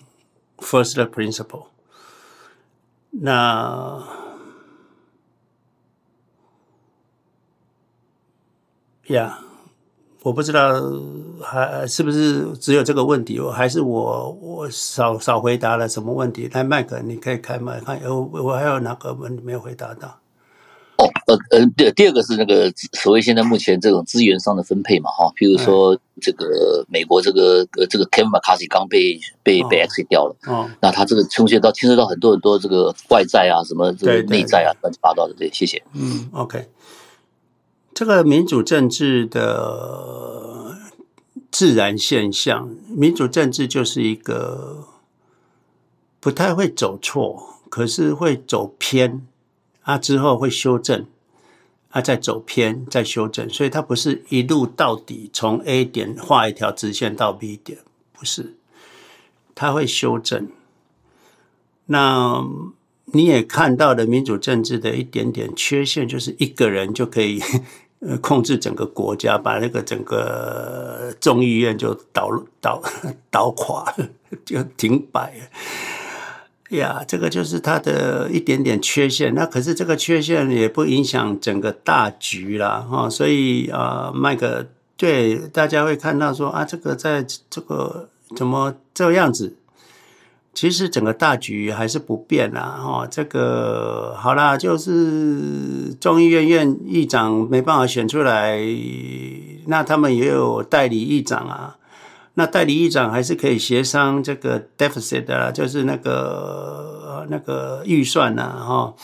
[0.59, 1.67] First principle，
[3.11, 4.01] 那
[9.09, 9.45] 呀，yeah,
[10.23, 10.81] 我不知道
[11.43, 16.47] 还是不是只有这个问题，还是我我少少回答了什么问题？
[16.47, 20.22] 来，麦克，你可以开麦看，有我还有哪个问题没有回答到？
[20.99, 35.83] 哦，呃呃，第第二个是那个所谓现在目前这种资源上的分配嘛，哈，譬如说这个美国这个呃这个 Kevin McCarthy 刚被被被 exit 掉了，哦，那他这个牵涉到牵涉到很多很多这个外债啊，什么这个内债啊，乱七八糟的，对，谢谢。
[35.95, 36.69] 嗯，OK，
[37.95, 40.77] 这个民主政治的
[41.51, 44.89] 自然现象，民主政治就是一个
[46.21, 49.27] 不太会走错，可是会走偏。
[49.83, 51.07] 啊，之后会修正，
[51.91, 57.79] 啊，再走偏，再修正，所以它不是一路到底从 A 点画一条直线到 B 点，
[58.13, 58.55] 不是，
[59.55, 60.49] 它会修正。
[61.87, 62.47] 那
[63.07, 67.41] 你也看到了民主政治的一点点缺陷，就是一个人就可以
[68.23, 72.31] 控制整个国家，把那个整个众议院就倒
[72.61, 72.81] 倒
[73.31, 73.93] 倒垮，
[74.45, 75.51] 就停摆。
[76.79, 79.35] 呀，这个就是它的一点点缺陷。
[79.35, 83.09] 那可是这个缺陷也不影响整个大局啦，哈。
[83.09, 84.67] 所以啊，麦克
[84.97, 89.57] 对大家会看到说啊，这个在这个怎么这样子？
[90.55, 93.07] 其实整个大局还是不变啦，哈。
[93.11, 98.61] 这个好啦，就是众议院院议长没办法选出来，
[99.67, 101.77] 那他们也有代理议长啊。
[102.35, 108.95] 那代理议长还是可以协商这个 deficit 的，就是那个那个预算呐，哈。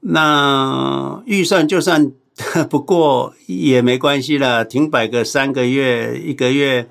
[0.00, 2.12] 那预算就算
[2.68, 6.88] 不过也没关系啦，停摆个三个月、一个月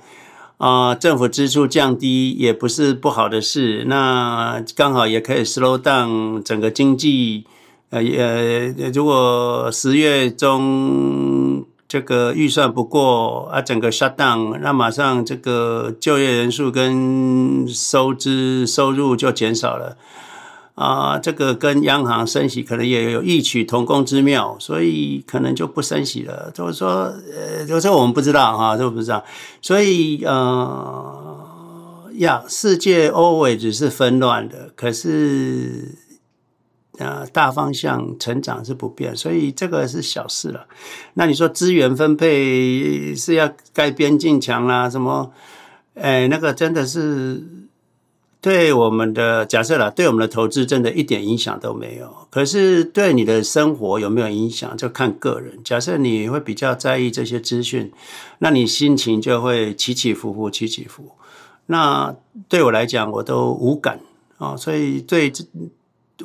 [0.58, 3.86] 啊，政府支出降低也不是不好的事。
[3.88, 7.46] 那刚好也可以 slow down 整个经济，
[7.92, 11.68] 呃，也如果十月中。
[11.90, 19.98] 这个预算不过啊，整个 shut down，那马上这个就业人数跟收支收入就减少了
[20.76, 26.52] 啊，这个跟央行升息可能也有异曲同工之妙，所以可能就不升息了。
[26.54, 29.26] 就是说，呃，就是我们不知道哈，都不知道。
[29.60, 35.96] 所以呃，呀，世界 always 是纷乱的，可是。
[37.00, 40.68] 呃，大方向成长是不变，所以这个是小事了。
[41.14, 45.32] 那你说资源分配是要盖边境墙啦，什么？
[45.96, 47.42] 哎，那个真的是
[48.42, 52.28] 对我们的假设啦，对我们的投资真的一点影响都没有。
[52.30, 55.58] 可是对你的生活有没有影响，就看个人。
[55.64, 57.90] 假设你会比较在意这些资讯，
[58.40, 61.12] 那你心情就会起起伏伏，起起伏。
[61.68, 62.14] 那
[62.50, 64.02] 对我来讲，我都无感
[64.38, 65.46] 啊，所以对这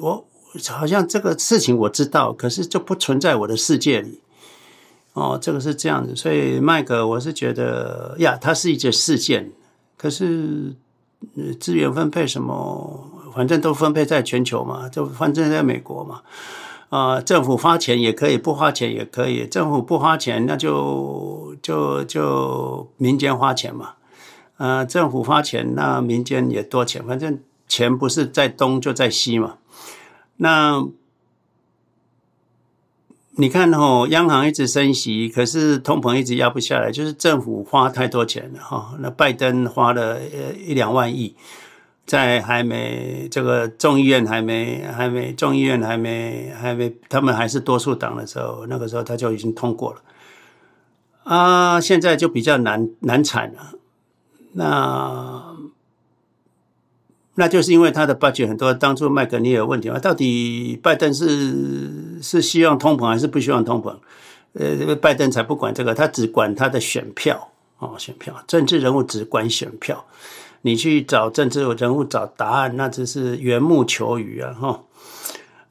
[0.00, 0.26] 我。
[0.68, 4.20] 好像这个事情我知道，可是就不存在我的世界里。
[5.14, 9.52] 哦，这个是这样子，所以麦克，我是觉得呀，它是一件事件，
[9.96, 10.74] 可是
[11.60, 16.22] 资源分配什么，反正都分配在全球嘛，就反正在美国嘛。
[16.90, 19.46] 啊、政府花钱也可以，不花钱也可以。
[19.48, 23.94] 政府不花钱，那就就就民间花钱嘛。
[24.58, 29.58] 啊、政府花钱，那民间也多钱，反正钱不是在东就在西嘛。
[30.36, 30.84] 那
[33.36, 38.94] 你看哦，央行一直升息，可是通膨一直压不下来，就是政府花太多钱了哈。
[39.00, 41.34] 那拜登花了呃一两万亿，
[42.06, 50.02] 在还没这个众议院还没还没众议院还没还没他们还是多数党的时候，那个时候他就已经通过了
[51.24, 51.80] 啊。
[51.80, 53.72] 现在就比较难难产了，
[54.52, 55.53] 那。
[57.36, 59.98] 那就是因为他的 budget 很多，当初麦克尼有问题嘛？
[59.98, 63.94] 到底拜登是是希望通膨还是不希望通膨？
[64.52, 70.04] 呃，拜登才不管这个，他只管他的选票哦，选票，政治人物只管选票。
[70.62, 74.54] 你去找政治人物找答案，那只是缘木求鱼啊！
[74.54, 74.80] 哈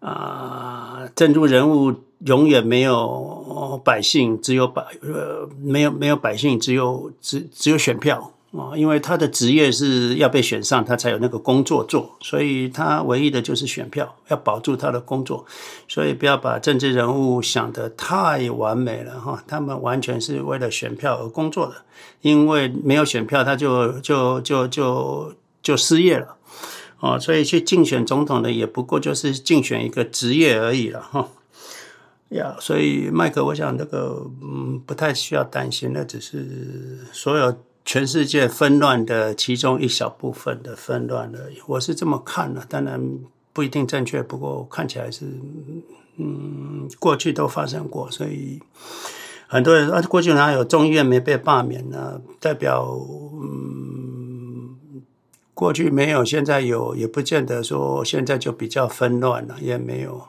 [0.01, 1.93] 啊，政治人物
[2.25, 8.32] 永远没有百姓，只有百呃，没有没有百姓，只有只只有选票。
[8.55, 15.43] 哦，因为他的职业是要被选上，他才有那个工作做，所以他唯一的就是选票，要保住他的工作。
[15.87, 21.77] 所以不要把政治人物想得太完美了哈，他们完全是为了选票而工作的，
[22.21, 26.35] 因为没有选票，他就就就就就失业了。
[26.99, 31.27] 哦，所以去竞选总统的也不过就是竞选一个职业而已了哈。
[32.29, 37.57] 呀，所以麦克，我想这个嗯不太需要担心，那只是所有。
[37.85, 43.19] 全世界纷乱的其中一小部分的纷乱而已，我是这么看的，当然
[43.51, 45.25] 不一定正确，不过看起来是，
[46.17, 48.59] 嗯，过去都发生过，所以
[49.47, 52.21] 很多人啊，过去哪有众议院没被罢免呢？
[52.39, 52.87] 代表，
[53.41, 55.03] 嗯，
[55.53, 60.27] 过去没有，现在有，也不见得说现在就比较纷乱了，也没有。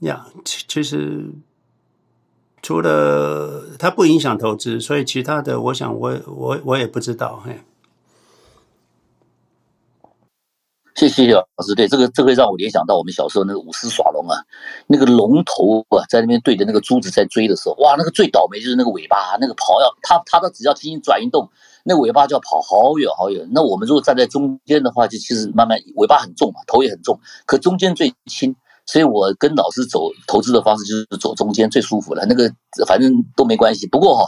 [0.00, 1.30] 呀，其其实
[2.62, 7.60] 除了它不影响投资，所以其他的，我想我我我也不知道，嘿。
[10.96, 14.36] 谢谢老师，对这个这个让我联想到我们小时候那个舞狮耍龙啊，
[14.86, 21.48] 那个龙头啊在那边对着那个珠子在追的时候，哇，那个最倒霉就是那个尾巴，那个跑要它它的只要轻轻转一动，
[21.84, 23.48] 那尾巴就要跑好远好远。
[23.52, 28.54] 那我们如果站在中间的话，就其实慢慢尾巴很重嘛，头也很重，可中间最轻。
[28.90, 32.52] 所以我跟老师走投资的方式就是走中间最舒服了，那个
[32.88, 33.86] 反正都没关系。
[33.86, 34.24] 不过哈，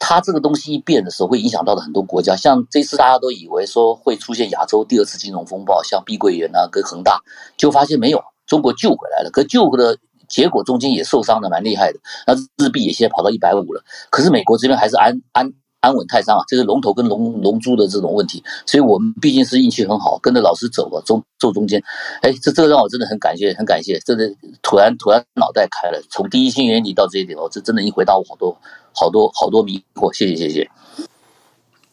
[0.00, 2.34] 它这个东西一变的时候，会影响到的很多国家。
[2.34, 7.20] 像这次大家都以为说会出现亚洲第二次金融风暴，像碧桂园啊跟恒大，
[7.56, 9.30] 就发现没有，中国救回来了。
[9.30, 9.96] 可救的
[10.28, 12.34] 结果中间也受伤的蛮厉害的，那
[12.64, 13.84] 日币也现在跑到一百五了。
[14.10, 15.52] 可是美国这边还是安安。
[15.82, 21.82] 安稳泰山啊，这是龙头跟龙龙珠的这种问题，所以我们毕竟是运气很好，跟着老师走了，中走中间，
[22.22, 24.32] 哎，这这个让我真的很感谢，很感谢，真的
[24.62, 28.56] 突然突然脑袋开了，从第一性原理到这一点，哦，这真的已经回答我好多
[28.94, 30.70] 好多好多迷惑，谢谢谢谢。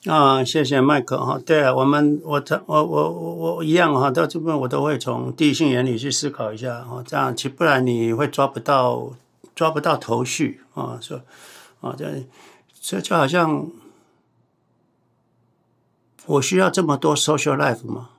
[0.06, 9.12] 啊，谢谢麦克哈，对啊，我们我我我我我一样哈，到这边我都会从第一性原理去思考一下哈，这样其不然你会抓不到
[9.56, 11.22] 抓不到头绪啊，说
[11.82, 12.06] 啊这。
[12.82, 13.68] 这就好像，
[16.26, 18.10] 我需要这么多 social life 吗？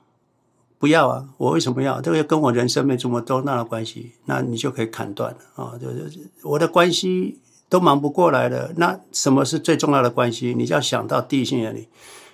[0.77, 1.29] 不要啊！
[1.37, 2.01] 我为什么要？
[2.01, 5.77] 这个跟我人生没这么多大的关系，那你就可以砍断了啊！
[5.79, 6.11] 就是
[6.41, 7.39] 我的关系
[7.69, 10.55] 都忙不过来了，那什么是最重要的关系？
[10.55, 11.87] 你就要想到第一性原理，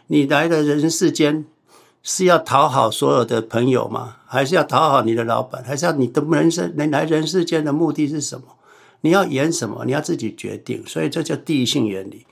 [0.08, 1.46] 你来的人世间
[2.02, 4.18] 是要讨好所有的朋友吗？
[4.26, 5.62] 还是要讨好你的老板？
[5.64, 8.48] 还是要你的人生你来人世间的目的是什么？
[9.02, 9.86] 你要演什么？
[9.86, 12.26] 你要自己决定，所以这叫第一性原理。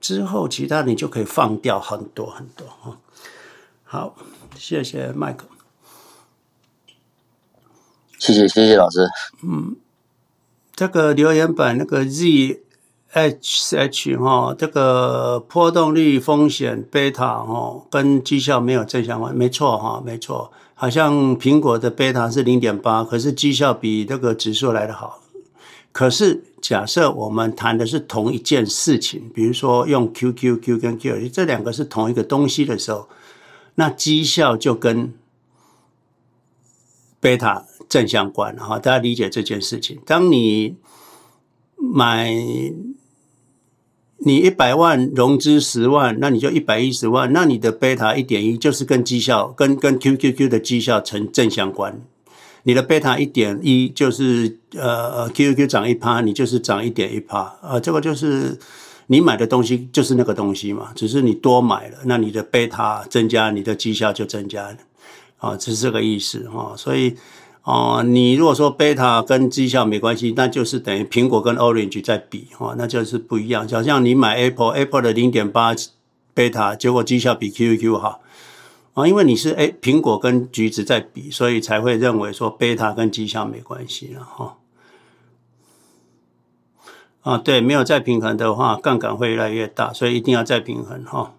[0.00, 2.98] 之后，其他你就可以放掉很多很多哈。
[3.82, 4.14] 好，
[4.54, 5.46] 谢谢麦克，
[8.18, 9.08] 谢谢谢谢老师。
[9.42, 9.76] 嗯，
[10.74, 12.62] 这个留言板那个 Z
[13.12, 20.52] H H 哈，这个波动率风险贝塔哈，跟绩效没有正相关，没错哈，没错。
[20.74, 25.20] 好像苹果的贝塔是零点八，可是绩效比这个指数来的好。
[25.94, 33.08] 可是，假设我们谈的是同一件事情，比如说用 QQQ 跟 Q 这两个是同一个东西的时候，
[33.76, 35.14] 那绩效就跟
[37.20, 38.76] 贝塔正相关哈。
[38.80, 40.00] 大家理解这件事情。
[40.04, 40.74] 当你
[41.76, 42.34] 买
[44.18, 52.02] 你一百万融资十万，那你就一百一十万，那你的贝塔一点一就是跟绩效跟跟 QQQ 的绩效成正相关。
[52.64, 58.58] 你的贝塔一点一就是呃呃 QQQ 涨一趴，你就是涨一点一趴啊，这个就是
[59.06, 64.76] 你买的东西就是那个东西嘛，只是你多买了，那你的贝塔增加，你的绩效就增加了
[65.36, 66.74] 啊，这是这个意思哈。
[66.74, 67.14] 所以
[67.64, 73.68] 哦，你如果说贝塔跟绩效没关系，那就是等于苹果跟 Orange 在比哈，那就是不一样。
[73.68, 75.74] 就好像你买 Apple，Apple 的零点八
[76.32, 78.22] 贝塔，结果绩效比 QQQ 好。
[78.94, 84.58] 啊，因为你是哎，苹果跟橘子在比，所以才会认为说贝塔跟绩效没关系了哈。
[87.22, 91.34] 啊，对，没有再平衡的话，杠杆会越来越大，所以一定要再平衡哈。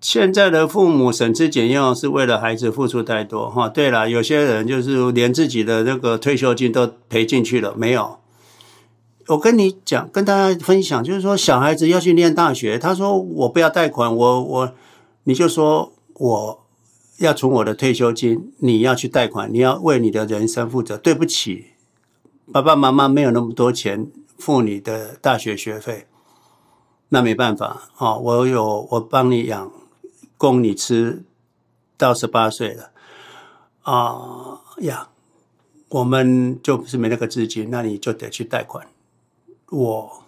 [0.00, 3.68] 现在的父母省吃俭用是为了孩子付出太多哈。
[3.68, 8.18] 对了，有些人就是连自己的那个退休金都赔进去了，没有。
[9.28, 14.72] 我跟你讲，跟大家分享，就是说小孩子要去念大学，他说我不要贷款，我我，
[15.24, 16.64] 你就说我
[17.18, 20.96] 要从我的退休金，你要去贷款，你要为你的人生负责。
[20.96, 21.72] 对不起，
[22.52, 24.06] 爸爸妈妈没有那么多钱
[24.38, 26.06] 付你的大学学费，
[27.08, 29.72] 那没办法啊，我有我帮你养，
[30.36, 31.24] 供你吃
[31.96, 32.90] 到十八岁了
[33.82, 35.08] 啊呀，
[35.88, 38.86] 我们就不是没那个资金，那你就得去贷款。
[39.70, 40.24] 我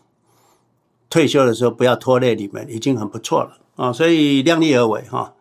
[1.09, 3.93] 退休的时候不要拖累你们，已经很不错了啊！
[3.93, 5.35] 所以量力而为哈。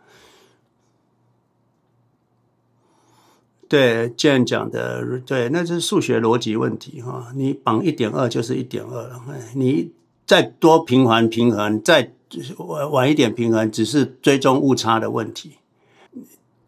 [3.68, 7.34] 对，这样讲的对，那是数学逻辑问题哈。
[7.36, 9.22] 你绑一点二就是一点二了，
[9.56, 9.92] 你
[10.26, 12.14] 再多平衡平衡，再
[12.60, 15.58] 晚晚一点平衡，只是追踪误差的问题。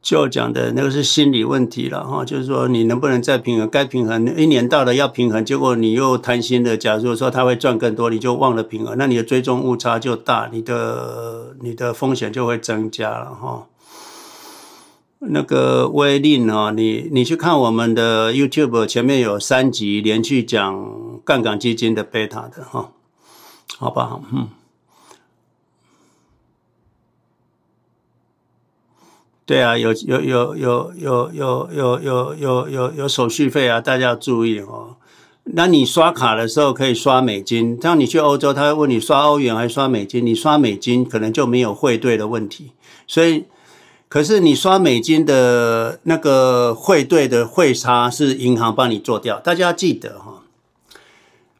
[0.10, 3.69] 就讲的那个是心理问题了哈，就是说你能不能再平衡？
[3.69, 13.68] 该平衡一年到了要平衡，结果你又贪心的，假如说他会赚更多，你就忘了平衡，那你的追踪误差就大，你的你的风险就会增加了哈。
[15.19, 20.91] 那个威令啊，你你去看我们的 YouTube 前面有三集连续讲
[21.23, 22.90] 杠杆基金的贝塔的哈，
[23.77, 24.23] 好不好？
[24.34, 24.48] 嗯。
[29.50, 34.96] 对啊，有有有有有有有有有有有手续费啊，大家要注意哦。
[35.46, 42.74] 那你刷卡的时候可以刷美金，当你去欧洲，他会问你刷欧元还是刷美金，你刷美金可能就没有汇兑的问题。
[43.08, 43.46] 所以，
[44.08, 49.40] 可是你刷美金的那个汇兑的汇差是银行帮你做掉。
[49.40, 50.44] 大家要记得哈，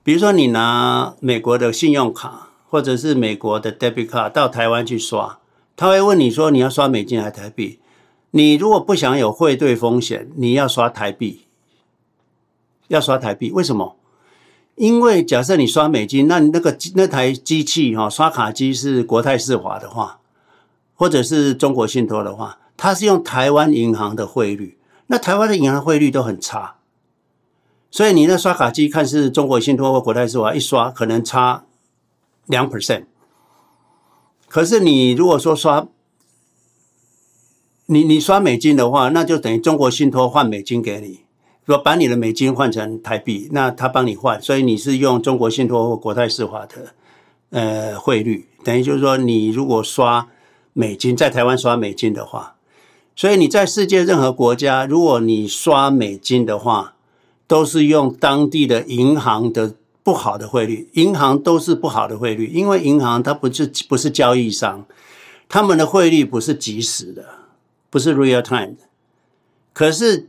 [0.04, 5.39] 比如说你拿美国的信用卡或者是美国的 debit card 到台湾去刷，
[5.80, 7.80] 他会问你说你要刷美金还是台币？
[8.32, 11.46] 你如果不想有汇兑风险，你要刷台币。
[12.90, 13.96] 要刷台币，为什么？
[14.76, 20.20] 因为假设你刷美金，那那个那台机器哈，刷卡机是国泰世华的话，
[20.96, 24.78] 或者是中国信托的话，它是用台湾银行的汇率，
[25.08, 26.76] 那台湾的银行汇率都很差，
[27.90, 31.64] 所以你那刷卡机看是中国信托或国泰世华，一刷可能差
[32.48, 33.06] 两 percent。
[34.50, 35.88] 可是你如果说刷，
[37.86, 41.22] 你你刷美金的话，那就等于中国信托换美金给你。
[41.66, 46.96] 说把你的美金换成台币，那他帮你换，所以你是用中国信托或国泰世华的
[47.52, 50.28] 呃汇率，等于就是说你如果刷
[50.74, 52.56] 美金在台湾刷美金的话，
[53.16, 56.96] 所以你在世界任何国家，如果你刷美金的话，
[57.46, 59.76] 都是用当地的银行的
[60.10, 64.88] 不好的汇率，银行都是不好的汇率，因为银行它不是不是交易商，
[65.48, 67.26] 他们的汇率不是即时的，
[67.92, 68.90] 不是 real time 的，
[69.72, 70.28] 可是。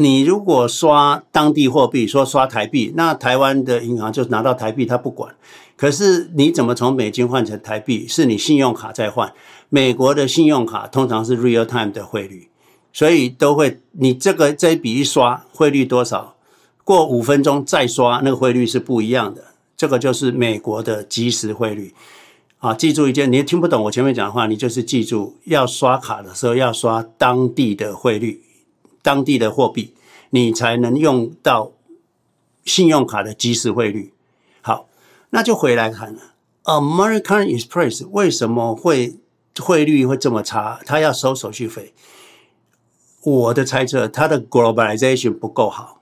[0.00, 5.34] 你如果刷当地货币，说刷台币，那台湾的银行就拿到台币，他不管。
[5.76, 8.06] 可是你怎么从美金换成台币？
[8.06, 9.34] 是你信用卡在换。
[9.68, 12.48] 美国的信用卡通常是 real time 的汇率，
[12.92, 16.36] 所以都会你这个这一笔一刷汇率多少，
[16.88, 19.44] 过五分钟再刷那个汇率是不一样的。
[19.76, 21.92] 这个就是美国的即时汇率。
[22.60, 28.42] 啊，记住一件，你听不懂我前面讲的话，你就是记住要刷卡的时候要刷当地的汇率。
[29.02, 29.92] 当地的货币，
[30.30, 31.72] 你才能用到
[32.64, 34.14] 信用卡的即时汇率。
[34.62, 34.88] 好，
[35.28, 36.20] 那就回来看了
[36.64, 39.18] ，American Express 为什么会
[39.60, 40.80] 汇率会这么差？
[40.86, 41.92] 他要收手续费。
[43.22, 45.97] 我的猜测，他的 globalization 不够好，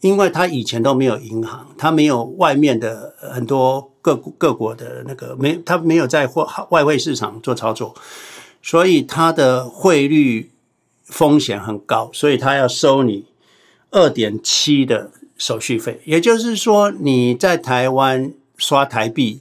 [0.00, 7.94] 因为他以前都没有银行，他没有外面的很多各各国的那个没，他没有在货外汇市场做操作，
[8.62, 10.50] 所以他的汇率。
[11.08, 13.26] 风险很高，所以他要收你
[13.92, 16.00] 二点七的手续费。
[16.04, 19.40] 也就是说，你在台湾刷台币，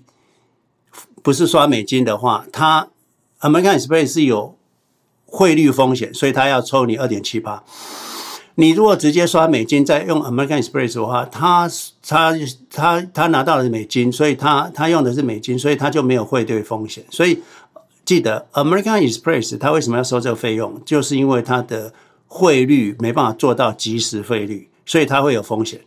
[1.24, 2.90] 不是刷美金的话，他
[3.40, 4.56] American Express 是有
[5.26, 7.64] 汇率风险，所以他要抽你二点七八。
[8.56, 11.70] 你如果直接刷美金，再用 American Express 的话，他
[12.06, 12.34] 他
[12.70, 17.42] 他他拿到的是美金，所以他他用的是美金，所以他就没有汇兑风险，所以。
[18.06, 20.80] 记得 American Express，他为什么要收这个费用？
[20.86, 21.92] 就是因为它的
[22.28, 25.82] 汇率没办法做到即时汇率，所以它会有风险。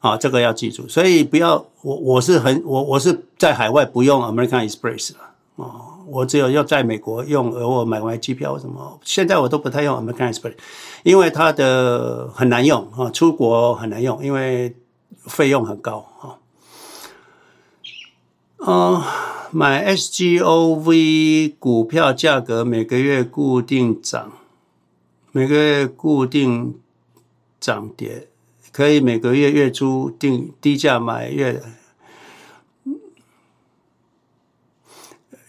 [0.00, 0.88] 啊，这个要记住。
[0.88, 5.18] 所以不要我我是很我我是在海外不用 American Express 了。
[5.54, 10.54] 哦，我只有要在美国用，而我买完机票什么，现在我都不太用 American Express，
[11.02, 14.74] 因为它的很难用啊，出国很难用，因为
[15.26, 16.38] 费用很高啊。
[18.66, 19.02] 嗯。
[19.52, 24.32] 买 SGOV 股票价格每个月固定涨，
[25.30, 26.74] 每个月固定
[27.60, 28.28] 涨跌，
[28.72, 31.62] 可以每个月月初定低价买月，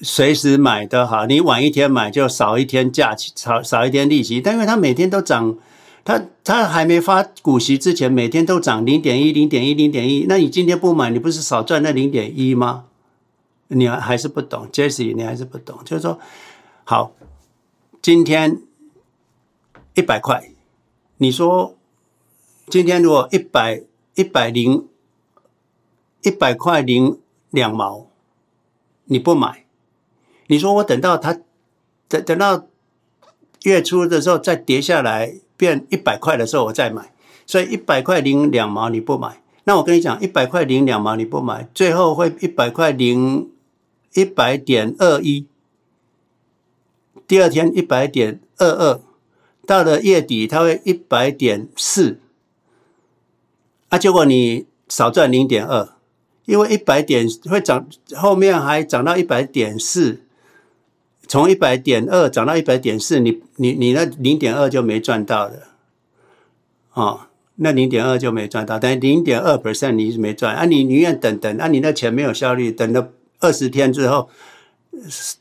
[0.01, 1.25] 随时买的好。
[1.25, 4.39] 你晚一天买就少一天假期，少少一天利息。
[4.39, 5.57] 但因为它每天都涨，
[6.03, 10.25] 它它还没发股息之前，每天都涨零点一、零点一、零点一。
[10.29, 12.85] 那你今天不买，你不是少赚那零点一吗？
[13.69, 15.79] 你还是不懂，Jesse，你还是不懂。
[15.83, 16.17] 就是说，
[16.85, 17.11] 好，
[18.01, 18.61] 今天
[19.93, 20.51] 一百块，
[21.17, 21.75] 你说
[22.69, 23.83] 今天如果一百
[24.15, 24.87] 一百零
[26.21, 27.19] 一百块零
[27.49, 28.07] 两毛，
[29.03, 29.65] 你不买，
[30.47, 31.39] 你说我等到它
[32.07, 32.67] 等等到
[33.63, 37.13] 月初的时候再跌下来变一百块的时候我再买，
[37.45, 43.49] 所以一百块零两毛你不买，那我跟你讲，一百块零两毛你不买，最后会一百块零。
[44.13, 45.45] 一百点二一，
[47.27, 49.01] 第二天一百点二二，
[49.63, 52.19] 到了月底它会一百点四，
[53.89, 55.89] 啊，结果你少赚零点二，
[56.45, 60.21] 因为一百点会涨，后面还涨到一百点四，
[61.27, 65.53] 从一百点二涨到一百点四，你你你那零点二就没赚到了，
[66.93, 67.21] 哦，
[67.55, 73.11] 那零点二就没赚到，等于零点二 percent 你是没赚，啊，你宁愿等等，啊，你那钱没有效率，等了。
[73.39, 74.29] 二十天之后，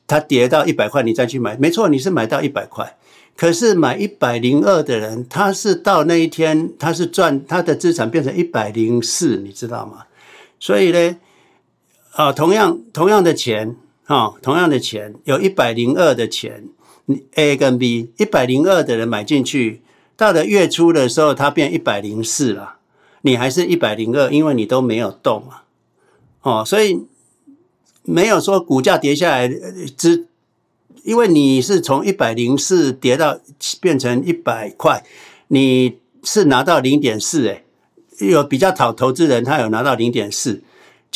[0.07, 2.99] 它跌到一百块，你再去买，没错，你是买到一百块。
[3.35, 10.05] 可是买一百零二的人，他是到那一天，他是赚他的资产变成一百零四，你知道吗？
[10.61, 11.17] 所以呢，
[12.13, 13.77] 啊，同样同样的钱，
[14.07, 16.69] 哈，同样的钱，有一百零二的钱
[17.35, 19.83] ，A 跟 B，一百零二的人买进去，
[20.17, 22.77] 到了月初的时候，它变一百零四了，
[23.23, 25.63] 你还是一百零二，因为你都没有动嘛，
[26.43, 27.05] 哦，所以
[28.05, 30.27] 没有说股价跌下来之。
[31.03, 33.39] 因为你是从一百零四跌到
[33.81, 35.05] 变成一百块，
[35.47, 37.63] 你是拿到零点四，哎，
[38.19, 40.65] 有比较讨投资人，他有拿到零点四，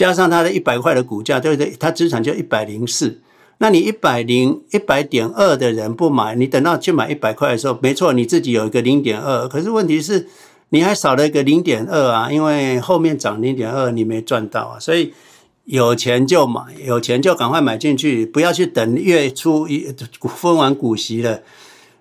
[0.01, 1.77] 加上他的一百块的股价，对不对？
[1.79, 3.21] 他资产就一百零四。
[3.59, 10.27] 那你一百零一百点二的人不买，你等到去买一百块的时候，没错，你自己有一个零点二，可是问题是
[10.71, 15.13] 你还少了一个零点二啊，因为后面涨零点二你没赚到啊，所以。
[15.67, 19.95] 有钱就买，有钱就赶快买进去，不要去等月初一
[20.37, 21.43] 分完股息了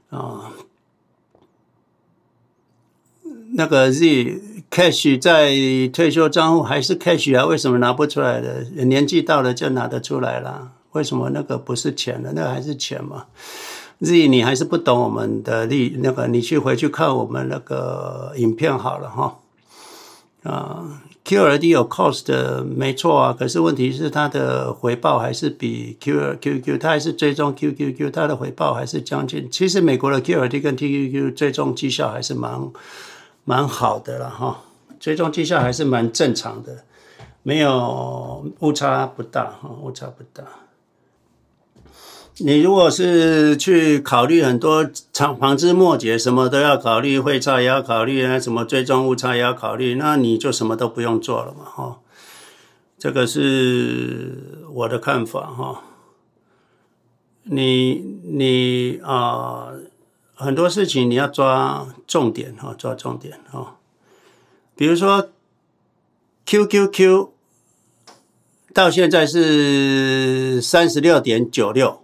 [0.09, 0.49] 啊。
[3.53, 5.51] 那个 Z cash 在
[5.91, 7.45] 退休账户还是 cash 啊？
[7.45, 8.63] 为什么拿不出来的？
[8.85, 12.31] 年纪到了就拿得出来了，为什么那个不是钱了？
[12.33, 13.25] 那个还是钱嘛
[13.99, 19.39] ？Z 你还是不懂我们的利，那个你去回去看我们那个影片好了哈
[20.43, 21.01] 啊。
[21.25, 29.47] QLD 有 cost 没错啊，可是问题是它的回报还是比 QQQ，它还是追踪 QQQ，它的回报还是将近。
[29.51, 32.59] 其实美国的 QLD 跟 TQQ 追踪绩效还是蛮
[33.49, 34.61] 蛮好的了哈，
[34.99, 36.83] 追踪绩效还是蛮正常的，
[37.41, 40.43] 没有误差不大哈，误差不大。
[42.37, 51.97] 你如果是去考虑很多长旁枝末节，什么都要考虑，汇差也要考虑啊，什么追踪误差也要考虑，那你就什么都不用做了嘛，哈。
[52.99, 55.81] 这个是我的看法，哈。
[57.45, 57.95] 你
[58.25, 59.69] 你啊，
[60.39, 63.77] 很多事情你要抓重点，哈，抓重点，哈。
[64.75, 65.29] 比如说
[66.45, 67.29] QQQ
[68.73, 72.01] 到现在是三十六点九六。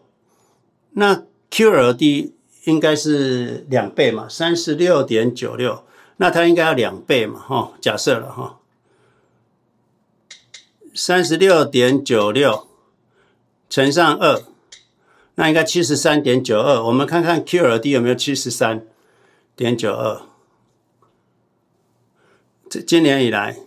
[0.97, 2.31] 那 QLD
[2.63, 5.85] 应该是两倍嘛，三十六点九六，
[6.17, 8.59] 那它应该要两倍嘛，哈，假设了哈，
[10.93, 12.67] 三十六点九六
[13.69, 14.41] 乘上二，
[15.35, 16.83] 那应该七十三点九二。
[16.83, 18.85] 我们看看 QLD 有没有七十三
[19.55, 20.21] 点九二？
[22.69, 23.57] 这今年以来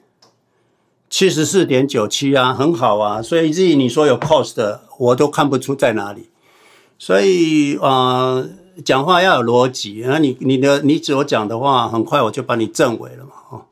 [1.08, 3.22] 七十四点九七啊，很好啊。
[3.22, 6.30] 所以至于你说有 cost，我都看不出在哪里。
[6.98, 8.50] 所以啊、呃，
[8.84, 10.02] 讲话要有逻辑。
[10.04, 13.30] 那你你的你所讲的话，很快我就把你证伪了嘛。
[13.50, 13.66] 哦，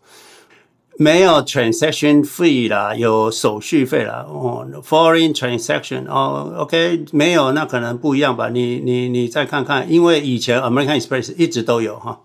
[0.99, 4.27] 没有 transaction fee 啦，有手续费啦。
[4.29, 8.49] 哦，foreign transaction 哦，OK，没有那可能不一样吧？
[8.49, 12.21] 你你你再看看，因为以前 American Express 一直都有哈。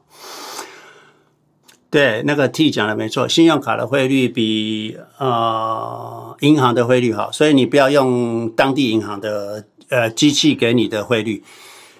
[1.89, 9.65] 对，那个 T 讲的没错，信用卡的汇率比呃银行的汇率好，所以你不要用当地银行的。
[9.91, 11.43] 呃，机器给你的汇率，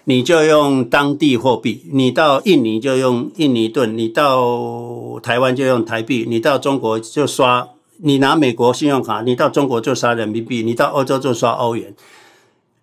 [0.06, 1.86] 你就用当地货币。
[1.92, 7.70] 你到印尼就用印尼盾，你到台湾就用台币，你到中国就刷。
[8.04, 11.94] 你拿美国信用卡，你到中国就刷人民币，你到欧洲就刷欧元。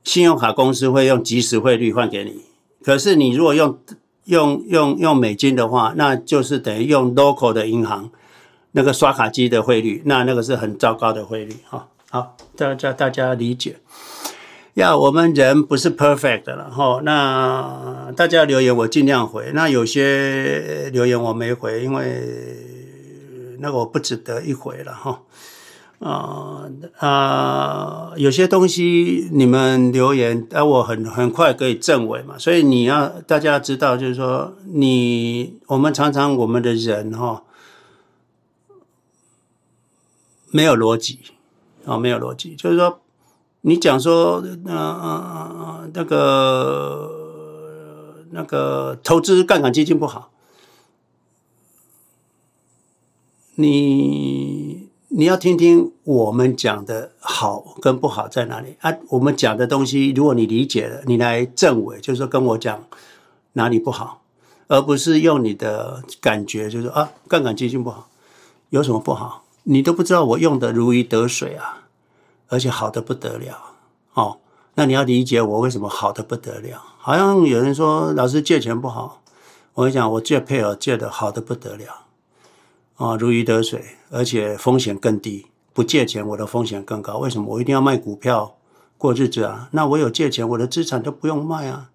[0.05, 2.43] 信用卡公司会用即时汇率换给你。
[2.85, 3.77] 可是你如果用
[4.27, 8.09] 用用用美金的话，那就是等于用 local 的银行
[8.71, 11.57] 那个刷卡机的汇率，那那个是很糟糕的汇率。
[11.69, 13.77] 哈，好，大家大家理解。
[14.79, 22.23] 要我们人不是 perfect 的了哈，那大家留言我尽量回，那有些留言我没回，因为
[23.59, 25.23] 那个我不值得一回了哈。
[25.99, 37.43] 啊啊，有些东西你们留言，啊，我很很快可以证伪嘛，所以你要大家知道，就是说你我们常常我们的人哈
[40.53, 41.19] 没有逻辑
[41.85, 43.01] 啊，没有逻辑，就是说。
[43.63, 45.03] 你讲说，嗯嗯
[45.59, 47.11] 嗯，那个
[48.31, 50.31] 那个投资杠杆基金不好，
[53.57, 58.95] 你你要听听我们讲的好跟不好在哪里啊？
[59.09, 62.85] 我们讲的东西，如果你理解了，你来证伪，就是说跟我讲
[63.55, 64.23] 哪里不好，
[64.69, 68.09] 而不是用你的感觉，就是说啊，杠杆基金不好，
[68.71, 69.43] 有什么不好？
[69.65, 71.88] 你都不知道我用的如鱼得水啊。
[72.49, 73.57] 而且好的不得了，
[74.15, 74.39] 哦，
[74.75, 76.83] 那你要理解我为什么好的不得了。
[76.99, 79.23] 好像有人说老师借钱不好，
[79.75, 81.87] 我跟你讲，我借配偶借的好的不得了，
[82.97, 85.47] 啊、哦，如鱼得水，而且风险更低。
[85.75, 87.55] 不借钱我的风险更高，为什么？
[87.55, 88.57] 我一定要卖股票
[88.97, 89.69] 过日子啊？
[89.71, 91.91] 那我有借钱，我的资产都不用卖啊。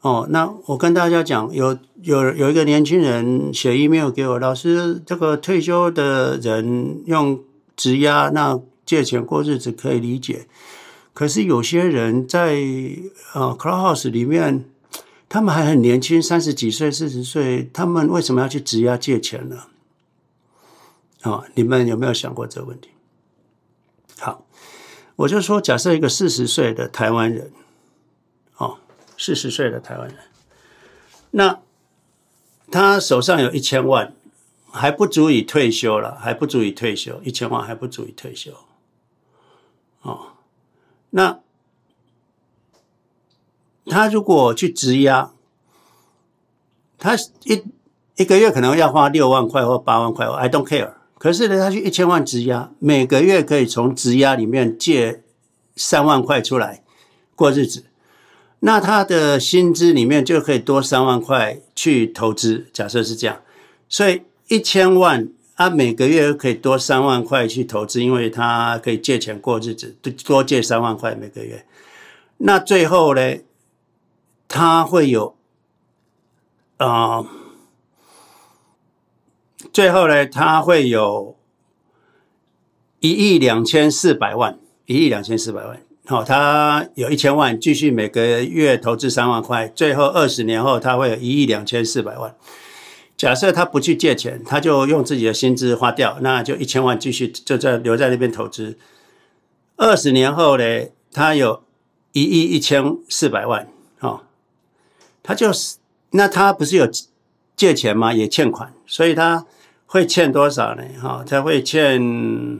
[0.00, 7.38] 哦，那我跟大家讲，有有有一个年轻人写 email 给我，老师，这个退休的人用
[7.76, 10.46] 质押那借钱过日子可以理解，
[11.12, 12.54] 可是有些人在
[13.32, 14.70] 啊 Clubhouse 里面，
[15.28, 19.64] 他们还很年轻，三十几岁、四十岁，他们为什么要去质押借钱呢？
[21.22, 22.90] 啊、哦，你们有没有想过这个问题？
[24.20, 24.46] 好，
[25.16, 27.50] 我就说，假设一个四十岁的台湾人，
[28.58, 28.78] 哦，
[29.18, 30.16] 四十岁的台湾人，
[31.32, 31.60] 那
[32.70, 34.14] 他手上有一千万，
[34.70, 38.52] 还不足以退休了，还不足以退休，一千万还不足以退休，
[40.06, 40.28] 哦，
[41.10, 41.40] 那
[43.86, 45.32] 他如果去质押，
[46.96, 47.64] 他一
[48.16, 50.92] 一个月可能要花六万块或八万块，I don't care。
[51.18, 55.24] 可是呢，他去一千万质押，每个月可以从质押里面借
[55.74, 56.84] 三万块出来
[57.34, 57.86] 过日子，
[58.60, 62.68] 那他的薪资里面就可以多三万块去投资。
[62.72, 63.40] 假设是这样，
[63.88, 71.64] 所以一千万他每个月可以多三万块去投资，因为他可以借钱过日子，多借三万块每个月。
[72.38, 73.38] 那最后呢，
[74.46, 75.34] 他会有
[76.76, 77.16] 啊。
[77.18, 77.26] 呃
[79.72, 81.36] 最后呢，他会有
[83.00, 85.82] 一亿两千四百万，一亿两千四百万。
[86.06, 92.34] 好，他有一千万，继续每个月投资三万块，最后二十年后他会有一亿两千四百万。
[93.16, 98.78] 假设他不去借钱，他就用自己的薪资花掉，那就一千万继续就在留在那边投资。
[99.76, 100.64] 二十年后呢，
[101.12, 101.62] 他有
[102.12, 103.68] 一亿一千四百万。
[104.00, 104.22] 哦，
[105.22, 105.76] 他就是
[106.10, 106.88] 那他不是有
[107.56, 108.12] 借钱吗？
[108.12, 109.46] 也欠款，所以他。
[109.88, 110.82] 会欠多少呢？
[111.00, 112.58] 哈，他会欠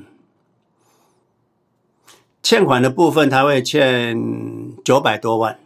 [2.41, 4.16] 欠款的部分，他会欠
[4.85, 5.59] 九百多万，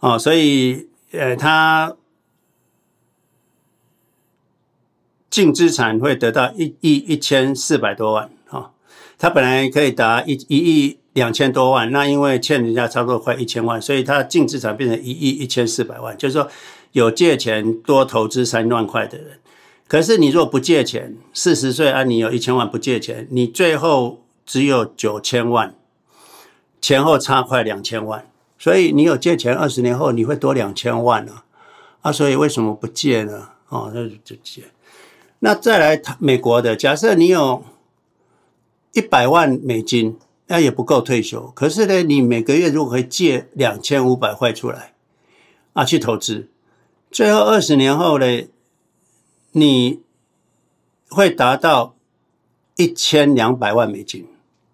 [0.00, 1.94] 哦，所以呃，他
[5.32, 8.70] 净资产会得到一亿一千四百多万，哈，
[9.16, 16.46] 他本来可以达一一亿两千多万，那因为欠人家差不多快一千万，所以他净资产变成一亿一千四百万，就是说
[16.92, 19.38] 有借钱多投资三万块的人。
[19.88, 25.74] 可是你若不借钱，四十岁啊，你有一千万不借钱，你最后只有九千万，
[26.82, 28.26] 前后差快两千万，
[28.58, 31.32] 所以你有借钱，二十年后你会多两千万呢，
[32.02, 33.48] 啊，啊，所以为什么不借呢？
[33.70, 34.64] 哦，那就借。
[35.44, 37.64] 那再来美国的，假设你有
[38.92, 40.16] 一百万美金，
[40.46, 41.50] 那也不够退休。
[41.56, 44.94] 可是呢，你每个月如果可以借两千五百块出来，
[45.72, 46.48] 啊，去投资，
[47.10, 48.46] 最后二十年后呢？
[49.50, 50.00] 你
[51.08, 51.96] 会达到
[52.76, 54.24] 一千两百万美金，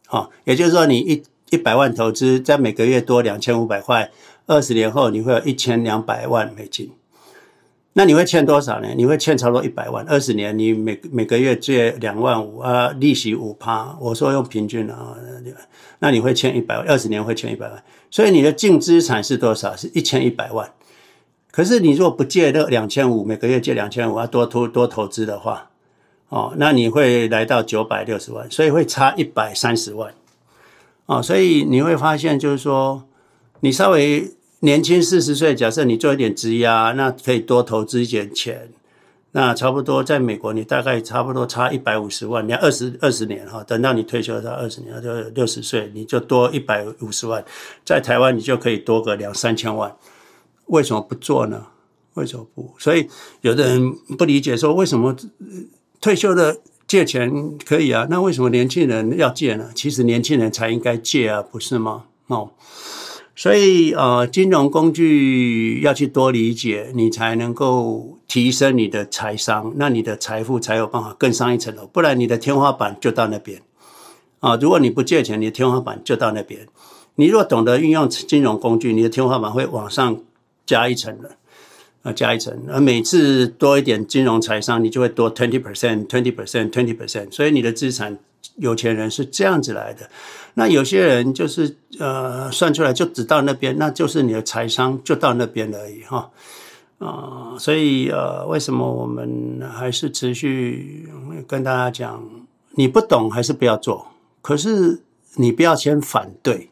[0.08, 4.10] 啊，也就是说，你一一百万投资，在每个月多两千五百块，
[4.46, 6.92] 二十年后你会有一千两百万美金。
[7.94, 8.88] 那你会欠多少呢？
[8.96, 15.16] 你会欠差不多一百万，二十年你每每个月借两万五啊，利息五趴，我说用平均啊，
[15.98, 19.74] 那你会欠一百万，二十年会欠一百万，所以你的净资产是多少？
[19.74, 20.70] 是一千一百万。
[21.50, 25.70] 可是你如果不借这两千五，每个月借两千五，要多投多投资的话，
[26.28, 30.14] 哦，那你会来到九百六十万，所以会差一百三十万，
[31.06, 33.02] 哦，所以你会发现就是说，
[33.60, 38.70] 你稍微年轻四十岁，假设你做一点质押，那可以多投资一点钱，
[39.32, 47.44] 那差不多在美国你大概差不多差一百五十万，你要二十二十年哈，等到你退休到二十年，就六十岁，你就多一百五十万，
[47.84, 49.94] 在台湾你就可以多个两三千万。
[50.66, 51.66] 为什么不做呢？
[52.14, 52.74] 为什么不？
[52.78, 53.08] 所以
[53.42, 55.14] 有的人不理解，说为什么
[56.00, 56.58] 退休的
[56.88, 58.08] 借钱可以啊？
[58.10, 59.70] 那为什么年轻人要借呢？
[59.72, 62.06] 其实年轻人才应该借啊，不是吗？
[62.26, 62.50] 哦，
[63.38, 71.86] 所以呃，金融工具要去多理解，你才能够提升你的财商，那你的财富才有办法更上一层楼。
[71.86, 73.62] 不然你的天花板就到那边
[74.40, 74.56] 啊！
[74.56, 76.66] 如果你不借钱，你的天花板就到那边。
[77.14, 80.18] 你若懂得运用金融工具，你的天花板会往上。
[80.66, 81.30] 加一层的，
[82.02, 88.18] 啊，加一层，而每次多一点金融财商，你就会多 twenty percent，twenty percent，twenty percent，所以你的资产，
[88.56, 90.10] 有钱人是这样子来的。
[90.54, 96.30] 那有些人就是呃，算出来就只到那边，那就是你的财商就到那边而已哈。
[96.98, 101.08] 啊、所以呃，为什么我们还是持续
[101.46, 102.28] 跟大家讲，
[102.72, 104.08] 你不懂还是不要做，
[104.42, 105.02] 可是
[105.36, 106.70] 你不要先反对，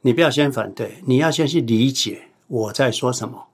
[0.00, 2.28] 你不要先反对，你要先去理解。
[2.48, 3.48] 我在说什么？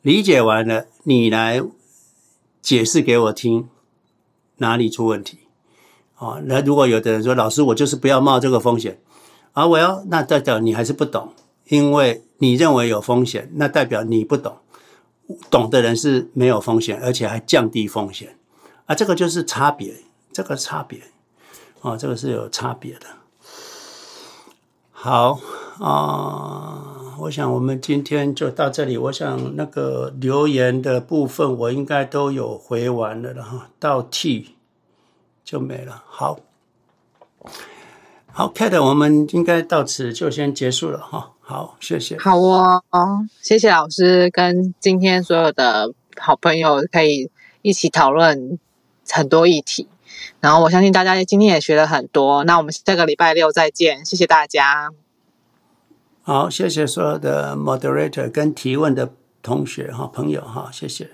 [0.00, 1.60] 理解完了，你来
[2.62, 3.68] 解释给我听，
[4.56, 5.40] 哪里出问题？
[6.24, 8.98] 啊，那如果有的人说，老师，我就是不要冒这个风险
[9.52, 11.28] 啊，我要那代表你还是不懂。
[11.68, 14.56] 因为你认为有风险，那代表你不懂。
[15.50, 18.36] 懂的人是没有风险，而且还降低风险
[18.84, 19.94] 啊，这个就是差别，
[20.30, 21.00] 这个差别
[21.80, 23.06] 啊，这个是有差别的。
[24.92, 25.40] 好
[25.80, 28.98] 啊，我想我们今天就到这里。
[28.98, 34.53] 我想那个留言的部分我应该都有回完了，然后到 T
[35.44, 36.02] 就没了。
[36.06, 36.38] 好，
[38.32, 41.32] 好，Kate，我们应该到此就先结束了哈。
[41.40, 42.18] 好，谢谢。
[42.18, 42.82] 好哦，
[43.42, 47.30] 谢谢老师跟今天所有的好朋友可以
[47.60, 48.58] 一起讨论
[49.08, 49.86] 很多议题，
[50.40, 52.44] 然后我相信大家今天也学了很多。
[52.44, 54.90] 那我们下个礼拜六再见，谢谢大家。
[56.22, 59.12] 好，谢谢所有的 moderator 跟提问的
[59.42, 61.10] 同学哈朋友哈，谢谢。